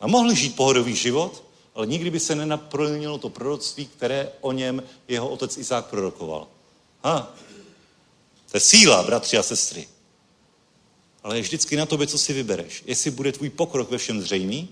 [0.00, 1.42] A mohl žít pohodový život,
[1.78, 6.46] ale nikdy by se nenaplnilo to proroctví, které o něm jeho otec Izák prorokoval.
[7.04, 7.34] Ha.
[8.50, 9.88] To je síla, bratři a sestry.
[11.22, 12.82] Ale je vždycky na tobě, co si vybereš.
[12.86, 14.68] Jestli bude tvůj pokrok ve všem zřejmý,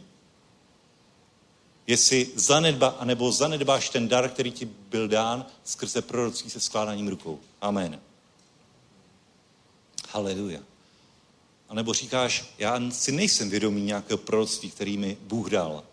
[1.86, 7.40] jestli zanedba, anebo zanedbáš ten dar, který ti byl dán skrze proroctví se skládáním rukou.
[7.60, 8.00] Amen.
[10.08, 10.60] Haleluja.
[11.68, 15.84] A nebo říkáš, já si nejsem vědomý nějakého proroctví, který mi Bůh dal.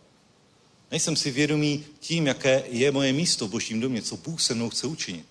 [0.94, 4.70] Nejsem si vědomý tím, jaké je moje místo v božím domě, co Bůh se mnou
[4.70, 5.26] chce učinit.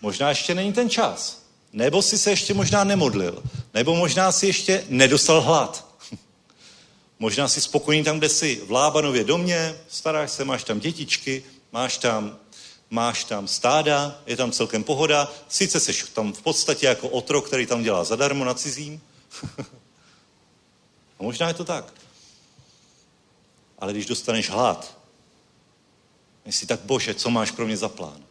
[0.00, 1.42] Možná ještě není ten čas.
[1.72, 3.42] Nebo si se ještě možná nemodlil.
[3.74, 6.00] Nebo možná si ještě nedostal hlad.
[7.18, 8.62] možná si spokojený tam, kde jsi.
[8.66, 11.42] V Lábanově domě, staráš se, máš tam dětičky,
[11.72, 12.38] máš tam
[12.90, 17.66] máš tam stáda, je tam celkem pohoda, sice jsi tam v podstatě jako otrok, který
[17.66, 19.00] tam dělá zadarmo na cizím.
[21.18, 22.05] a možná je to tak.
[23.78, 24.98] Ale když dostaneš hlad,
[26.50, 28.24] si tak, bože, co máš pro mě za plán?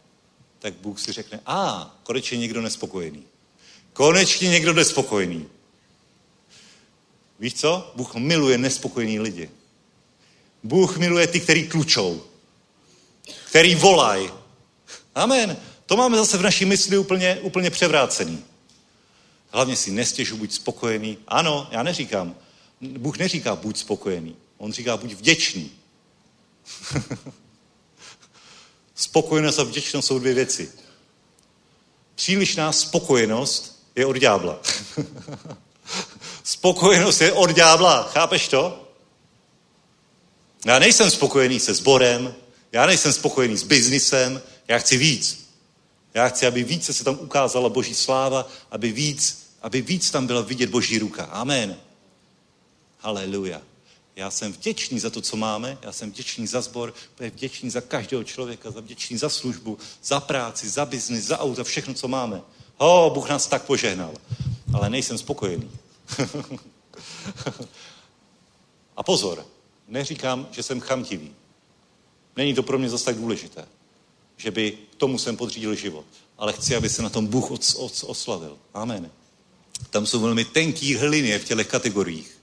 [0.58, 3.22] Tak Bůh si řekne, a, konečně někdo nespokojený.
[3.92, 5.48] Konečně někdo nespokojený.
[7.38, 7.92] Víš co?
[7.96, 9.50] Bůh miluje nespokojený lidi.
[10.62, 12.24] Bůh miluje ty, který klučou,
[13.48, 14.30] který volají,
[15.16, 15.56] Amen.
[15.86, 18.44] To máme zase v naší mysli úplně, úplně převrácený.
[19.50, 21.18] Hlavně si nestěžu, buď spokojený.
[21.28, 22.34] Ano, já neříkám.
[22.80, 24.36] Bůh neříká buď spokojený.
[24.58, 25.70] On říká buď vděčný.
[28.94, 30.72] Spokojenost a vděčnost jsou dvě věci.
[32.14, 34.60] Přílišná spokojenost je od ďábla.
[36.44, 38.02] spokojenost je od ďábla.
[38.02, 38.88] Chápeš to?
[40.66, 42.34] Já nejsem spokojený se sborem,
[42.72, 45.46] já nejsem spokojený s biznisem, já chci víc.
[46.14, 50.40] Já chci, aby více se tam ukázala Boží sláva, aby víc, aby víc tam byla
[50.40, 51.24] vidět Boží ruka.
[51.24, 51.76] Amen.
[52.98, 53.62] Haleluja.
[54.16, 58.24] Já jsem vděčný za to, co máme, já jsem vděčný za sbor, vděčný za každého
[58.24, 62.42] člověka, za vděčný za službu, za práci, za biznis, za auto, všechno, co máme.
[62.76, 64.14] Ho, Bůh nás tak požehnal.
[64.72, 65.70] ale nejsem spokojený.
[68.96, 69.46] A pozor,
[69.88, 71.34] neříkám, že jsem chamtivý.
[72.36, 73.68] Není to pro mě zase tak důležité,
[74.36, 76.04] že by tomu jsem podřídil život.
[76.38, 78.58] Ale chci, aby se na tom Bůh os, os, oslavil.
[78.74, 79.10] Amen.
[79.90, 82.35] Tam jsou velmi tenký linie v těch kategoriích.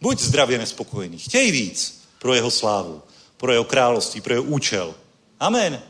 [0.00, 1.18] Buď zdravě nespokojený.
[1.18, 3.02] Chtěj víc pro jeho slávu,
[3.36, 4.94] pro jeho království, pro jeho účel.
[5.40, 5.82] Amen.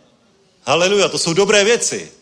[0.67, 2.13] Haleluja, to jsou dobré věci.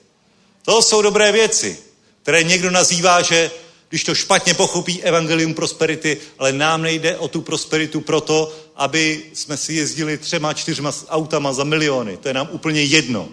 [0.64, 1.78] To jsou dobré věci,
[2.22, 3.50] které někdo nazývá, že
[3.88, 9.56] když to špatně pochopí evangelium prosperity, ale nám nejde o tu prosperitu proto, aby jsme
[9.56, 12.16] si jezdili třema, čtyřma autama za miliony.
[12.16, 13.28] To je nám úplně jedno.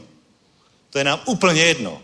[0.90, 2.02] To je nám úplně jedno.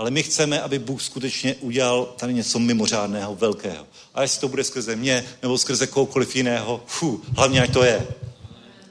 [0.00, 3.86] Ale my chceme, aby Bůh skutečně udělal tady něco mimořádného, velkého.
[4.14, 8.08] A jestli to bude skrze mě, nebo skrze kohokoliv jiného, fu, hlavně ať to je.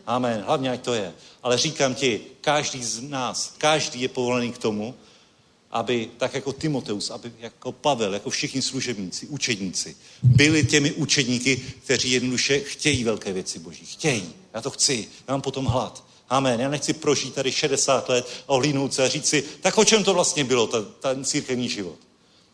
[0.08, 1.14] Amen, hlavně ať to je.
[1.44, 4.96] Ale říkám ti, každý z nás, každý je povolený k tomu,
[5.72, 12.12] aby, tak jako Timoteus, aby jako Pavel, jako všichni služebníci, učedníci, byli těmi učedníky, kteří
[12.12, 13.86] jednoduše chtějí velké věci Boží.
[13.86, 14.34] Chtějí.
[14.54, 15.08] Já to chci.
[15.28, 16.09] Já mám potom hlad.
[16.30, 16.62] Amen.
[16.62, 20.04] Já nechci prožít tady 60 let a ohlídnout se a říct si, tak o čem
[20.04, 21.96] to vlastně bylo, ta, ten církevní život?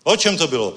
[0.04, 0.76] O čem to bylo?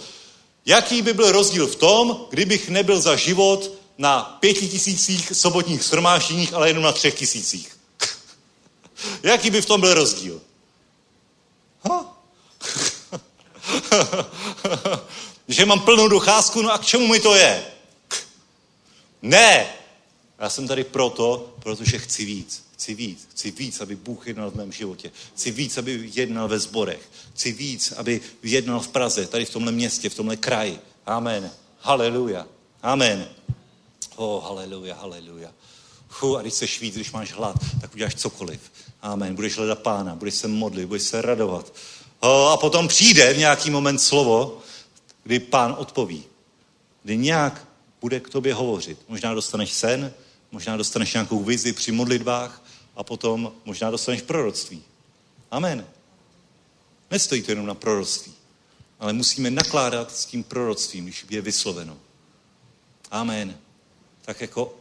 [0.67, 6.55] Jaký by byl rozdíl v tom, kdybych nebyl za život na pěti tisících sobotních shromážděních,
[6.55, 7.79] ale jenom na třech tisících?
[9.23, 10.41] Jaký by v tom byl rozdíl?
[11.89, 12.19] Ha?
[15.49, 17.65] že mám plnou docházku, no a k čemu mi to je?
[19.23, 19.67] Ne!
[20.39, 22.68] Já jsem tady proto, protože chci víc.
[22.79, 23.29] Chci víc.
[23.31, 25.11] Chci víc, aby Bůh jednal v mém životě.
[25.35, 27.11] Chci víc, aby jednal ve zborech.
[27.35, 30.79] Chci víc, aby jednal v Praze, tady v tomhle městě, v tomhle kraji.
[31.07, 31.51] Amen.
[31.81, 32.47] Haleluja.
[32.83, 33.29] Amen.
[34.17, 35.53] Oh, haleluja, haleluja.
[36.09, 38.61] Hu, a když seš víc, když máš hlad, tak uděláš cokoliv.
[39.03, 39.35] Amen.
[39.35, 41.73] Budeš hledat pána, budeš se modlit, budeš se radovat.
[42.23, 44.59] A potom přijde v nějaký moment slovo,
[45.25, 46.25] kdy pán odpoví.
[47.03, 47.69] Kdy nějak
[48.01, 48.99] bude k tobě hovořit.
[49.09, 50.13] Možná dostaneš sen,
[50.53, 52.68] možná dostaneš nějakou vizi při modlitbách
[52.99, 54.83] a potom možná dostaneš proroctví.
[55.51, 55.87] Amen.
[57.11, 58.33] Nestojí to jenom na proroctví,
[58.99, 61.97] ale musíme nakládat s tím proroctvím, když je vysloveno.
[63.11, 63.57] Amen.
[64.23, 64.75] Tak jako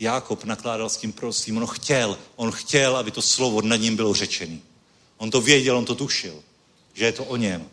[0.00, 4.14] Jákob nakládal s tím proroctvím, on chtěl, on chtěl, aby to slovo nad ním bylo
[4.14, 4.62] řečený.
[5.16, 6.42] On to věděl, on to tušil
[6.92, 7.68] že je to o něm.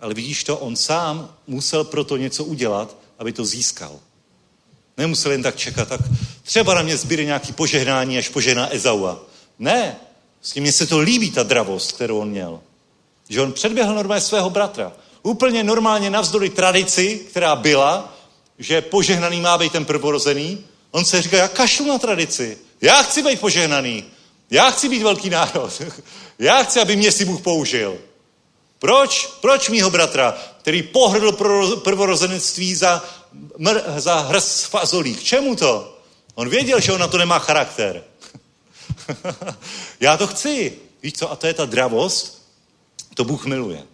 [0.00, 4.00] Ale vidíš to, on sám musel proto něco udělat, aby to získal.
[4.96, 6.00] Nemusel jen tak čekat, tak
[6.42, 9.20] třeba na mě zbyde nějaký požehnání, až požehná Ezaua.
[9.58, 9.96] Ne,
[10.42, 12.60] s tím mně se to líbí, ta dravost, kterou on měl.
[13.28, 14.92] Že on předběhl normálně svého bratra.
[15.22, 18.16] Úplně normálně navzdory tradici, která byla,
[18.58, 22.58] že požehnaný má být ten prvorozený, on se říká, já kašlu na tradici.
[22.80, 24.04] Já chci být požehnaný.
[24.50, 25.82] Já chci být velký národ.
[26.38, 27.98] Já chci, aby mě si Bůh použil.
[28.78, 29.26] Proč?
[29.40, 31.32] Proč mýho bratra, který pohrdl
[31.76, 33.04] prvorozenectví za,
[33.58, 35.14] mr, za hrst fazolí?
[35.14, 35.98] K čemu to?
[36.34, 38.04] On věděl, že on na to nemá charakter.
[40.00, 40.78] Já to chci.
[41.02, 41.30] Víš co?
[41.30, 42.42] A to je ta dravost,
[43.14, 43.84] to Bůh miluje.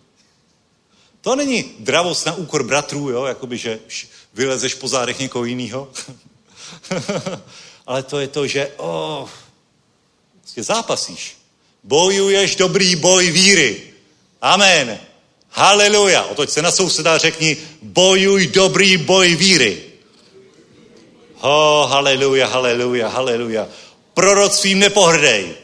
[1.21, 3.25] To není dravost na úkor bratrů, jo?
[3.25, 3.81] Jakoby, že
[4.35, 5.89] vylezeš po zádech někoho jiného.
[7.87, 9.29] Ale to je to, že oh,
[10.57, 11.37] zápasíš.
[11.83, 13.83] Bojuješ dobrý boj víry.
[14.41, 14.99] Amen.
[15.57, 16.25] Haleluja.
[16.25, 19.83] Otoď se na souseda a řekni, bojuj dobrý boj víry.
[21.37, 23.69] Ho, haleluja, haleluja, haleluja.
[24.15, 25.55] Proroctvím nepohrdej.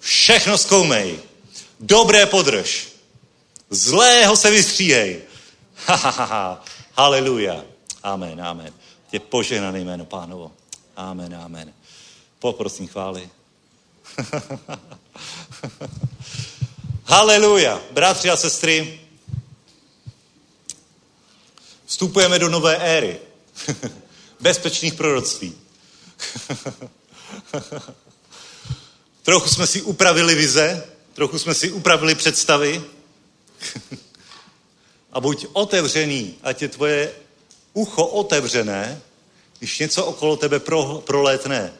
[0.00, 1.18] Všechno zkoumej.
[1.80, 2.88] Dobré podrž.
[3.70, 5.20] Zlého se vystříhej.
[5.86, 6.64] Ha, ha, ha, ha.
[6.96, 7.64] Haleluja.
[8.02, 8.72] Amen, amen.
[9.12, 10.52] Je požehnané jméno pánovo.
[10.96, 11.72] Amen, amen.
[12.38, 13.28] Poprosím chvály.
[17.04, 17.80] Haleluja.
[17.90, 18.99] Bratři a sestry,
[21.90, 23.18] vstupujeme do nové éry.
[24.40, 25.54] Bezpečných proroctví.
[29.22, 32.84] trochu jsme si upravili vize, trochu jsme si upravili představy.
[35.12, 37.12] a buď otevřený, ať je tvoje
[37.72, 39.02] ucho otevřené,
[39.58, 41.72] když něco okolo tebe pro, prolétne.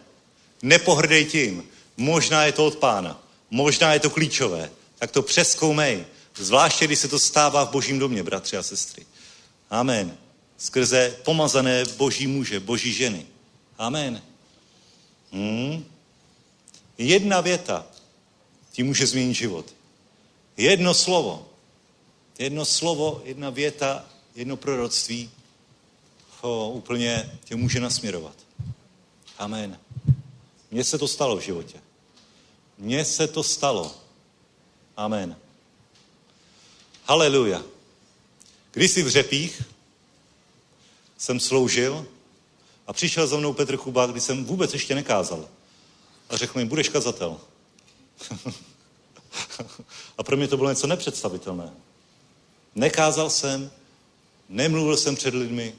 [0.63, 1.65] Nepohrdej tím.
[1.97, 3.23] Možná je to od pána.
[3.51, 4.71] Možná je to klíčové
[5.01, 6.07] tak to přeskoumej.
[6.37, 9.07] Zvláště, když se to stává v božím domě, bratři a sestry.
[9.71, 10.19] Amen.
[10.59, 13.27] Skrze pomazané boží muže, boží ženy.
[13.79, 14.23] Amen.
[15.33, 15.85] Hmm.
[16.99, 17.87] Jedna věta
[18.73, 19.75] ti může změnit život.
[20.57, 21.49] Jedno slovo.
[22.39, 25.31] Jedno slovo, jedna věta, jedno proroctví
[26.41, 28.35] ho úplně tě může nasměrovat.
[29.39, 29.79] Amen.
[30.71, 31.81] Mně se to stalo v životě.
[32.79, 33.95] Mně se to stalo.
[34.97, 35.37] Amen.
[37.05, 37.63] Haleluja.
[38.73, 39.63] Když si v Řepích
[41.19, 42.07] jsem sloužil
[42.87, 45.49] a přišel za mnou Petr Chuba, když jsem vůbec ještě nekázal.
[46.29, 47.41] A řekl mi, budeš kazatel.
[50.19, 51.73] a pro mě to bylo něco nepředstavitelné.
[52.75, 53.71] Nekázal jsem,
[54.49, 55.75] nemluvil jsem před lidmi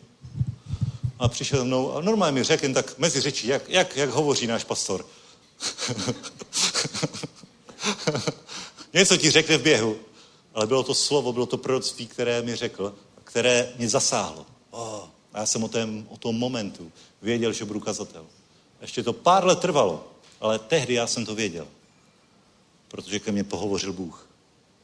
[1.20, 4.10] a přišel za mnou a normálně mi řekl jen tak mezi řečí, jak, jak, jak
[4.10, 5.04] hovoří náš pastor.
[8.94, 10.00] něco ti řekne v běhu,
[10.54, 14.46] ale bylo to slovo, bylo to proroctví, které mi řekl, které mě zasáhlo.
[14.72, 15.02] Oh,
[15.34, 16.92] a já jsem o, tém, o tom momentu
[17.22, 18.26] věděl, že budu kazatel.
[18.82, 20.08] Ještě to pár let trvalo,
[20.42, 21.68] ale tehdy já jsem to věděl.
[22.88, 24.28] Protože ke mně pohovořil Bůh.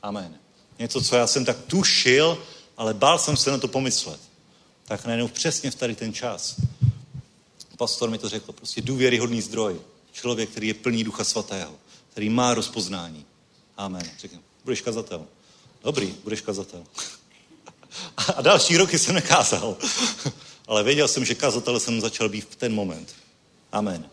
[0.02, 0.38] Amen.
[0.80, 2.44] Něco, co já jsem tak tušil,
[2.78, 4.20] ale bál jsem se na to pomyslet.
[4.86, 6.56] Tak najednou přesně v tady ten čas.
[7.78, 9.82] Pastor mi to řekl, prostě důvěryhodný zdroj.
[10.12, 11.74] Člověk, který je plný ducha svatého,
[12.12, 13.26] který má rozpoznání.
[13.78, 14.12] Amen.
[14.20, 15.26] Řekl, budeš kazatel.
[15.84, 16.84] Dobrý, budeš kazatel.
[18.36, 19.78] A další roky jsem nekázal.
[20.68, 23.16] Ale věděl jsem, že kazatel jsem začal být v ten moment.
[23.72, 24.10] Amen.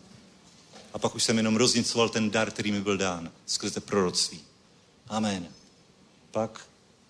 [0.92, 4.40] A pak už jsem jenom roznicoval ten dar, který mi byl dán skrze proroctví.
[5.08, 5.48] Amen.
[6.30, 6.60] Pak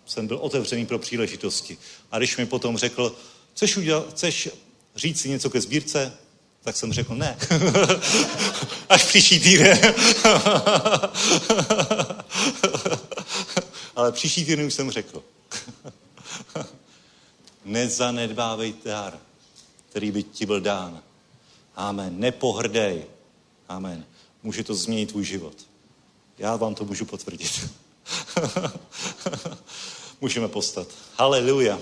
[0.06, 1.78] jsem byl otevřený pro příležitosti.
[2.10, 3.16] A když mi potom řekl,
[3.54, 4.48] chceš, udělat, chceš
[4.96, 6.12] říct si něco ke sbírce,
[6.62, 7.36] tak jsem řekl ne.
[8.88, 9.94] Až příští týden.
[13.96, 15.22] Ale příští týden už jsem řekl.
[17.64, 19.18] Nezanedbávej dar,
[19.90, 21.02] který by ti byl dán.
[21.76, 22.20] Amen.
[22.20, 23.04] Nepohrdej.
[23.68, 24.04] Amen.
[24.42, 25.54] Může to změnit tvůj život.
[26.38, 27.70] Já vám to můžu potvrdit.
[30.20, 30.88] Můžeme postat.
[31.18, 31.78] Haleluja.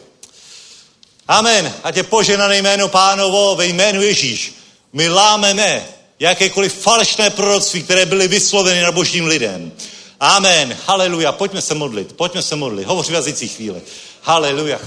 [1.29, 1.75] Amen.
[1.83, 4.55] A tě poženané jméno pánovo ve jménu Ježíš.
[4.93, 9.73] My lámeme jakékoliv falešné proroctví, které byly vysloveny na božím lidem.
[10.23, 10.77] Amen.
[10.87, 11.33] Haleluja.
[11.33, 12.13] Pojďme se modlit.
[12.13, 12.87] Pojďme se modlit.
[12.87, 13.83] Hovoří v jazycích chvíli.
[14.23, 14.79] Haleluja.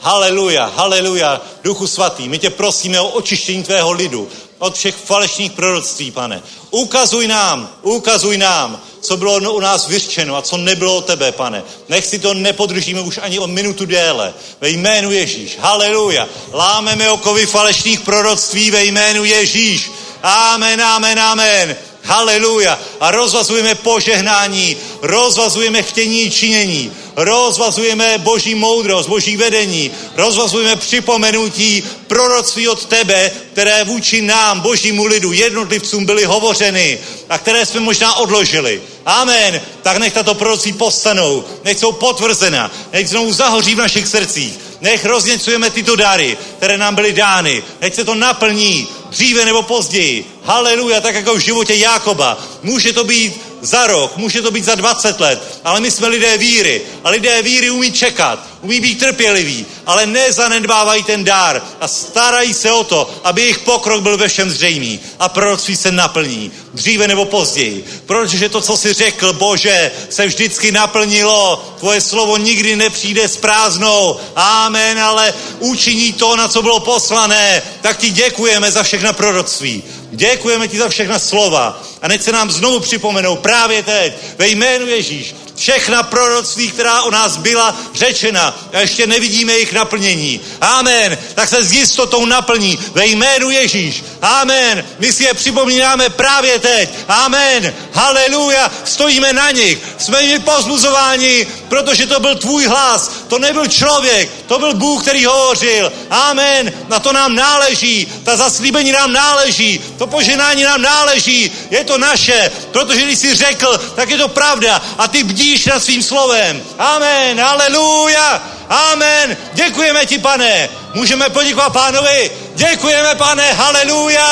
[0.00, 1.40] Haleluja, haleluja.
[1.64, 4.28] Duchu svatý, my tě prosíme o očištění tvého lidu
[4.58, 6.42] od všech falešných proroctví, pane.
[6.70, 11.62] Ukazuj nám, ukazuj nám, co bylo u nás vyřčeno a co nebylo o tebe, pane.
[11.88, 14.34] Nech si to nepodržíme už ani o minutu déle.
[14.60, 15.58] Ve jménu Ježíš.
[15.60, 16.28] Haleluja.
[16.52, 19.90] Lámeme okovy falešných proroctví ve jménu Ježíš.
[20.22, 21.76] Amen, amen, amen.
[22.04, 22.78] Haleluja.
[23.00, 32.84] A rozvazujeme požehnání, rozvazujeme chtění činění, rozvazujeme boží moudrost, boží vedení, rozvazujeme připomenutí proroctví od
[32.84, 36.98] tebe, které vůči nám, božímu lidu, jednotlivcům byly hovořeny
[37.28, 38.82] a které jsme možná odložili.
[39.06, 39.60] Amen.
[39.82, 45.04] Tak nech tato proroctví postanou, nech jsou potvrzena, nech znovu zahoří v našich srdcích, nech
[45.04, 50.24] rozněcujeme tyto dary, které nám byly dány, nech se to naplní dříve nebo později.
[50.42, 52.38] Haleluja, tak jako v životě Jákoba.
[52.62, 56.38] Může to být za rok, může to být za 20 let, ale my jsme lidé
[56.38, 56.82] víry.
[57.04, 62.72] A lidé víry umí čekat, umí být trpěliví, ale nezanedbávají ten dár a starají se
[62.72, 67.24] o to, aby jejich pokrok byl ve všem zřejmý a proroctví se naplní, dříve nebo
[67.24, 67.84] později.
[68.06, 71.74] Protože to, co jsi řekl, Bože, se vždycky naplnilo.
[71.78, 74.16] Tvoje slovo nikdy nepřijde s prázdnou.
[74.36, 77.62] Amen, ale učiní to, na co bylo poslané.
[77.80, 79.82] Tak ti děkujeme za všechna proroctví.
[80.14, 81.82] Děkujeme ti za všechna slova.
[82.02, 87.10] A nech se nám znovu připomenou právě teď ve jménu Ježíš všechna proroctví, která o
[87.10, 90.40] nás byla řečena a ještě nevidíme jejich naplnění.
[90.60, 91.18] Amen.
[91.34, 94.04] Tak se s jistotou naplní ve jménu Ježíš.
[94.22, 94.84] Amen.
[94.98, 96.90] My si je připomínáme právě teď.
[97.08, 97.74] Amen.
[97.92, 98.70] Haleluja.
[98.84, 99.78] Stojíme na nich.
[99.98, 103.10] Jsme jimi pozbuzováni, protože to byl tvůj hlas.
[103.28, 105.92] To nebyl člověk, to byl Bůh, který hovořil.
[106.10, 106.72] Amen.
[106.88, 108.12] Na to nám náleží.
[108.24, 109.80] Ta zaslíbení nám náleží.
[109.98, 111.52] To poženání nám náleží.
[111.70, 114.82] Je to naše, protože když jsi řekl, tak je to pravda.
[114.98, 116.56] A ty bdí bdíš nad svým slovem.
[116.78, 119.36] Amen, aleluja, amen.
[119.52, 120.68] Děkujeme ti, pane.
[120.94, 122.30] Můžeme poděkovat pánovi.
[122.54, 124.26] Děkujeme, pane, haleluja,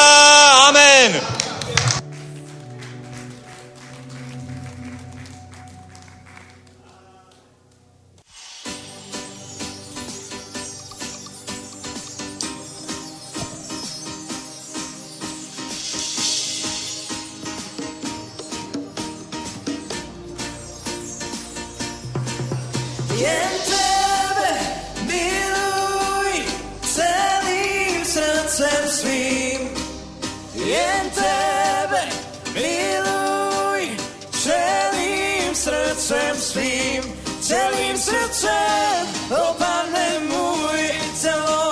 [0.68, 1.20] amen.
[23.22, 24.50] Jen tebe
[25.06, 26.42] miluj
[26.82, 29.60] celým srdcem svým.
[30.58, 32.02] Jen tebe
[32.50, 33.94] miluj
[34.34, 37.02] celým srdcem svým.
[37.38, 40.82] Celým srdcem, o pane můj,
[41.14, 41.71] celou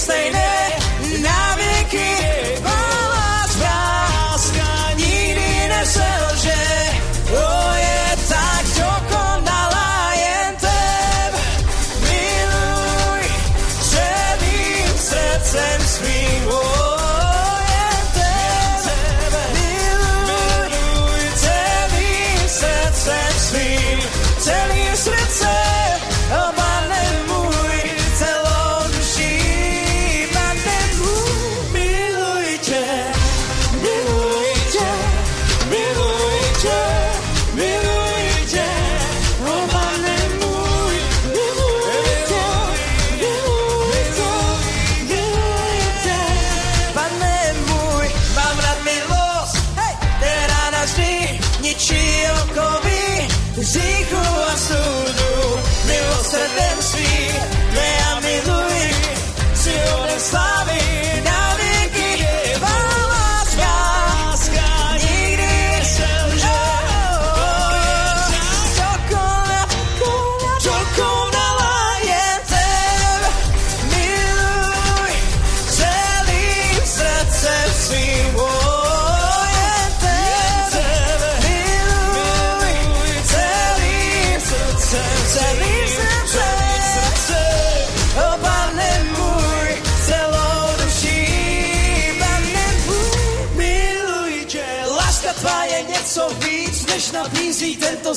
[0.00, 0.39] je stejné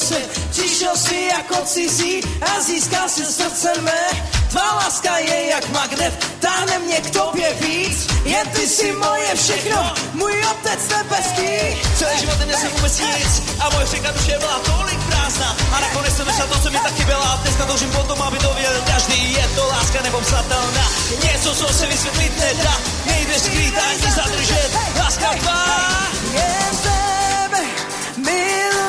[0.03, 0.29] svět.
[0.51, 4.03] Přišel si jako cizí a získal si srdce mé.
[4.49, 8.07] Tvá láska je jak magnet, táhne mě k tobě víc.
[8.25, 11.49] Jen ty si moje všechno, můj otec nebeský.
[11.97, 16.27] Celý život neměl vůbec nic a moje řeka duše byla tolik prázdná a nakonec jsem
[16.27, 19.33] našel to, co mi taky byla a dneska toužím po tom, aby to věděl každý.
[19.33, 20.85] Je to láska nebo psatelná,
[21.23, 24.69] něco, co se vysvětlit nedá, nejde skrýt ani zadržet.
[24.99, 25.65] Láska tvá,
[26.33, 27.61] Jen tebe
[28.17, 28.82] miluj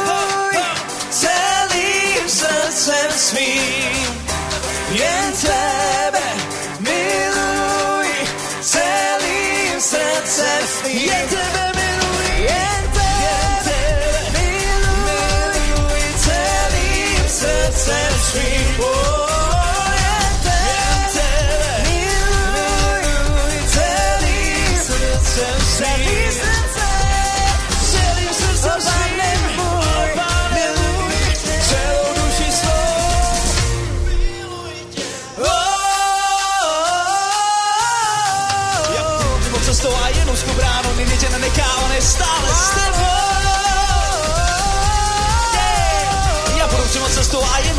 [2.44, 3.92] celým srdcem svým.
[4.92, 6.26] Jen tebe
[6.80, 8.10] miluj
[8.60, 11.08] celým srdcem svým.
[11.08, 12.73] Jen tebe miluj, jen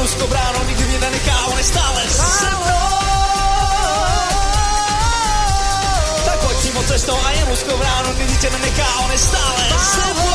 [0.05, 2.89] úzkou bránou, nikdy mě nenechá, on je stále s tebou.
[6.25, 9.91] Tak pojď přímo cestou a jen úzkou bránou, nikdy tě nenechá, on je stále s
[9.95, 10.29] tebou.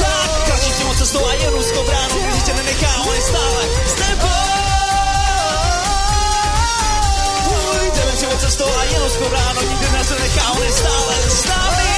[0.00, 3.92] Tak kračí přímo cestou a jen úzkou bránou, nikdy tě nenechá, on je stále s
[3.92, 4.28] tebou.
[7.44, 11.89] Půjdeme přímo cestou a jen úzkou bránou, nikdy nás nenechá, on je stále s námi.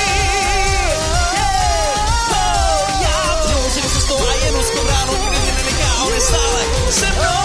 [6.15, 6.61] Je stále
[6.91, 7.43] se mnou.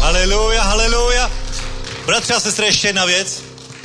[0.00, 1.30] Haleluja, haleluja.
[2.06, 3.42] Bratře a sestry, ještě jedna věc.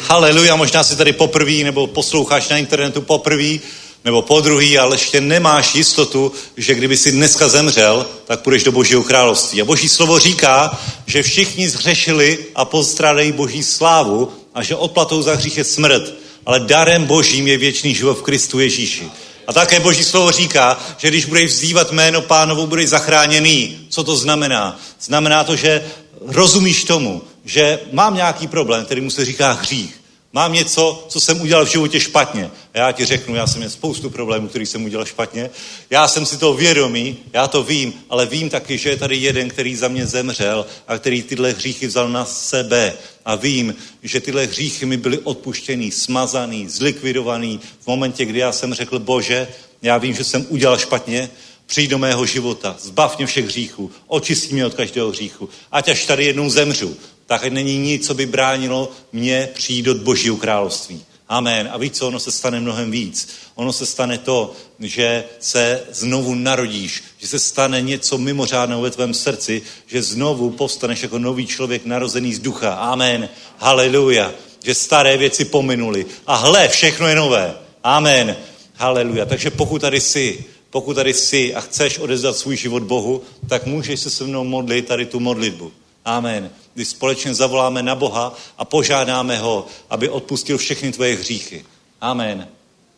[0.08, 3.58] Haleluja, možná si tady poprvé, nebo posloucháš na internetu poprvé,
[4.06, 8.72] nebo po druhý, ale ještě nemáš jistotu, že kdyby si dneska zemřel, tak půjdeš do
[8.72, 9.62] Božího království.
[9.62, 15.36] A Boží slovo říká, že všichni zhřešili a postrádají Boží slávu a že odplatou za
[15.36, 16.14] hřích je smrt,
[16.46, 19.10] ale darem Božím je věčný život v Kristu Ježíši.
[19.48, 23.78] A také Boží slovo říká, že když budeš vzývat jméno pánovu, budeš zachráněný.
[23.90, 24.80] Co to znamená?
[25.02, 25.92] Znamená to, že
[26.22, 30.02] rozumíš tomu, že mám nějaký problém, který mu se říká hřích.
[30.34, 32.52] Mám něco, co jsem udělal v životě špatně.
[32.74, 35.50] A já ti řeknu, já jsem měl spoustu problémů, který jsem udělal špatně.
[35.90, 39.50] Já jsem si to vědomý, já to vím, ale vím taky, že je tady jeden,
[39.50, 42.94] který za mě zemřel a který tyhle hříchy vzal na sebe.
[43.26, 48.74] A vím, že tyhle hříchy mi byly odpuštěný, smazaný, zlikvidovaný v momentě, kdy já jsem
[48.74, 49.48] řekl, bože,
[49.82, 51.30] já vím, že jsem udělal špatně,
[51.66, 55.50] přijď do mého života, zbav mě všech hříchů, očistí mě od každého hříchu.
[55.72, 56.98] Ať až tady jednou zemřu,
[57.28, 61.06] tak není nic, co by bránilo mě přijít do Božího království.
[61.30, 61.70] Amen.
[61.72, 63.30] A víš co, ono se stane mnohem víc.
[63.56, 69.14] Ono se stane to, že se znovu narodíš, že se stane něco mimořádného ve tvém
[69.14, 72.74] srdci, že znovu povstaneš jako nový člověk narozený z ducha.
[72.74, 73.30] Amen.
[73.58, 74.34] Haleluja.
[74.64, 76.06] Že staré věci pominuly.
[76.28, 77.56] A hle, všechno je nové.
[77.84, 78.36] Amen.
[78.74, 79.26] Haleluja.
[79.26, 84.00] Takže pokud tady jsi, pokud tady jsi a chceš odezdat svůj život Bohu, tak můžeš
[84.00, 85.72] se se mnou modlit tady tu modlitbu.
[86.08, 86.50] Amen.
[86.74, 91.66] Když společně zavoláme na Boha a požádáme ho, aby odpustil všechny tvoje hříchy.
[92.02, 92.48] Amen.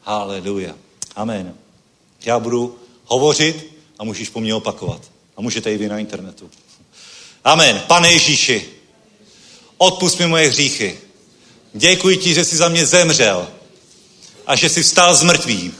[0.02, 0.76] Haleluja.
[1.16, 1.54] Amen.
[2.26, 5.02] Já budu hovořit a můžeš po mně opakovat.
[5.38, 6.50] A můžete i vy na internetu.
[7.44, 7.84] Amen.
[7.88, 8.70] Pane Ježíši,
[9.78, 11.00] odpust mi moje hříchy.
[11.74, 13.48] Děkuji ti, že jsi za mě zemřel
[14.48, 15.74] a že jsi vstal z mrtvých.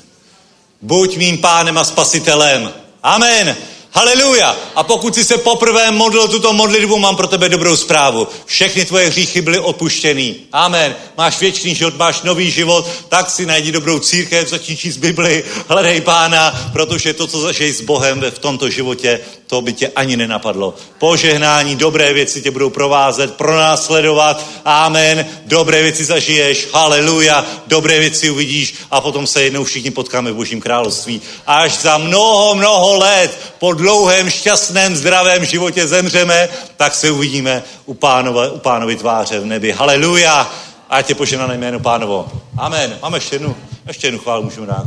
[0.82, 2.74] Buď mým pánem a spasitelem.
[3.04, 3.58] Amen.
[3.92, 4.58] Haleluja.
[4.76, 8.28] A pokud jsi se poprvé modlil tuto modlitbu, mám pro tebe dobrou zprávu.
[8.46, 10.36] Všechny tvoje hříchy byly odpuštěný.
[10.52, 10.96] Amen.
[11.18, 16.02] Máš věčný život, máš nový život, tak si najdi dobrou církev, začni číst Bibli, hledej
[16.02, 20.74] pána, protože to, co zažiješ s Bohem v tomto životě, to by tě ani nenapadlo.
[20.98, 24.46] Požehnání, dobré věci tě budou provázet, pronásledovat.
[24.66, 25.26] Amen.
[25.46, 26.68] Dobré věci zažiješ.
[26.74, 27.46] Haleluja.
[27.68, 31.22] Dobré věci uvidíš a potom se jednou všichni potkáme v Božím království.
[31.48, 37.94] Až za mnoho, mnoho let po dlouhém, šťastném, zdravém životě zemřeme, tak se uvidíme u,
[37.94, 39.72] pánova, u pánovi tváře v nebi.
[39.72, 40.52] Haleluja.
[40.90, 42.28] A tě poženané jméno pánovo.
[42.58, 43.00] Amen.
[43.02, 43.56] Máme ještě jednu,
[43.88, 44.86] ještě jednu chválu, můžeme dát.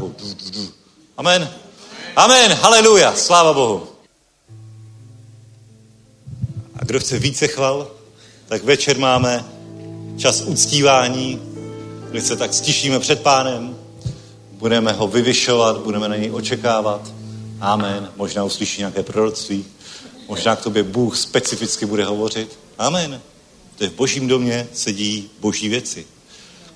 [1.17, 1.51] Amen.
[2.17, 2.53] Amen.
[2.53, 3.13] Haleluja.
[3.17, 3.92] Sláva Bohu.
[6.83, 7.91] A kdo chce více chval,
[8.49, 9.45] tak večer máme
[10.17, 11.41] čas uctívání,
[12.11, 13.77] kdy se tak stišíme před pánem,
[14.53, 17.01] budeme ho vyvyšovat, budeme na něj očekávat.
[17.61, 18.11] Amen.
[18.17, 19.65] Možná uslyší nějaké proroctví,
[20.29, 22.59] možná k tobě Bůh specificky bude hovořit.
[22.79, 23.21] Amen.
[23.79, 26.07] To je v božím domě sedí boží věci.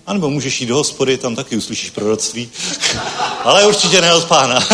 [0.07, 2.51] A nebo můžeš jít do hospody, tam taky uslyšíš proroctví.
[3.45, 4.69] Ale určitě ne od pána.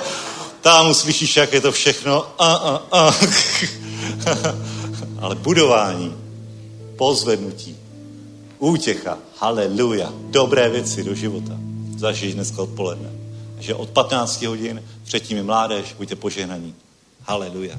[0.60, 2.26] tam uslyšíš, jak je to všechno.
[2.38, 3.14] A, a, a.
[5.26, 6.14] Ale budování,
[6.96, 7.76] pozvednutí,
[8.58, 11.58] útěcha, haleluja, dobré věci do života
[11.96, 13.10] zažiješ dneska odpoledne.
[13.58, 16.74] Že od 15 hodin předtím je mládež, buďte požehnaní.
[17.22, 17.74] Haleluja.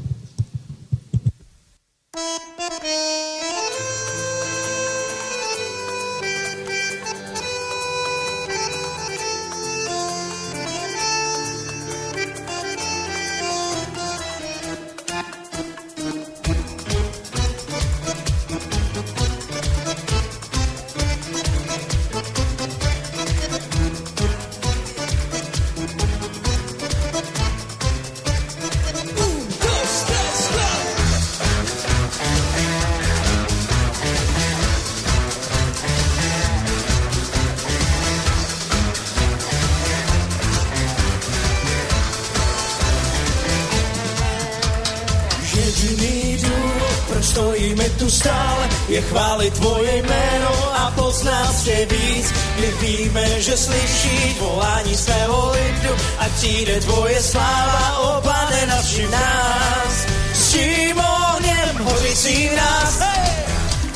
[45.88, 52.34] Jediný důvod, proč stojíme tu stále, je chválit tvoje jméno a poznat tě víc.
[52.60, 60.06] My víme, že slyší volání svého lidu a přijde tvoje sláva, o pane navšim nás.
[60.34, 63.00] S tím ohněm hořící nás,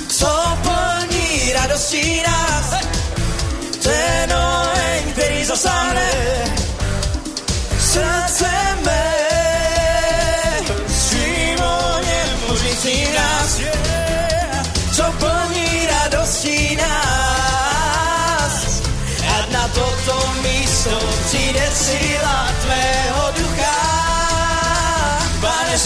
[0.07, 2.83] co plní radostí nás.
[3.83, 6.09] Ten oheň, který zasáhne
[7.79, 8.49] srdce
[8.85, 9.10] mé.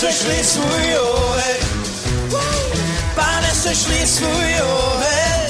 [0.06, 1.62] Sešli svůj oheň,
[3.16, 5.50] Pane, sešli svůj oheň,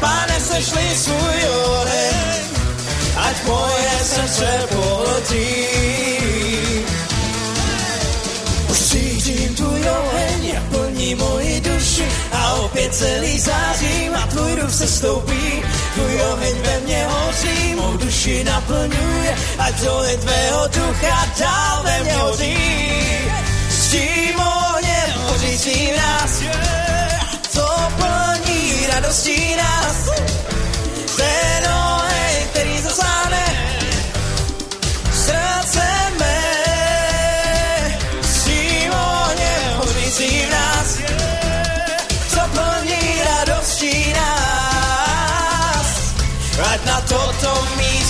[0.00, 2.44] Pane, sešli svůj oheň,
[3.16, 5.48] ať moje srdce poletí.
[8.70, 10.58] Už cítím tvůj oheň,
[11.06, 15.62] plní moji duši a opět celý zářím a tvůj duch se stoupí.
[15.94, 22.12] Tvůj oheň ve mně hoří, mou duši naplňuje, ať oheň tvého ducha dál ve mně
[22.12, 22.58] hoří.
[23.70, 26.42] S tím ohněm hořící nás,
[27.48, 27.66] co
[27.96, 30.55] plní radostí nás.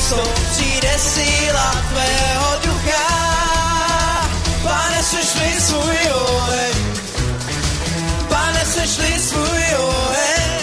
[0.07, 3.07] cestou přijde síla tvého ducha.
[4.63, 6.75] Pane, sešli svůj oheň,
[8.29, 10.63] pane, sešli svůj oheň,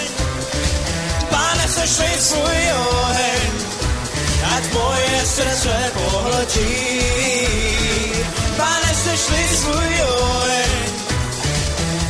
[1.30, 3.52] pane, sešli svůj oheň,
[4.56, 7.00] ať moje srdce pohltí.
[8.58, 10.72] Pane, sešli svůj oheň,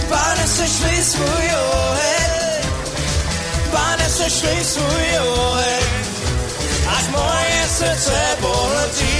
[0.10, 2.64] pane, sešli svůj oheň,
[3.72, 6.03] pane, sešli svůj oheň,
[7.04, 9.20] Ať moje srdce pohltí.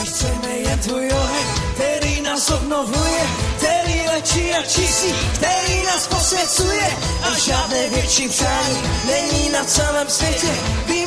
[0.00, 3.22] My chceme jen tvůj oheň, který nás obnovuje,
[3.56, 6.88] který lečí a čistí, který nás posvěcuje
[7.22, 10.52] a žádné větší přání není na celém světě.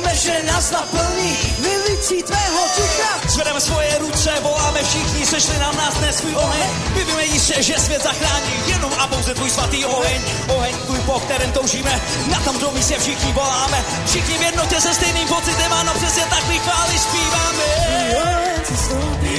[0.01, 3.21] Víme, že nás naplní vylicí tvého ducha.
[3.29, 6.69] Zvedeme svoje ruce, voláme všichni, sešli nám nás dnes svůj oheň.
[6.95, 10.21] My víme jistě, že svět zachrání jenom a pouze tvůj svatý oheň.
[10.47, 12.01] Oheň tvůj, po kterém toužíme,
[12.31, 13.85] na tom tom místě všichni voláme.
[14.05, 17.63] Všichni v jednotě se stejným pocitem, ano přesně tak my chvály zpíváme.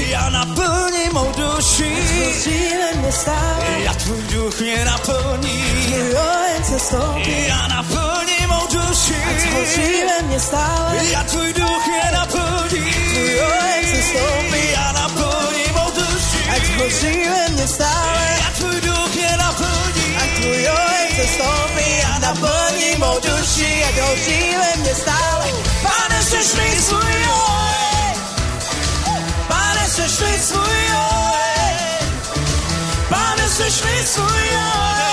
[0.09, 1.93] Já naplním mou duši.
[3.76, 5.64] Já tvůj duch mě naplní.
[7.26, 9.14] Já naplním mou duši.
[10.22, 10.96] mě stále.
[11.12, 12.84] Já tvůj duch mě naplní.
[14.72, 16.38] Já naplním mou duši.
[17.50, 18.38] mě stále.
[18.44, 20.04] Já tvůj duch mě naplní.
[22.02, 23.84] Já naplním mou duši.
[23.88, 25.46] Ať hoří mě stále.
[25.82, 28.14] Pane, seš mi svůj oheň.
[29.48, 32.06] Pane, seš mi svůj oheň.
[33.08, 35.11] Pane, seš mi svůj oheň.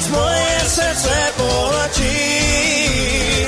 [0.00, 0.80] Las mujeres
[1.36, 3.39] por ti.